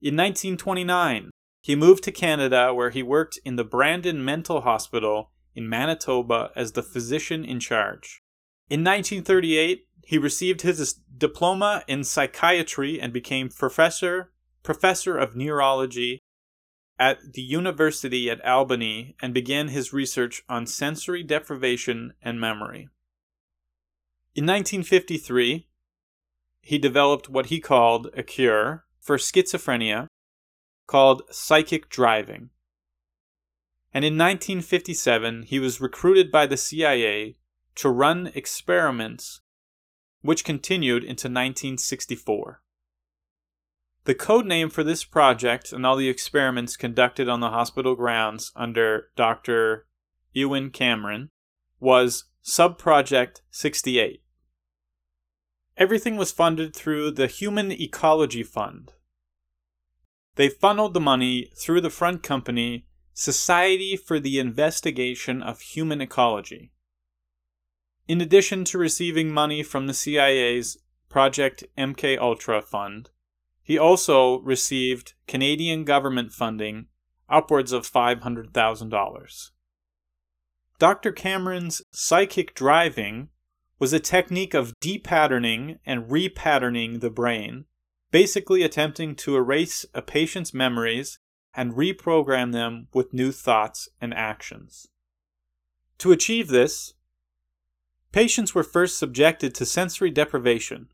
In 0.00 0.16
1929, 0.16 1.30
he 1.60 1.76
moved 1.76 2.04
to 2.04 2.12
Canada 2.12 2.72
where 2.72 2.90
he 2.90 3.02
worked 3.02 3.38
in 3.44 3.56
the 3.56 3.64
Brandon 3.64 4.24
Mental 4.24 4.62
Hospital 4.62 5.32
in 5.54 5.68
Manitoba 5.68 6.50
as 6.56 6.72
the 6.72 6.82
physician 6.82 7.44
in 7.44 7.60
charge. 7.60 8.22
In 8.70 8.84
1938, 8.84 9.87
he 10.08 10.16
received 10.16 10.62
his 10.62 10.94
diploma 11.18 11.84
in 11.86 12.02
psychiatry 12.02 12.98
and 12.98 13.12
became 13.12 13.50
professor 13.50 14.32
professor 14.62 15.18
of 15.18 15.36
neurology 15.36 16.18
at 16.98 17.34
the 17.34 17.42
University 17.42 18.30
at 18.30 18.42
Albany 18.42 19.14
and 19.20 19.34
began 19.34 19.68
his 19.68 19.92
research 19.92 20.42
on 20.48 20.66
sensory 20.66 21.22
deprivation 21.22 22.14
and 22.22 22.40
memory. 22.40 22.88
In 24.34 24.46
1953, 24.46 25.66
he 26.62 26.78
developed 26.78 27.28
what 27.28 27.46
he 27.46 27.60
called 27.60 28.08
a 28.16 28.22
cure 28.22 28.86
for 28.98 29.18
schizophrenia 29.18 30.06
called 30.86 31.20
psychic 31.30 31.90
driving. 31.90 32.48
And 33.92 34.06
in 34.06 34.14
1957, 34.14 35.42
he 35.42 35.58
was 35.58 35.82
recruited 35.82 36.32
by 36.32 36.46
the 36.46 36.56
CIA 36.56 37.36
to 37.74 37.90
run 37.90 38.30
experiments 38.34 39.42
which 40.22 40.44
continued 40.44 41.02
into 41.02 41.28
1964. 41.28 42.62
The 44.04 44.14
code 44.14 44.46
name 44.46 44.70
for 44.70 44.82
this 44.82 45.04
project 45.04 45.72
and 45.72 45.84
all 45.84 45.96
the 45.96 46.08
experiments 46.08 46.76
conducted 46.76 47.28
on 47.28 47.40
the 47.40 47.50
hospital 47.50 47.94
grounds 47.94 48.52
under 48.56 49.10
Dr. 49.16 49.86
Ewen 50.32 50.70
Cameron 50.70 51.30
was 51.78 52.24
Subproject 52.44 53.42
68. 53.50 54.22
Everything 55.76 56.16
was 56.16 56.32
funded 56.32 56.74
through 56.74 57.12
the 57.12 57.26
Human 57.26 57.70
Ecology 57.70 58.42
Fund, 58.42 58.92
they 60.38 60.48
funneled 60.48 60.94
the 60.94 61.00
money 61.00 61.50
through 61.60 61.80
the 61.80 61.90
front 61.90 62.22
company, 62.22 62.86
Society 63.12 63.96
for 63.96 64.20
the 64.20 64.38
Investigation 64.38 65.42
of 65.42 65.60
Human 65.60 66.00
Ecology. 66.00 66.70
In 68.08 68.22
addition 68.22 68.64
to 68.64 68.78
receiving 68.78 69.30
money 69.30 69.62
from 69.62 69.86
the 69.86 69.92
CIA's 69.92 70.78
Project 71.10 71.64
MK 71.76 72.18
Ultra 72.18 72.62
fund, 72.62 73.10
He 73.62 73.76
also 73.76 74.40
received 74.40 75.12
Canadian 75.26 75.84
government 75.84 76.32
funding 76.32 76.86
upwards 77.28 77.70
of 77.70 77.86
$500,000. 77.86 79.50
Dr. 80.78 81.12
Cameron's 81.12 81.82
psychic 81.92 82.54
driving 82.54 83.28
was 83.78 83.92
a 83.92 84.00
technique 84.00 84.54
of 84.54 84.72
depatterning 84.80 85.80
and 85.84 86.08
repatterning 86.08 87.00
the 87.00 87.10
brain, 87.10 87.66
basically 88.10 88.62
attempting 88.62 89.14
to 89.16 89.36
erase 89.36 89.84
a 89.92 90.00
patient's 90.00 90.54
memories 90.54 91.18
and 91.52 91.74
reprogram 91.74 92.52
them 92.52 92.88
with 92.94 93.12
new 93.12 93.30
thoughts 93.32 93.86
and 94.00 94.14
actions. 94.14 94.88
To 95.98 96.10
achieve 96.10 96.48
this, 96.48 96.94
patients 98.18 98.52
were 98.52 98.64
first 98.64 98.98
subjected 98.98 99.54
to 99.54 99.64
sensory 99.64 100.10
deprivation. 100.10 100.88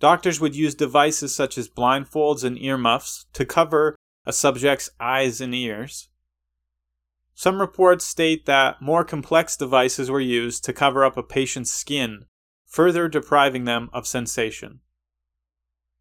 Doctors 0.00 0.40
would 0.40 0.56
use 0.56 0.74
devices 0.74 1.36
such 1.36 1.58
as 1.58 1.68
blindfolds 1.68 2.44
and 2.44 2.56
earmuffs 2.56 3.26
to 3.34 3.44
cover 3.44 3.94
a 4.24 4.32
subject's 4.32 4.88
eyes 4.98 5.42
and 5.42 5.54
ears. 5.54 6.08
Some 7.34 7.60
reports 7.60 8.06
state 8.06 8.46
that 8.46 8.80
more 8.80 9.04
complex 9.04 9.54
devices 9.54 10.10
were 10.10 10.18
used 10.18 10.64
to 10.64 10.72
cover 10.72 11.04
up 11.04 11.18
a 11.18 11.22
patient's 11.22 11.70
skin, 11.70 12.24
further 12.64 13.06
depriving 13.06 13.64
them 13.64 13.90
of 13.92 14.06
sensation. 14.06 14.80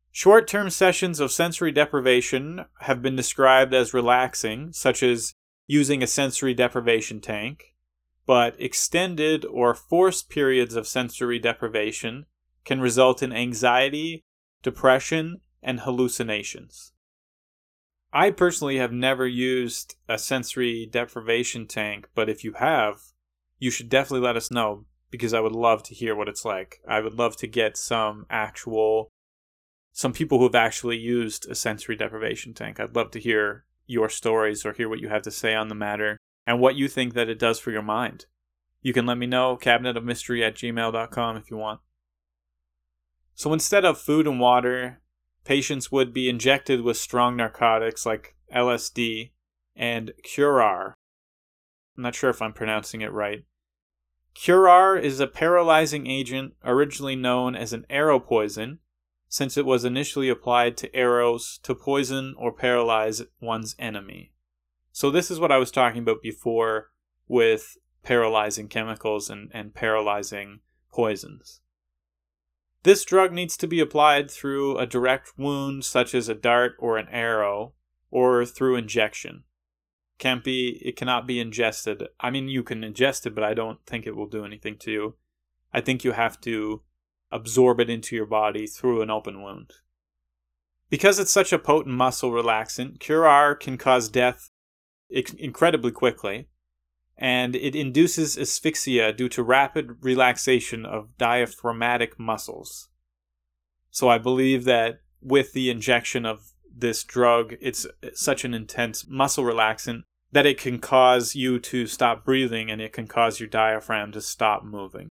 Short 0.10 0.48
term 0.48 0.70
sessions 0.70 1.20
of 1.20 1.34
sensory 1.34 1.74
deprivation 1.74 2.64
have 2.80 3.02
been 3.02 3.18
described 3.18 3.74
as 3.74 3.94
relaxing, 3.94 4.72
such 4.72 5.04
as 5.04 5.34
using 5.68 6.02
a 6.02 6.08
sensory 6.08 6.54
deprivation 6.54 7.20
tank, 7.20 7.70
but 8.26 8.55
extended 8.59 9.45
or 9.45 9.74
forced 9.74 10.30
periods 10.30 10.76
of 10.76 10.88
sensory 10.88 11.39
deprivation 11.39 12.26
can 12.63 12.80
result 12.80 13.24
in 13.24 13.34
anxiety, 13.34 14.24
depression, 14.61 15.41
and 15.63 15.82
hallucinations. 15.82 16.93
I 18.13 18.32
personally 18.32 18.78
have 18.78 18.91
never 18.91 19.26
used 19.26 19.95
a 20.07 20.17
sensory 20.17 20.86
deprivation 20.86 21.65
tank, 21.65 22.09
but 22.13 22.30
if 22.30 22.43
you 22.43 22.53
have, 22.53 22.99
you 23.57 23.72
should 23.72 23.89
definitely 23.89 24.26
let 24.26 24.36
us 24.36 24.51
know 24.51 24.86
because 25.09 25.34
I 25.34 25.39
would 25.39 25.53
love 25.53 25.84
to 25.84 25.93
hear 25.93 26.15
what 26.15 26.28
it's 26.28 26.45
like. 26.45 26.82
I 26.88 26.99
would 26.99 27.13
love 27.13 27.38
to 27.38 27.47
get 27.47 27.78
some 27.78 28.26
actual 28.30 29.09
some 29.93 30.13
people 30.13 30.38
who 30.38 30.45
have 30.45 30.55
actually 30.55 30.97
used 30.97 31.49
a 31.49 31.55
sensory 31.55 31.97
deprivation 31.97 32.53
tank. 32.53 32.80
I'd 32.80 32.95
love 32.95 33.11
to 33.11 33.19
hear 33.19 33.65
your 33.88 34.07
stories 34.07 34.65
or 34.65 34.72
hear 34.72 34.88
what 34.88 35.01
you 35.01 35.09
have 35.09 35.24
to 35.24 35.32
say 35.32 35.53
on 35.53 35.67
the 35.67 35.76
matter 35.76 36.17
and 36.46 36.60
what 36.60 36.76
you 36.76 36.88
think 36.88 37.14
that 37.14 37.30
it 37.30 37.39
does 37.39 37.60
for 37.60 37.72
your 37.72 37.82
mind. 37.82 38.26
You 38.82 38.94
can 38.94 39.06
let 39.06 39.18
me 39.18 39.28
know, 39.28 39.58
cabinetofmystery 39.58 40.46
at 40.46 40.56
gmail.com 40.56 41.38
if 41.38 41.52
you 41.52 41.58
want. 41.58 41.82
So 43.36 43.54
instead 43.54 43.86
of 43.86 44.00
food 44.00 44.28
and 44.28 44.39
water, 44.39 45.02
patients 45.46 45.92
would 45.92 46.14
be 46.14 46.30
injected 46.30 46.82
with 46.82 46.98
strong 46.98 47.36
narcotics 47.36 48.06
like 48.06 48.36
LSD 48.54 49.32
and 49.76 50.12
Curar. 50.24 50.94
I'm 51.98 52.04
not 52.04 52.16
sure 52.16 52.30
if 52.30 52.42
I'm 52.42 52.54
pronouncing 52.54 53.02
it 53.02 53.12
right. 53.12 53.46
Curar 54.34 54.98
is 54.98 55.20
a 55.20 55.28
paralyzing 55.28 56.08
agent 56.08 56.54
originally 56.64 57.16
known 57.16 57.56
as 57.56 57.74
an 57.74 57.86
arrow 57.89 58.20
poison 58.20 58.80
since 59.28 59.58
it 59.58 59.66
was 59.66 59.86
initially 59.86 60.30
applied 60.30 60.78
to 60.78 60.94
arrows 60.96 61.60
to 61.64 61.76
poison 61.76 62.34
or 62.38 62.52
paralyze 62.52 63.22
one's 63.39 63.76
enemy. 63.80 64.32
So, 64.92 65.10
this 65.10 65.32
is 65.32 65.39
what 65.39 65.52
I 65.52 65.58
was 65.58 65.72
talking 65.72 66.02
about 66.02 66.22
before 66.22 66.92
with 67.28 67.78
paralyzing 68.04 68.68
chemicals 68.68 69.30
and, 69.30 69.50
and 69.54 69.74
paralyzing 69.74 70.60
poisons. 70.92 71.62
This 72.84 73.06
drug 73.06 73.32
needs 73.32 73.56
to 73.58 73.68
be 73.68 73.80
applied 73.80 74.32
through 74.32 74.78
a 74.78 74.88
direct 74.88 75.34
wound, 75.38 75.86
such 75.86 76.16
as 76.16 76.28
a 76.28 76.36
dart 76.36 76.74
or 76.80 76.98
an 76.98 77.08
arrow, 77.10 77.74
or 78.10 78.46
through 78.46 78.76
injection. 78.76 79.44
Can't 80.18 80.44
be, 80.44 80.82
it 80.84 80.96
cannot 80.96 81.28
be 81.28 81.39
ingested. 81.39 82.08
I 82.20 82.32
mean, 82.32 82.50
you 82.50 82.64
can 82.64 82.82
ingest 82.82 83.26
it, 83.26 83.36
but 83.36 83.44
I 83.44 83.54
don't 83.54 83.84
think 83.86 84.06
it 84.06 84.16
will 84.16 84.28
do 84.28 84.46
anything 84.46 84.78
to 84.80 84.92
you. 84.92 85.16
I 85.74 85.82
think 85.82 86.04
you 86.04 86.12
have 86.12 86.42
to 86.42 86.82
absorb 87.32 87.80
it 87.80 87.89
into 87.89 88.16
your 88.16 88.26
body 88.26 88.68
through 88.68 89.02
an 89.02 89.10
open 89.10 89.42
wound. 89.42 89.74
Because 90.89 91.18
it's 91.18 91.32
such 91.32 91.54
a 91.54 91.60
potent 91.60 91.96
muscle 91.96 92.32
relaxant, 92.32 93.00
Curare 93.00 93.60
can 93.60 93.78
cause 93.78 94.10
death 94.10 94.51
incredibly 95.12 95.91
quickly, 95.91 96.47
and 97.18 97.55
it 97.55 97.76
induces 97.76 98.38
asphyxia 98.38 99.14
due 99.14 99.30
to 99.30 99.43
rapid 99.43 99.97
relaxation 100.01 100.86
of 100.86 101.18
diaphragmatic 101.18 102.20
muscles. 102.20 102.89
So 103.89 104.09
I 104.09 104.18
believe 104.18 104.64
that 104.66 105.01
with 105.22 105.53
the 105.53 105.70
injection 105.70 106.26
of 106.26 106.51
this 106.74 107.03
drug, 107.03 107.55
it's 107.59 107.86
such 108.14 108.45
an 108.45 108.53
intense 108.53 109.05
muscle 109.07 109.43
relaxant 109.43 110.03
that 110.32 110.45
it 110.45 110.57
can 110.57 110.80
cause 110.80 111.36
you 111.36 111.59
to 111.59 111.86
stop 111.86 112.24
breathing 112.24 112.72
and 112.72 112.82
it 112.82 112.93
can 112.93 113.05
cause 113.05 113.39
your 113.39 113.49
diaphragm 113.49 114.12
to 114.14 114.22
stop 114.22 114.64
moving 114.64 115.09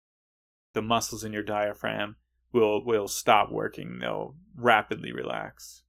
the 0.73 0.83
muscles 0.83 1.25
in 1.25 1.33
your 1.33 1.43
diaphragm 1.43 2.17
will 2.53 2.85
will 2.85 3.09
stop 3.09 3.51
working. 3.51 3.99
They'll 4.01 4.35
rapidly 4.57 5.13
relax. 5.13 5.83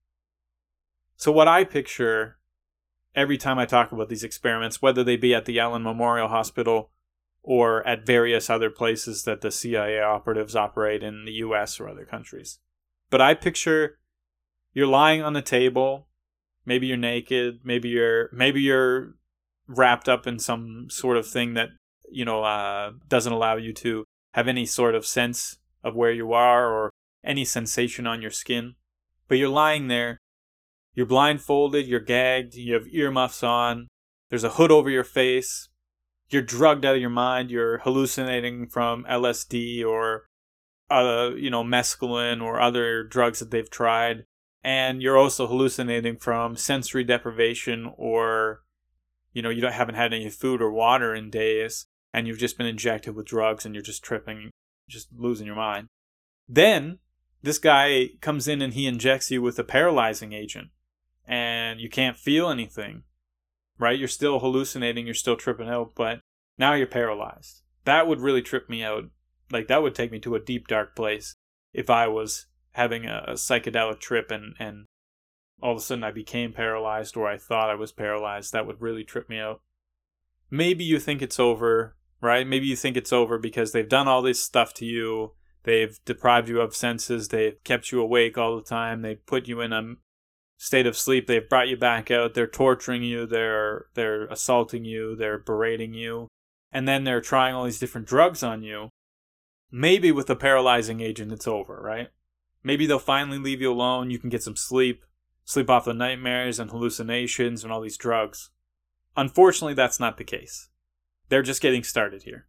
So 1.16 1.32
what 1.32 1.47
I 1.47 1.64
picture 1.64 2.38
every 3.16 3.38
time 3.38 3.59
I 3.59 3.66
talk 3.66 3.91
about 3.91 4.09
these 4.09 4.24
experiments, 4.24 4.82
whether 4.82 5.03
they 5.03 5.16
be 5.16 5.34
at 5.34 5.45
the 5.45 5.59
Allen 5.59 5.84
Memorial 5.84 6.28
Hospital 6.28 6.91
or 7.41 7.86
at 7.86 8.05
various 8.05 8.49
other 8.49 8.70
places 8.70 9.24
that 9.24 9.41
the 9.41 9.51
CIA 9.51 10.01
operatives 10.01 10.55
operate 10.55 11.03
in 11.03 11.26
the 11.26 11.34
US 11.34 11.80
or 11.80 11.89
other 11.89 12.05
countries. 12.05 12.59
But 13.09 13.22
I 13.22 13.34
picture 13.34 13.99
you're 14.74 14.88
lying 14.88 15.22
on 15.22 15.34
the 15.34 15.41
table, 15.41 16.07
maybe 16.66 16.88
you're 16.88 16.97
naked, 16.97 17.59
maybe 17.64 17.89
you're 17.89 18.30
maybe 18.34 18.61
you're 18.61 19.16
wrapped 19.68 20.09
up 20.09 20.26
in 20.26 20.39
some 20.39 20.88
sort 20.89 21.18
of 21.18 21.28
thing 21.28 21.53
that 21.53 21.70
you 22.09 22.26
know 22.26 22.43
uh, 22.43 22.91
doesn't 23.07 23.34
allow 23.34 23.57
you 23.57 23.74
to 23.74 24.05
have 24.34 24.47
any 24.47 24.66
sort 24.66 24.95
of 24.95 25.05
sense 25.05 25.57
of 25.84 25.95
where 25.95 26.11
you 26.11 26.34
are 26.34 26.72
or 26.72 26.89
any 27.24 27.45
sensation 27.45 28.07
on 28.07 28.22
your 28.22 28.32
skin. 28.32 28.76
But 29.28 29.38
you're 29.38 29.49
lying 29.49 29.88
there, 29.88 30.20
you're 30.94 31.06
blindfolded, 31.06 31.88
you're 31.88 32.00
gagged, 32.00 32.56
you 32.56 32.74
have 32.74 32.88
earmuffs 32.88 33.44
on, 33.44 33.88
there's 34.30 34.44
a 34.44 34.52
hood 34.52 34.72
over 34.72 34.89
your 34.89 35.04
face, 35.04 35.70
you're 36.30 36.41
drugged 36.41 36.86
out 36.86 36.96
of 36.96 37.02
your 37.02 37.10
mind, 37.10 37.52
you're 37.52 37.80
hallucinating 37.80 38.68
from 38.68 39.04
LSD 39.06 39.86
or 39.86 40.28
uh, 40.89 41.32
you 41.36 41.50
know, 41.50 41.64
mescaline 41.64 42.41
or 42.41 42.62
other 42.62 43.04
drugs 43.04 43.39
that 43.39 43.52
they've 43.52 43.70
tried. 43.70 44.26
And 44.64 45.02
you're 45.02 45.18
also 45.18 45.48
hallucinating 45.48 46.18
from 46.18 46.56
sensory 46.56 47.04
deprivation 47.04 47.91
or, 47.98 48.62
you 49.34 49.41
know, 49.41 49.50
you 49.50 49.62
don't, 49.62 49.74
haven't 49.74 49.96
had 49.96 50.14
any 50.14 50.30
food 50.30 50.62
or 50.62 50.72
water 50.72 51.14
in 51.14 51.30
days 51.30 51.88
and 52.14 52.28
you've 52.28 52.38
just 52.38 52.58
been 52.58 52.68
injected 52.68 53.16
with 53.16 53.26
drugs 53.26 53.66
and 53.66 53.74
you're 53.74 53.84
just 53.84 54.04
tripping, 54.04 54.52
just 54.88 55.08
losing 55.16 55.48
your 55.48 55.56
mind. 55.56 55.88
Then 56.48 57.00
this 57.41 57.60
guy 57.60 58.10
comes 58.22 58.48
in 58.48 58.62
and 58.62 58.74
he 58.74 58.86
injects 58.86 59.32
you 59.32 59.41
with 59.41 59.58
a 59.60 59.64
paralyzing 59.64 60.32
agent 60.32 60.70
and 61.28 61.80
you 61.80 61.89
can't 61.89 62.17
feel 62.17 62.49
anything, 62.49 63.03
right? 63.78 63.97
You're 63.97 64.07
still 64.07 64.39
hallucinating, 64.39 65.05
you're 65.05 65.13
still 65.13 65.36
tripping 65.36 65.69
out, 65.69 65.93
but 65.95 66.19
now 66.57 66.74
you're 66.74 66.88
paralyzed. 66.88 67.61
That 67.86 68.07
would 68.07 68.21
really 68.21 68.41
trip 68.41 68.69
me 68.69 68.84
out. 68.84 69.05
Like, 69.51 69.67
that 69.67 69.84
would 69.84 69.95
take 69.95 70.11
me 70.11 70.19
to 70.19 70.36
a 70.36 70.39
deep, 70.39 70.67
dark 70.67 70.95
place 70.95 71.36
if 71.74 71.89
I 71.89 72.07
was 72.07 72.47
having 72.71 73.05
a, 73.05 73.24
a 73.28 73.34
psychedelic 73.34 73.99
trip 73.99 74.32
and, 74.32 74.55
and 74.59 74.86
all 75.61 75.71
of 75.71 75.78
a 75.78 75.82
sudden 75.82 76.03
I 76.03 76.11
became 76.11 76.53
paralyzed 76.53 77.15
or 77.15 77.28
I 77.28 77.38
thought 77.38 77.69
I 77.69 77.76
was 77.76 77.91
paralyzed. 77.91 78.53
That 78.53 78.65
would 78.65 78.82
really 78.82 79.03
trip 79.03 79.30
me 79.30 79.39
out. 79.39 79.61
Maybe 80.49 80.84
you 80.84 80.99
think 80.99 81.21
it's 81.21 81.39
over 81.39 81.95
right? 82.24 82.47
Maybe 82.47 82.65
you 82.65 82.76
think 82.78 82.95
it's 82.95 83.13
over 83.13 83.38
because 83.38 83.74
they've 83.74 83.88
done 83.88 84.07
all 84.07 84.21
this 84.21 84.41
stuff 84.41 84.74
to 84.76 84.86
you. 84.86 85.34
They've 85.63 85.99
deprived 86.05 86.49
you 86.49 86.61
of 86.61 86.76
senses. 86.76 87.28
They've 87.28 87.61
kept 87.63 87.91
you 87.91 87.99
awake 87.99 88.38
all 88.38 88.55
the 88.55 88.63
time. 88.63 89.01
They 89.01 89.15
put 89.15 89.47
you 89.47 89.59
in 89.59 89.74
a 89.74 89.95
state 90.64 90.88
of 90.88 90.95
sleep. 90.95 91.28
They've 91.28 91.49
brought 91.49 91.68
you 91.68 91.76
back 91.76 92.09
out. 92.09 92.36
They're 92.36 92.47
torturing 92.47 93.03
you. 93.03 93.26
They're 93.26 93.88
they're 93.95 94.28
assaulting 94.28 94.86
you. 94.86 95.14
They're 95.14 95.38
berating 95.38 95.93
you, 95.93 96.30
and 96.72 96.88
then 96.88 97.03
they're 97.03 97.20
trying 97.20 97.53
all 97.53 97.66
these 97.66 97.80
different 97.80 98.07
drugs 98.07 98.41
on 98.43 98.64
you. 98.64 98.89
Maybe 99.70 100.09
with 100.09 100.30
a 100.30 100.38
paralyzing 100.38 101.01
agent, 101.01 101.34
it's 101.34 101.47
over, 101.47 101.82
right? 101.82 102.09
Maybe 102.64 102.86
they'll 102.86 102.97
finally 102.97 103.39
leave 103.39 103.59
you 103.59 103.74
alone. 103.74 104.09
You 104.09 104.20
can 104.20 104.30
get 104.30 104.41
some 104.41 104.55
sleep, 104.55 105.03
sleep 105.43 105.70
off 105.70 105.84
the 105.84 105.93
nightmares 105.93 106.59
and 106.59 106.72
hallucinations 106.72 107.64
and 107.64 107.74
all 107.74 107.82
these 107.82 107.97
drugs. 107.97 108.51
Unfortunately, 109.18 109.74
that's 109.74 109.99
not 109.99 110.18
the 110.18 110.24
case. 110.24 110.70
They're 111.28 111.41
just 111.41 111.61
getting 111.61 111.84
started 111.84 112.24
here. 112.24 112.47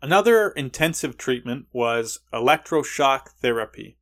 Another 0.00 0.50
intensive 0.50 1.16
treatment 1.16 1.66
was 1.72 2.20
electroshock 2.32 3.30
therapy. 3.42 3.98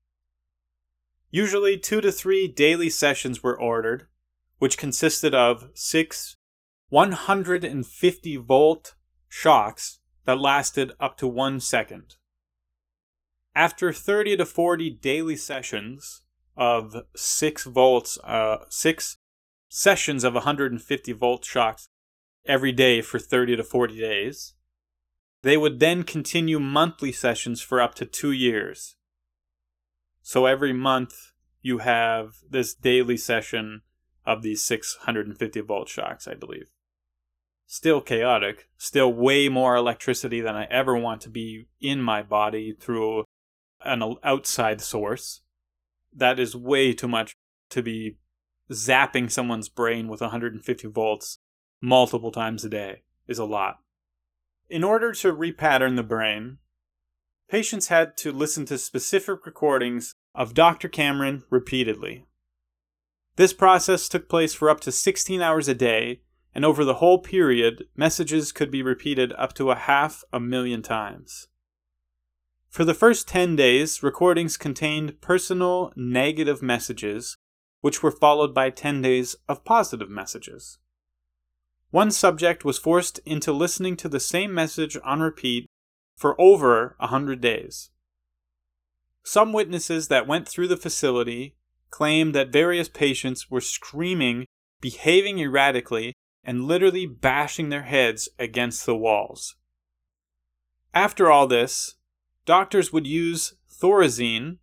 Usually, 1.34 1.76
two 1.76 2.00
to 2.00 2.12
three 2.12 2.46
daily 2.46 2.88
sessions 2.88 3.42
were 3.42 3.60
ordered, 3.60 4.06
which 4.58 4.78
consisted 4.78 5.34
of 5.34 5.68
six 5.74 6.36
150 6.90 8.36
volt 8.36 8.94
shocks 9.28 9.98
that 10.26 10.38
lasted 10.38 10.92
up 11.00 11.16
to 11.16 11.26
one 11.26 11.58
second. 11.58 12.14
After 13.52 13.92
30 13.92 14.36
to 14.36 14.46
40 14.46 14.90
daily 14.90 15.34
sessions, 15.34 16.22
of 16.56 17.02
six 17.16 17.64
volts, 17.64 18.16
uh, 18.22 18.58
six 18.68 19.16
sessions 19.68 20.22
of 20.22 20.34
150 20.34 21.12
volt 21.14 21.44
shocks 21.44 21.88
every 22.46 22.70
day 22.70 23.02
for 23.02 23.18
30 23.18 23.56
to 23.56 23.64
40 23.64 23.98
days. 23.98 24.54
They 25.42 25.56
would 25.56 25.80
then 25.80 26.04
continue 26.04 26.60
monthly 26.60 27.10
sessions 27.10 27.60
for 27.60 27.80
up 27.80 27.96
to 27.96 28.06
two 28.06 28.30
years. 28.30 28.94
So 30.26 30.46
every 30.46 30.72
month 30.72 31.32
you 31.60 31.78
have 31.78 32.36
this 32.48 32.74
daily 32.74 33.18
session 33.18 33.82
of 34.24 34.40
these 34.40 34.64
650 34.64 35.60
volt 35.60 35.90
shocks, 35.90 36.26
I 36.26 36.32
believe. 36.32 36.70
Still 37.66 38.00
chaotic, 38.00 38.70
still 38.78 39.12
way 39.12 39.50
more 39.50 39.76
electricity 39.76 40.40
than 40.40 40.56
I 40.56 40.64
ever 40.70 40.96
want 40.96 41.20
to 41.22 41.28
be 41.28 41.68
in 41.78 42.00
my 42.00 42.22
body 42.22 42.74
through 42.80 43.24
an 43.84 44.16
outside 44.24 44.80
source. 44.80 45.42
That 46.10 46.40
is 46.40 46.56
way 46.56 46.94
too 46.94 47.08
much 47.08 47.34
to 47.68 47.82
be 47.82 48.16
zapping 48.72 49.30
someone's 49.30 49.68
brain 49.68 50.08
with 50.08 50.22
150 50.22 50.88
volts 50.88 51.38
multiple 51.82 52.32
times 52.32 52.64
a 52.64 52.70
day 52.70 53.02
is 53.28 53.38
a 53.38 53.44
lot. 53.44 53.76
In 54.70 54.84
order 54.84 55.12
to 55.12 55.34
repattern 55.34 55.96
the 55.96 56.02
brain, 56.02 56.58
patients 57.48 57.88
had 57.88 58.16
to 58.18 58.32
listen 58.32 58.64
to 58.66 58.78
specific 58.78 59.46
recordings 59.46 60.14
of 60.34 60.54
Dr. 60.54 60.88
Cameron 60.88 61.44
repeatedly. 61.50 62.26
This 63.36 63.52
process 63.52 64.08
took 64.08 64.28
place 64.28 64.54
for 64.54 64.70
up 64.70 64.80
to 64.80 64.92
16 64.92 65.42
hours 65.42 65.68
a 65.68 65.74
day, 65.74 66.20
and 66.54 66.64
over 66.64 66.84
the 66.84 66.94
whole 66.94 67.18
period, 67.18 67.84
messages 67.96 68.52
could 68.52 68.70
be 68.70 68.82
repeated 68.82 69.32
up 69.36 69.54
to 69.54 69.70
a 69.70 69.76
half 69.76 70.22
a 70.32 70.38
million 70.38 70.82
times. 70.82 71.48
For 72.68 72.84
the 72.84 72.94
first 72.94 73.28
10 73.28 73.56
days, 73.56 74.02
recordings 74.02 74.56
contained 74.56 75.20
personal 75.20 75.92
negative 75.96 76.62
messages, 76.62 77.36
which 77.80 78.02
were 78.02 78.10
followed 78.10 78.54
by 78.54 78.70
10 78.70 79.02
days 79.02 79.36
of 79.48 79.64
positive 79.64 80.10
messages. 80.10 80.78
One 81.90 82.10
subject 82.10 82.64
was 82.64 82.78
forced 82.78 83.20
into 83.24 83.52
listening 83.52 83.96
to 83.98 84.08
the 84.08 84.18
same 84.18 84.52
message 84.52 84.96
on 85.04 85.20
repeat 85.20 85.68
for 86.16 86.40
over 86.40 86.96
a 87.00 87.08
hundred 87.08 87.40
days. 87.40 87.90
Some 89.24 89.52
witnesses 89.52 90.08
that 90.08 90.26
went 90.26 90.48
through 90.48 90.68
the 90.68 90.76
facility 90.76 91.56
claimed 91.90 92.34
that 92.34 92.52
various 92.52 92.88
patients 92.88 93.50
were 93.50 93.60
screaming, 93.60 94.46
behaving 94.80 95.38
erratically, 95.38 96.14
and 96.42 96.64
literally 96.64 97.06
bashing 97.06 97.68
their 97.68 97.82
heads 97.82 98.28
against 98.38 98.84
the 98.84 98.96
walls. 98.96 99.56
After 100.92 101.30
all 101.30 101.46
this, 101.46 101.94
doctors 102.44 102.92
would 102.92 103.06
use 103.06 103.54
thorazine, 103.72 104.58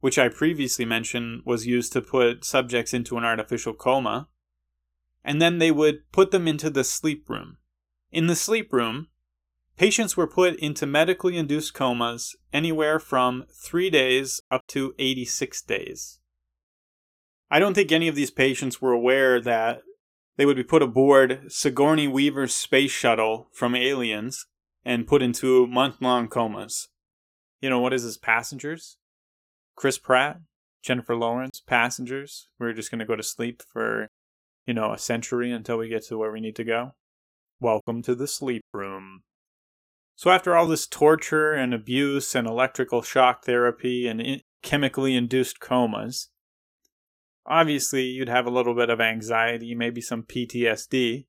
which 0.00 0.18
I 0.18 0.28
previously 0.28 0.84
mentioned 0.84 1.42
was 1.44 1.66
used 1.66 1.92
to 1.94 2.00
put 2.00 2.44
subjects 2.44 2.94
into 2.94 3.18
an 3.18 3.24
artificial 3.24 3.74
coma, 3.74 4.28
and 5.24 5.42
then 5.42 5.58
they 5.58 5.72
would 5.72 6.10
put 6.12 6.30
them 6.30 6.46
into 6.46 6.70
the 6.70 6.84
sleep 6.84 7.28
room. 7.28 7.56
In 8.12 8.28
the 8.28 8.36
sleep 8.36 8.72
room, 8.72 9.08
patients 9.76 10.16
were 10.16 10.26
put 10.26 10.56
into 10.56 10.86
medically 10.86 11.36
induced 11.36 11.74
comas 11.74 12.36
anywhere 12.52 12.98
from 12.98 13.44
3 13.52 13.90
days 13.90 14.40
up 14.50 14.66
to 14.68 14.94
86 14.98 15.62
days. 15.62 16.20
I 17.50 17.58
don't 17.58 17.74
think 17.74 17.92
any 17.92 18.08
of 18.08 18.14
these 18.14 18.30
patients 18.30 18.80
were 18.80 18.92
aware 18.92 19.40
that 19.40 19.82
they 20.36 20.46
would 20.46 20.56
be 20.56 20.64
put 20.64 20.82
aboard 20.82 21.44
Sigourney 21.48 22.08
Weaver's 22.08 22.54
space 22.54 22.90
shuttle 22.90 23.48
from 23.52 23.74
Aliens 23.74 24.46
and 24.84 25.06
put 25.06 25.22
into 25.22 25.66
month 25.66 26.00
long 26.00 26.28
comas. 26.28 26.88
You 27.60 27.70
know, 27.70 27.80
what 27.80 27.92
is 27.92 28.04
this, 28.04 28.16
passengers? 28.16 28.98
Chris 29.76 29.98
Pratt, 29.98 30.40
Jennifer 30.82 31.16
Lawrence, 31.16 31.60
passengers. 31.60 32.48
We're 32.58 32.72
just 32.72 32.90
going 32.90 32.98
to 32.98 33.04
go 33.04 33.16
to 33.16 33.22
sleep 33.22 33.62
for 33.62 34.08
you 34.66 34.74
know, 34.74 34.92
a 34.92 34.98
century 34.98 35.52
until 35.52 35.78
we 35.78 35.88
get 35.88 36.04
to 36.06 36.18
where 36.18 36.32
we 36.32 36.40
need 36.40 36.56
to 36.56 36.64
go. 36.64 36.94
Welcome 37.60 38.02
to 38.02 38.14
the 38.14 38.26
sleep 38.26 38.64
room. 38.72 39.22
So, 40.18 40.30
after 40.30 40.56
all 40.56 40.66
this 40.66 40.86
torture 40.86 41.52
and 41.52 41.74
abuse 41.74 42.34
and 42.34 42.46
electrical 42.48 43.02
shock 43.02 43.44
therapy 43.44 44.08
and 44.08 44.18
in- 44.18 44.40
chemically 44.62 45.14
induced 45.14 45.60
comas, 45.60 46.30
obviously 47.44 48.04
you'd 48.04 48.30
have 48.30 48.46
a 48.46 48.50
little 48.50 48.74
bit 48.74 48.88
of 48.88 48.98
anxiety, 48.98 49.74
maybe 49.74 50.00
some 50.00 50.22
PTSD. 50.22 51.26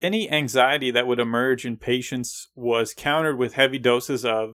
Any 0.00 0.30
anxiety 0.30 0.90
that 0.90 1.06
would 1.06 1.20
emerge 1.20 1.66
in 1.66 1.76
patients 1.76 2.48
was 2.54 2.94
countered 2.94 3.36
with 3.36 3.54
heavy 3.54 3.78
doses 3.78 4.24
of 4.24 4.52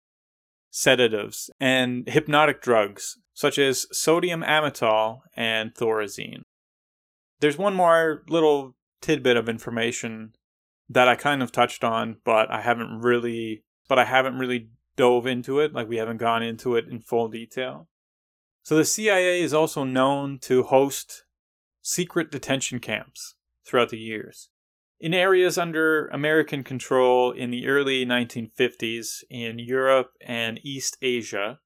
sedatives 0.70 1.50
and 1.58 2.08
hypnotic 2.08 2.62
drugs, 2.62 3.18
such 3.34 3.58
as 3.58 3.86
sodium 3.90 4.42
amytal 4.42 5.22
and 5.34 5.74
thorazine. 5.74 6.42
There's 7.40 7.58
one 7.58 7.74
more 7.74 8.22
little 8.28 8.76
tidbit 9.00 9.36
of 9.36 9.48
information 9.48 10.34
that 10.90 11.08
I 11.08 11.14
kind 11.14 11.42
of 11.42 11.52
touched 11.52 11.84
on, 11.84 12.16
but 12.24 12.50
I 12.50 12.60
haven't 12.60 13.00
really 13.00 13.64
but 13.88 13.98
I 13.98 14.04
haven't 14.04 14.38
really 14.38 14.68
dove 14.96 15.26
into 15.26 15.58
it, 15.58 15.72
like 15.72 15.88
we 15.88 15.96
haven't 15.96 16.18
gone 16.18 16.44
into 16.44 16.76
it 16.76 16.86
in 16.88 17.00
full 17.00 17.28
detail. 17.28 17.88
So 18.62 18.76
the 18.76 18.84
CIA 18.84 19.40
is 19.40 19.54
also 19.54 19.82
known 19.82 20.38
to 20.42 20.62
host 20.64 21.24
secret 21.82 22.30
detention 22.30 22.78
camps 22.78 23.34
throughout 23.66 23.88
the 23.88 23.98
years. 23.98 24.50
In 25.00 25.14
areas 25.14 25.56
under 25.58 26.06
American 26.08 26.62
control 26.62 27.32
in 27.32 27.50
the 27.50 27.66
early 27.66 28.04
1950s 28.04 29.24
in 29.30 29.58
Europe 29.58 30.12
and 30.24 30.60
East 30.62 30.98
Asia, 31.02 31.58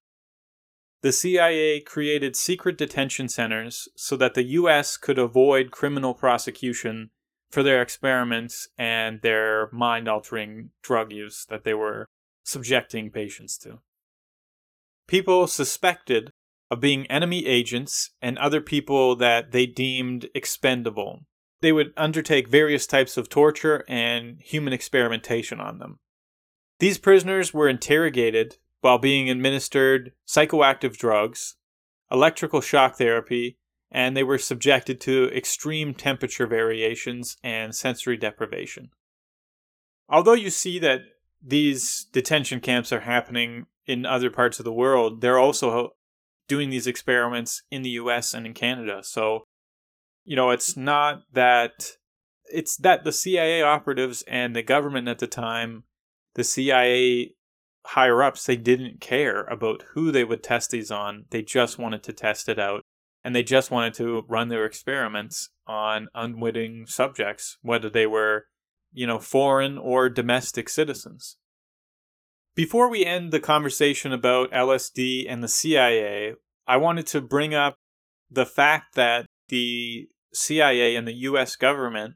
the 1.03 1.13
CIA 1.13 1.81
created 1.81 2.37
secret 2.37 2.79
detention 2.79 3.29
centers 3.29 3.89
so 3.97 4.17
that 4.17 4.33
the 4.33 4.45
US 4.45 4.97
could 4.97 5.19
avoid 5.19 5.71
criminal 5.71 6.15
prosecution 6.15 7.11
for 7.55 7.63
their 7.63 7.81
experiments 7.81 8.69
and 8.77 9.21
their 9.23 9.71
mind 9.73 10.09
altering 10.09 10.71
drug 10.83 11.13
use 11.13 11.47
that 11.49 11.63
they 11.63 11.73
were 11.73 12.07
subjecting 12.43 13.11
patients 13.11 13.57
to. 13.57 13.79
People 15.07 15.47
suspected 15.47 16.31
of 16.71 16.81
being 16.81 17.07
enemy 17.07 17.47
agents 17.47 18.11
and 18.21 18.37
other 18.39 18.61
people 18.61 19.15
that 19.17 19.53
they 19.53 19.67
deemed 19.67 20.29
expendable. 20.35 21.21
They 21.63 21.71
would 21.71 21.93
undertake 21.97 22.49
various 22.49 22.87
types 22.89 23.17
of 23.17 23.29
torture 23.29 23.85
and 23.87 24.41
human 24.41 24.73
experimentation 24.73 25.61
on 25.61 25.79
them. 25.79 25.99
These 26.81 26.99
prisoners 26.99 27.55
were 27.55 27.69
interrogated 27.69 28.57
while 28.81 28.99
being 28.99 29.31
administered 29.31 30.13
psychoactive 30.27 30.97
drugs, 30.97 31.55
electrical 32.11 32.61
shock 32.61 32.97
therapy, 32.97 33.59
and 33.95 34.17
they 34.17 34.25
were 34.25 34.39
subjected 34.39 35.01
to 35.01 35.31
extreme 35.33 35.95
temperature 35.95 36.49
variations 36.49 37.37
and 37.45 37.73
sensory 37.73 38.17
deprivation. 38.17 38.91
Although 40.09 40.35
you 40.35 40.51
see 40.51 40.81
that 40.81 41.03
these 41.41 42.07
detention 42.13 42.59
camps 42.59 42.93
are 42.93 43.01
happening 43.01 43.67
in 43.87 44.05
other 44.05 44.31
parts 44.31 44.59
of 44.59 44.65
the 44.65 44.73
world, 44.73 45.21
they're 45.21 45.39
also 45.39 45.91
doing 46.49 46.71
these 46.71 46.89
experiments 46.89 47.63
in 47.71 47.83
the 47.83 47.91
US 47.91 48.35
and 48.35 48.45
in 48.45 48.53
Canada. 48.53 49.01
So, 49.05 49.45
you 50.25 50.35
know, 50.35 50.51
it's 50.51 50.77
not 50.77 51.23
that 51.33 51.93
it's 52.47 52.77
that 52.79 53.05
the 53.05 53.13
CIA 53.13 53.63
operatives 53.63 54.25
and 54.27 54.57
the 54.57 54.63
government 54.63 55.07
at 55.07 55.21
the 55.21 55.29
time, 55.29 55.85
the 56.35 56.45
CIA 56.45 57.35
higher 57.87 58.23
ups, 58.23 58.45
they 58.45 58.57
didn't 58.57 59.01
care 59.01 59.45
about 59.45 59.85
who 59.93 60.11
they 60.11 60.25
would 60.25 60.43
test 60.43 60.71
these 60.73 60.91
on. 60.91 61.27
They 61.31 61.43
just 61.43 61.79
wanted 61.79 62.03
to 62.03 62.13
test 62.13 62.49
it 62.49 62.59
out. 62.59 62.84
And 63.25 63.35
they 63.35 63.43
just 63.43 63.71
wanted 63.71 63.95
to 63.95 64.25
run 64.29 64.49
their 64.49 64.67
experiments 64.67 65.49
on 65.67 66.09
unwitting 66.15 66.85
subjects, 66.87 67.57
whether 67.63 67.89
they 67.89 68.07
were, 68.07 68.47
you 68.93 69.07
know, 69.07 69.19
foreign 69.19 69.79
or 69.79 70.11
domestic 70.11 70.69
citizens. 70.69 71.37
Before 72.55 72.89
we 72.89 73.05
end 73.05 73.33
the 73.33 73.41
conversation 73.41 74.13
about 74.13 74.53
LSD 74.53 75.25
and 75.29 75.43
the 75.43 75.49
CIA, 75.49 76.35
I 76.67 76.77
wanted 76.77 77.07
to 77.09 77.21
bring 77.21 77.55
up 77.55 77.77
the 78.31 78.47
fact 78.47 78.95
that 78.95 79.27
the 79.49 80.09
CIA 80.33 80.97
and 80.97 81.07
the 81.07 81.15
US 81.15 81.57
government 81.57 82.15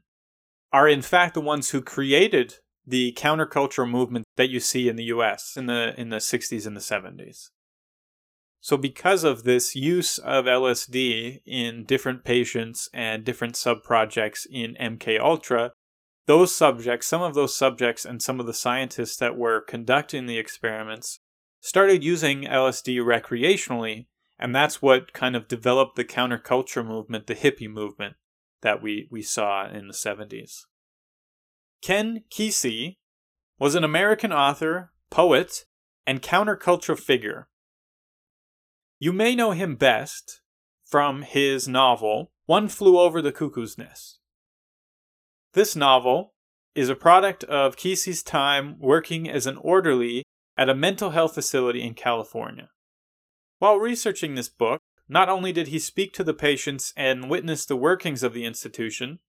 are 0.71 0.87
in 0.87 1.01
fact 1.01 1.33
the 1.33 1.41
ones 1.41 1.71
who 1.71 1.81
created 1.81 2.55
the 2.85 3.13
countercultural 3.17 3.89
movement 3.89 4.25
that 4.35 4.49
you 4.49 4.59
see 4.59 4.89
in 4.89 4.95
the 4.95 5.05
US 5.05 5.55
in 5.55 5.65
the 5.65 5.93
in 5.97 6.09
the 6.09 6.17
60s 6.17 6.65
and 6.65 6.75
the 6.75 6.81
70s. 6.81 7.49
So 8.61 8.75
because 8.75 9.23
of 9.23 9.43
this 9.43 9.75
use 9.75 10.17
of 10.17 10.45
LSD 10.45 11.41
in 11.45 11.85
different 11.85 12.23
patients 12.23 12.89
and 12.93 13.23
different 13.23 13.55
subprojects 13.55 14.45
in 14.51 14.75
MK 14.75 15.19
Ultra, 15.19 15.71
those 16.25 16.55
subjects, 16.55 17.07
some 17.07 17.21
of 17.21 17.33
those 17.33 17.55
subjects 17.55 18.05
and 18.05 18.21
some 18.21 18.39
of 18.39 18.45
the 18.45 18.53
scientists 18.53 19.17
that 19.17 19.37
were 19.37 19.61
conducting 19.61 20.25
the 20.25 20.37
experiments 20.37 21.19
started 21.61 22.03
using 22.03 22.43
LSD 22.43 22.97
recreationally, 22.99 24.07
and 24.37 24.53
that's 24.53 24.81
what 24.81 25.13
kind 25.13 25.35
of 25.35 25.47
developed 25.47 25.95
the 25.95 26.05
counterculture 26.05 26.85
movement, 26.85 27.27
the 27.27 27.35
hippie 27.35 27.69
movement 27.69 28.15
that 28.61 28.81
we, 28.81 29.07
we 29.09 29.21
saw 29.21 29.67
in 29.69 29.87
the 29.87 29.93
70s. 29.93 30.65
Ken 31.81 32.23
Kesey 32.29 32.97
was 33.57 33.75
an 33.75 33.83
American 33.83 34.31
author, 34.31 34.91
poet, 35.09 35.65
and 36.05 36.21
counterculture 36.21 36.97
figure. 36.97 37.48
You 39.01 39.13
may 39.13 39.33
know 39.33 39.51
him 39.51 39.77
best 39.77 40.41
from 40.83 41.21
his 41.21 41.69
novel, 41.69 42.33
One 42.47 42.67
Flew 42.67 42.99
Over 42.99 43.21
the 43.21 43.31
Cuckoo's 43.31 43.77
Nest. 43.77 44.19
This 45.53 45.73
novel 45.73 46.33
is 46.75 46.89
a 46.89 46.95
product 46.95 47.45
of 47.45 47.77
Kesey's 47.77 48.21
time 48.21 48.75
working 48.77 49.29
as 49.29 49.47
an 49.47 49.55
orderly 49.55 50.23
at 50.57 50.67
a 50.67 50.75
mental 50.75 51.11
health 51.11 51.33
facility 51.33 51.81
in 51.81 51.93
California. 51.93 52.71
While 53.59 53.77
researching 53.77 54.35
this 54.35 54.49
book, 54.49 54.81
not 55.07 55.29
only 55.29 55.53
did 55.53 55.69
he 55.69 55.79
speak 55.79 56.11
to 56.13 56.23
the 56.25 56.33
patients 56.33 56.93
and 56.97 57.29
witness 57.29 57.65
the 57.65 57.77
workings 57.77 58.21
of 58.21 58.33
the 58.33 58.43
institution, 58.43 59.19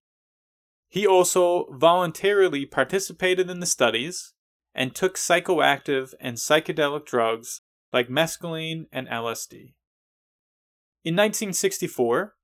he 0.89 1.07
also 1.07 1.67
voluntarily 1.71 2.65
participated 2.65 3.49
in 3.49 3.61
the 3.61 3.65
studies 3.65 4.33
and 4.75 4.93
took 4.93 5.15
psychoactive 5.15 6.13
and 6.19 6.35
psychedelic 6.35 7.05
drugs 7.05 7.61
like 7.93 8.07
mescaline 8.07 8.85
and 8.91 9.07
LSD. 9.07 9.73
In 11.03 11.15
1964, 11.15 12.35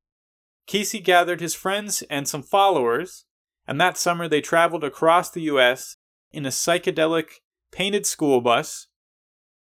Kesey 0.67 1.03
gathered 1.03 1.39
his 1.39 1.53
friends 1.53 2.03
and 2.09 2.27
some 2.27 2.43
followers, 2.43 3.25
and 3.67 3.79
that 3.79 3.97
summer 3.97 4.27
they 4.27 4.41
traveled 4.41 4.83
across 4.83 5.29
the 5.29 5.43
U.S. 5.43 5.97
in 6.31 6.45
a 6.45 6.49
psychedelic 6.49 7.41
painted 7.71 8.05
school 8.05 8.41
bus 8.41 8.87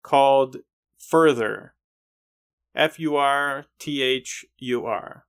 called 0.03 0.57
Further. 0.97 1.75
F 2.75 2.99
U 2.99 3.15
R 3.15 3.65
T 3.79 4.01
H 4.01 4.45
U 4.57 4.85
R. 4.85 5.25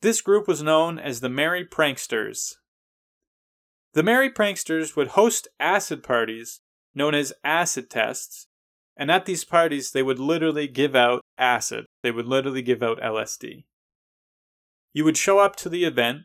This 0.00 0.20
group 0.20 0.48
was 0.48 0.62
known 0.62 0.98
as 0.98 1.20
the 1.20 1.28
Merry 1.28 1.64
Pranksters. 1.64 2.54
The 3.94 4.02
Merry 4.02 4.30
Pranksters 4.30 4.96
would 4.96 5.08
host 5.08 5.48
acid 5.60 6.02
parties 6.02 6.60
known 6.94 7.14
as 7.14 7.32
acid 7.44 7.88
tests, 7.88 8.48
and 8.96 9.10
at 9.10 9.26
these 9.26 9.44
parties 9.44 9.90
they 9.90 10.02
would 10.02 10.18
literally 10.18 10.68
give 10.68 10.94
out 10.94 11.22
acid. 11.38 11.86
They 12.02 12.10
would 12.10 12.26
literally 12.26 12.62
give 12.62 12.82
out 12.82 13.00
LSD. 13.00 13.64
You 14.92 15.04
would 15.04 15.16
show 15.16 15.38
up 15.38 15.56
to 15.56 15.68
the 15.68 15.84
event, 15.84 16.22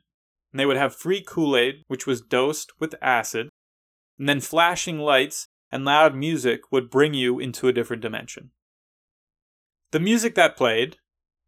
and 0.51 0.59
they 0.59 0.65
would 0.65 0.77
have 0.77 0.95
free 0.95 1.23
Kool 1.25 1.55
Aid, 1.55 1.83
which 1.87 2.05
was 2.05 2.21
dosed 2.21 2.71
with 2.79 2.95
acid, 3.01 3.49
and 4.19 4.27
then 4.27 4.41
flashing 4.41 4.99
lights 4.99 5.47
and 5.71 5.85
loud 5.85 6.15
music 6.15 6.71
would 6.71 6.89
bring 6.89 7.13
you 7.13 7.39
into 7.39 7.67
a 7.67 7.73
different 7.73 8.01
dimension. 8.01 8.51
The 9.91 9.99
music 9.99 10.35
that 10.35 10.57
played 10.57 10.97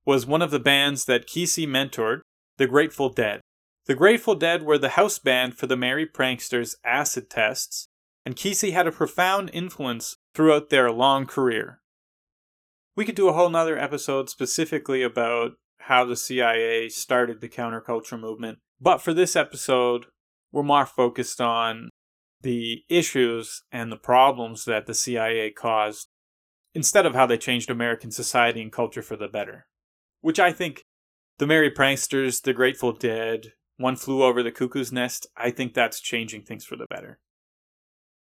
was 0.05 0.25
one 0.25 0.41
of 0.41 0.51
the 0.51 0.59
bands 0.59 1.05
that 1.05 1.27
Kesey 1.27 1.67
mentored, 1.67 2.21
the 2.57 2.67
Grateful 2.67 3.09
Dead. 3.09 3.41
The 3.85 3.95
Grateful 3.95 4.35
Dead 4.35 4.63
were 4.63 4.77
the 4.77 4.89
house 4.89 5.19
band 5.19 5.57
for 5.57 5.67
the 5.67 5.77
Merry 5.77 6.05
Pranksters' 6.05 6.75
acid 6.85 7.29
tests, 7.29 7.87
and 8.25 8.35
Kesey 8.35 8.71
had 8.71 8.87
a 8.87 8.91
profound 8.91 9.49
influence 9.53 10.15
throughout 10.39 10.69
their 10.69 10.89
long 10.89 11.25
career. 11.25 11.81
We 12.95 13.03
could 13.03 13.15
do 13.15 13.27
a 13.27 13.33
whole 13.33 13.49
nother 13.49 13.77
episode 13.77 14.29
specifically 14.29 15.03
about 15.03 15.55
how 15.79 16.05
the 16.05 16.15
CIA 16.15 16.87
started 16.87 17.41
the 17.41 17.49
counterculture 17.49 18.17
movement, 18.17 18.59
but 18.79 18.99
for 18.99 19.13
this 19.13 19.35
episode, 19.35 20.05
we're 20.53 20.63
more 20.63 20.85
focused 20.85 21.41
on 21.41 21.89
the 22.41 22.83
issues 22.87 23.63
and 23.69 23.91
the 23.91 23.97
problems 23.97 24.63
that 24.63 24.85
the 24.85 24.93
CIA 24.93 25.51
caused 25.51 26.07
instead 26.73 27.05
of 27.05 27.15
how 27.15 27.25
they 27.25 27.37
changed 27.37 27.69
American 27.69 28.09
society 28.09 28.61
and 28.61 28.71
culture 28.71 29.01
for 29.01 29.17
the 29.17 29.27
better. 29.27 29.67
Which 30.21 30.39
I 30.39 30.53
think 30.53 30.83
the 31.37 31.47
Merry 31.47 31.69
Pranksters, 31.69 32.41
the 32.41 32.53
Grateful 32.53 32.93
Dead, 32.93 33.51
One 33.75 33.97
Flew 33.97 34.23
Over 34.23 34.41
the 34.41 34.53
Cuckoo's 34.53 34.93
Nest, 34.93 35.27
I 35.35 35.51
think 35.51 35.73
that's 35.73 35.99
changing 35.99 36.43
things 36.43 36.63
for 36.63 36.77
the 36.77 36.87
better. 36.89 37.19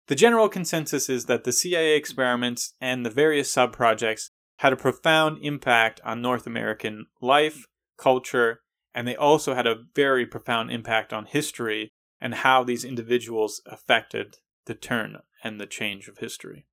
The 0.06 0.14
general 0.14 0.48
consensus 0.48 1.08
is 1.08 1.24
that 1.26 1.44
the 1.44 1.52
CIA 1.52 1.96
experiments 1.96 2.74
and 2.80 3.04
the 3.04 3.10
various 3.10 3.50
sub-projects 3.50 4.30
had 4.58 4.72
a 4.72 4.76
profound 4.76 5.38
impact 5.42 6.00
on 6.04 6.20
North 6.20 6.46
American 6.46 7.06
life, 7.20 7.66
culture, 7.96 8.60
and 8.94 9.08
they 9.08 9.16
also 9.16 9.54
had 9.54 9.66
a 9.66 9.82
very 9.94 10.26
profound 10.26 10.70
impact 10.70 11.12
on 11.12 11.24
history 11.24 11.90
and 12.20 12.34
how 12.34 12.62
these 12.62 12.84
individuals 12.84 13.60
affected 13.66 14.36
the 14.66 14.74
turn 14.74 15.16
and 15.42 15.60
the 15.60 15.66
change 15.66 16.06
of 16.08 16.18
history. 16.18 16.66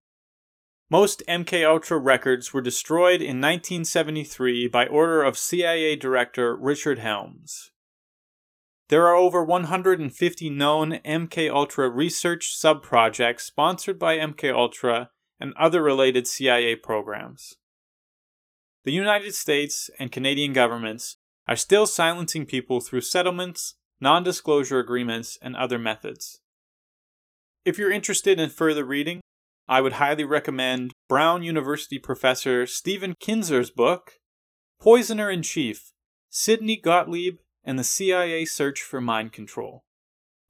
Most 0.90 1.24
MK 1.28 1.66
Ultra 1.66 1.98
records 1.98 2.54
were 2.54 2.62
destroyed 2.62 3.22
in 3.22 3.40
1973 3.40 4.68
by 4.68 4.86
order 4.88 5.24
of 5.24 5.38
CIA 5.38 5.96
Director 5.96 6.56
Richard 6.56 7.00
Helms. 7.00 7.72
There 8.92 9.08
are 9.08 9.16
over 9.16 9.42
150 9.42 10.50
known 10.50 11.00
MK 11.06 11.50
Ultra 11.50 11.90
research 11.90 12.54
subprojects 12.54 13.40
sponsored 13.40 13.98
by 13.98 14.18
MK 14.18 14.54
Ultra 14.54 15.12
and 15.40 15.54
other 15.58 15.82
related 15.82 16.28
CIA 16.28 16.76
programs. 16.76 17.56
The 18.84 18.92
United 18.92 19.34
States 19.34 19.90
and 19.98 20.12
Canadian 20.12 20.52
governments 20.52 21.16
are 21.48 21.56
still 21.56 21.88
silencing 21.88 22.46
people 22.46 22.82
through 22.82 23.00
settlements, 23.00 23.76
non-disclosure 24.02 24.80
agreements, 24.80 25.38
and 25.42 25.56
other 25.56 25.80
methods. 25.80 26.42
If 27.64 27.78
you're 27.78 27.94
interested 27.94 28.42
in 28.42 28.50
further 28.50 28.84
reading, 28.84 29.22
I 29.70 29.80
would 29.80 29.94
highly 29.94 30.26
recommend 30.26 30.92
Brown 31.08 31.44
University 31.44 31.98
professor 31.98 32.68
Stephen 32.68 33.14
Kinzer's 33.22 33.72
book, 33.72 34.20
Poisoner 34.82 35.30
in 35.30 35.44
Chief 35.44 35.94
Sidney 36.30 36.76
Gottlieb 36.76 37.38
and 37.64 37.78
the 37.78 37.84
CIA 37.84 38.46
Search 38.46 38.82
for 38.82 39.02
Mind 39.02 39.32
Control. 39.32 39.84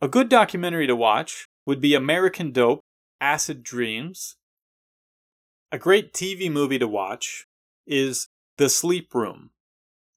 A 0.02 0.08
good 0.08 0.30
documentary 0.30 0.88
to 0.88 0.96
watch 0.96 1.46
would 1.66 1.82
be 1.82 1.94
American 1.94 2.52
Dope 2.52 2.82
Acid 3.20 3.64
Dreams. 3.64 4.36
A 5.72 5.78
great 5.78 6.14
TV 6.14 6.52
movie 6.52 6.80
to 6.80 6.88
watch 6.88 7.46
is 7.86 8.28
The 8.58 8.70
Sleep 8.70 9.14
Room. 9.14 9.52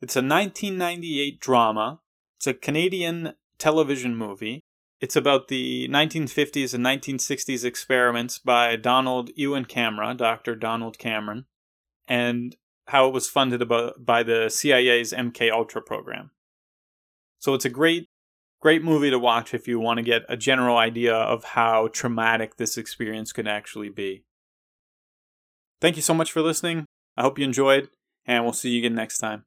It's 0.00 0.16
a 0.16 0.20
1998 0.20 1.40
drama. 1.40 2.00
It's 2.38 2.46
a 2.46 2.54
Canadian 2.54 3.34
television 3.58 4.16
movie 4.16 4.62
it's 5.04 5.16
about 5.16 5.48
the 5.48 5.86
1950s 5.88 6.72
and 6.72 6.82
1960s 6.82 7.62
experiments 7.62 8.38
by 8.38 8.76
Donald 8.76 9.28
Ewen 9.36 9.66
Cameron, 9.66 10.16
Dr. 10.16 10.54
Donald 10.56 10.98
Cameron, 10.98 11.44
and 12.08 12.56
how 12.86 13.08
it 13.08 13.12
was 13.12 13.28
funded 13.28 13.68
by 13.68 14.22
the 14.22 14.48
CIA's 14.48 15.12
MK 15.12 15.52
Ultra 15.52 15.82
program. 15.82 16.30
So 17.44 17.52
it's 17.52 17.66
a 17.66 17.68
great 17.68 18.08
great 18.62 18.82
movie 18.82 19.10
to 19.10 19.18
watch 19.18 19.52
if 19.52 19.68
you 19.68 19.78
want 19.78 19.98
to 19.98 20.02
get 20.02 20.22
a 20.30 20.36
general 20.38 20.78
idea 20.78 21.14
of 21.14 21.44
how 21.44 21.88
traumatic 21.88 22.56
this 22.56 22.78
experience 22.78 23.32
could 23.32 23.46
actually 23.46 23.90
be. 23.90 24.24
Thank 25.78 25.96
you 25.96 26.00
so 26.00 26.14
much 26.14 26.32
for 26.32 26.40
listening. 26.40 26.86
I 27.18 27.20
hope 27.20 27.38
you 27.38 27.44
enjoyed, 27.44 27.90
and 28.24 28.44
we'll 28.44 28.54
see 28.54 28.70
you 28.70 28.78
again 28.78 28.94
next 28.94 29.18
time. 29.18 29.44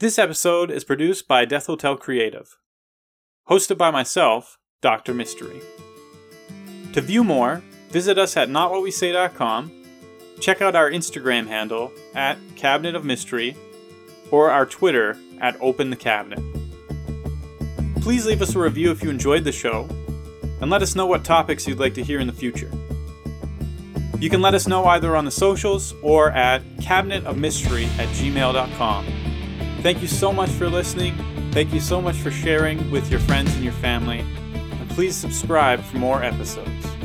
This 0.00 0.18
episode 0.18 0.70
is 0.70 0.84
produced 0.84 1.26
by 1.26 1.46
Death 1.46 1.64
Hotel 1.64 1.96
Creative 1.96 2.54
hosted 3.48 3.78
by 3.78 3.90
myself, 3.90 4.58
Dr. 4.82 5.14
Mystery. 5.14 5.62
To 6.92 7.00
view 7.00 7.24
more, 7.24 7.62
visit 7.88 8.18
us 8.18 8.36
at 8.36 8.50
notwhatwesay.com, 8.50 9.72
check 10.40 10.60
out 10.60 10.76
our 10.76 10.90
Instagram 10.90 11.46
handle 11.46 11.90
at 12.14 12.36
Cabinet 12.54 12.94
of 12.94 13.02
Mystery, 13.02 13.56
or 14.30 14.50
our 14.50 14.66
Twitter 14.66 15.16
at 15.40 15.56
Open 15.62 15.88
the 15.88 15.96
Cabinet. 15.96 16.65
Please 18.06 18.24
leave 18.24 18.40
us 18.40 18.54
a 18.54 18.58
review 18.60 18.92
if 18.92 19.02
you 19.02 19.10
enjoyed 19.10 19.42
the 19.42 19.50
show, 19.50 19.88
and 20.60 20.70
let 20.70 20.80
us 20.80 20.94
know 20.94 21.06
what 21.06 21.24
topics 21.24 21.66
you'd 21.66 21.80
like 21.80 21.94
to 21.94 22.04
hear 22.04 22.20
in 22.20 22.28
the 22.28 22.32
future. 22.32 22.70
You 24.20 24.30
can 24.30 24.40
let 24.40 24.54
us 24.54 24.68
know 24.68 24.84
either 24.84 25.16
on 25.16 25.24
the 25.24 25.30
socials 25.32 25.92
or 26.02 26.30
at 26.30 26.62
cabinetofmystery 26.76 27.86
at 27.98 28.08
gmail.com. 28.10 29.06
Thank 29.82 30.02
you 30.02 30.06
so 30.08 30.32
much 30.32 30.50
for 30.50 30.70
listening 30.70 31.14
Thank 31.56 31.72
you 31.72 31.80
so 31.80 32.02
much 32.02 32.16
for 32.16 32.30
sharing 32.30 32.90
with 32.90 33.10
your 33.10 33.18
friends 33.18 33.54
and 33.54 33.64
your 33.64 33.72
family, 33.72 34.18
and 34.20 34.90
please 34.90 35.16
subscribe 35.16 35.80
for 35.80 35.96
more 35.96 36.22
episodes. 36.22 36.95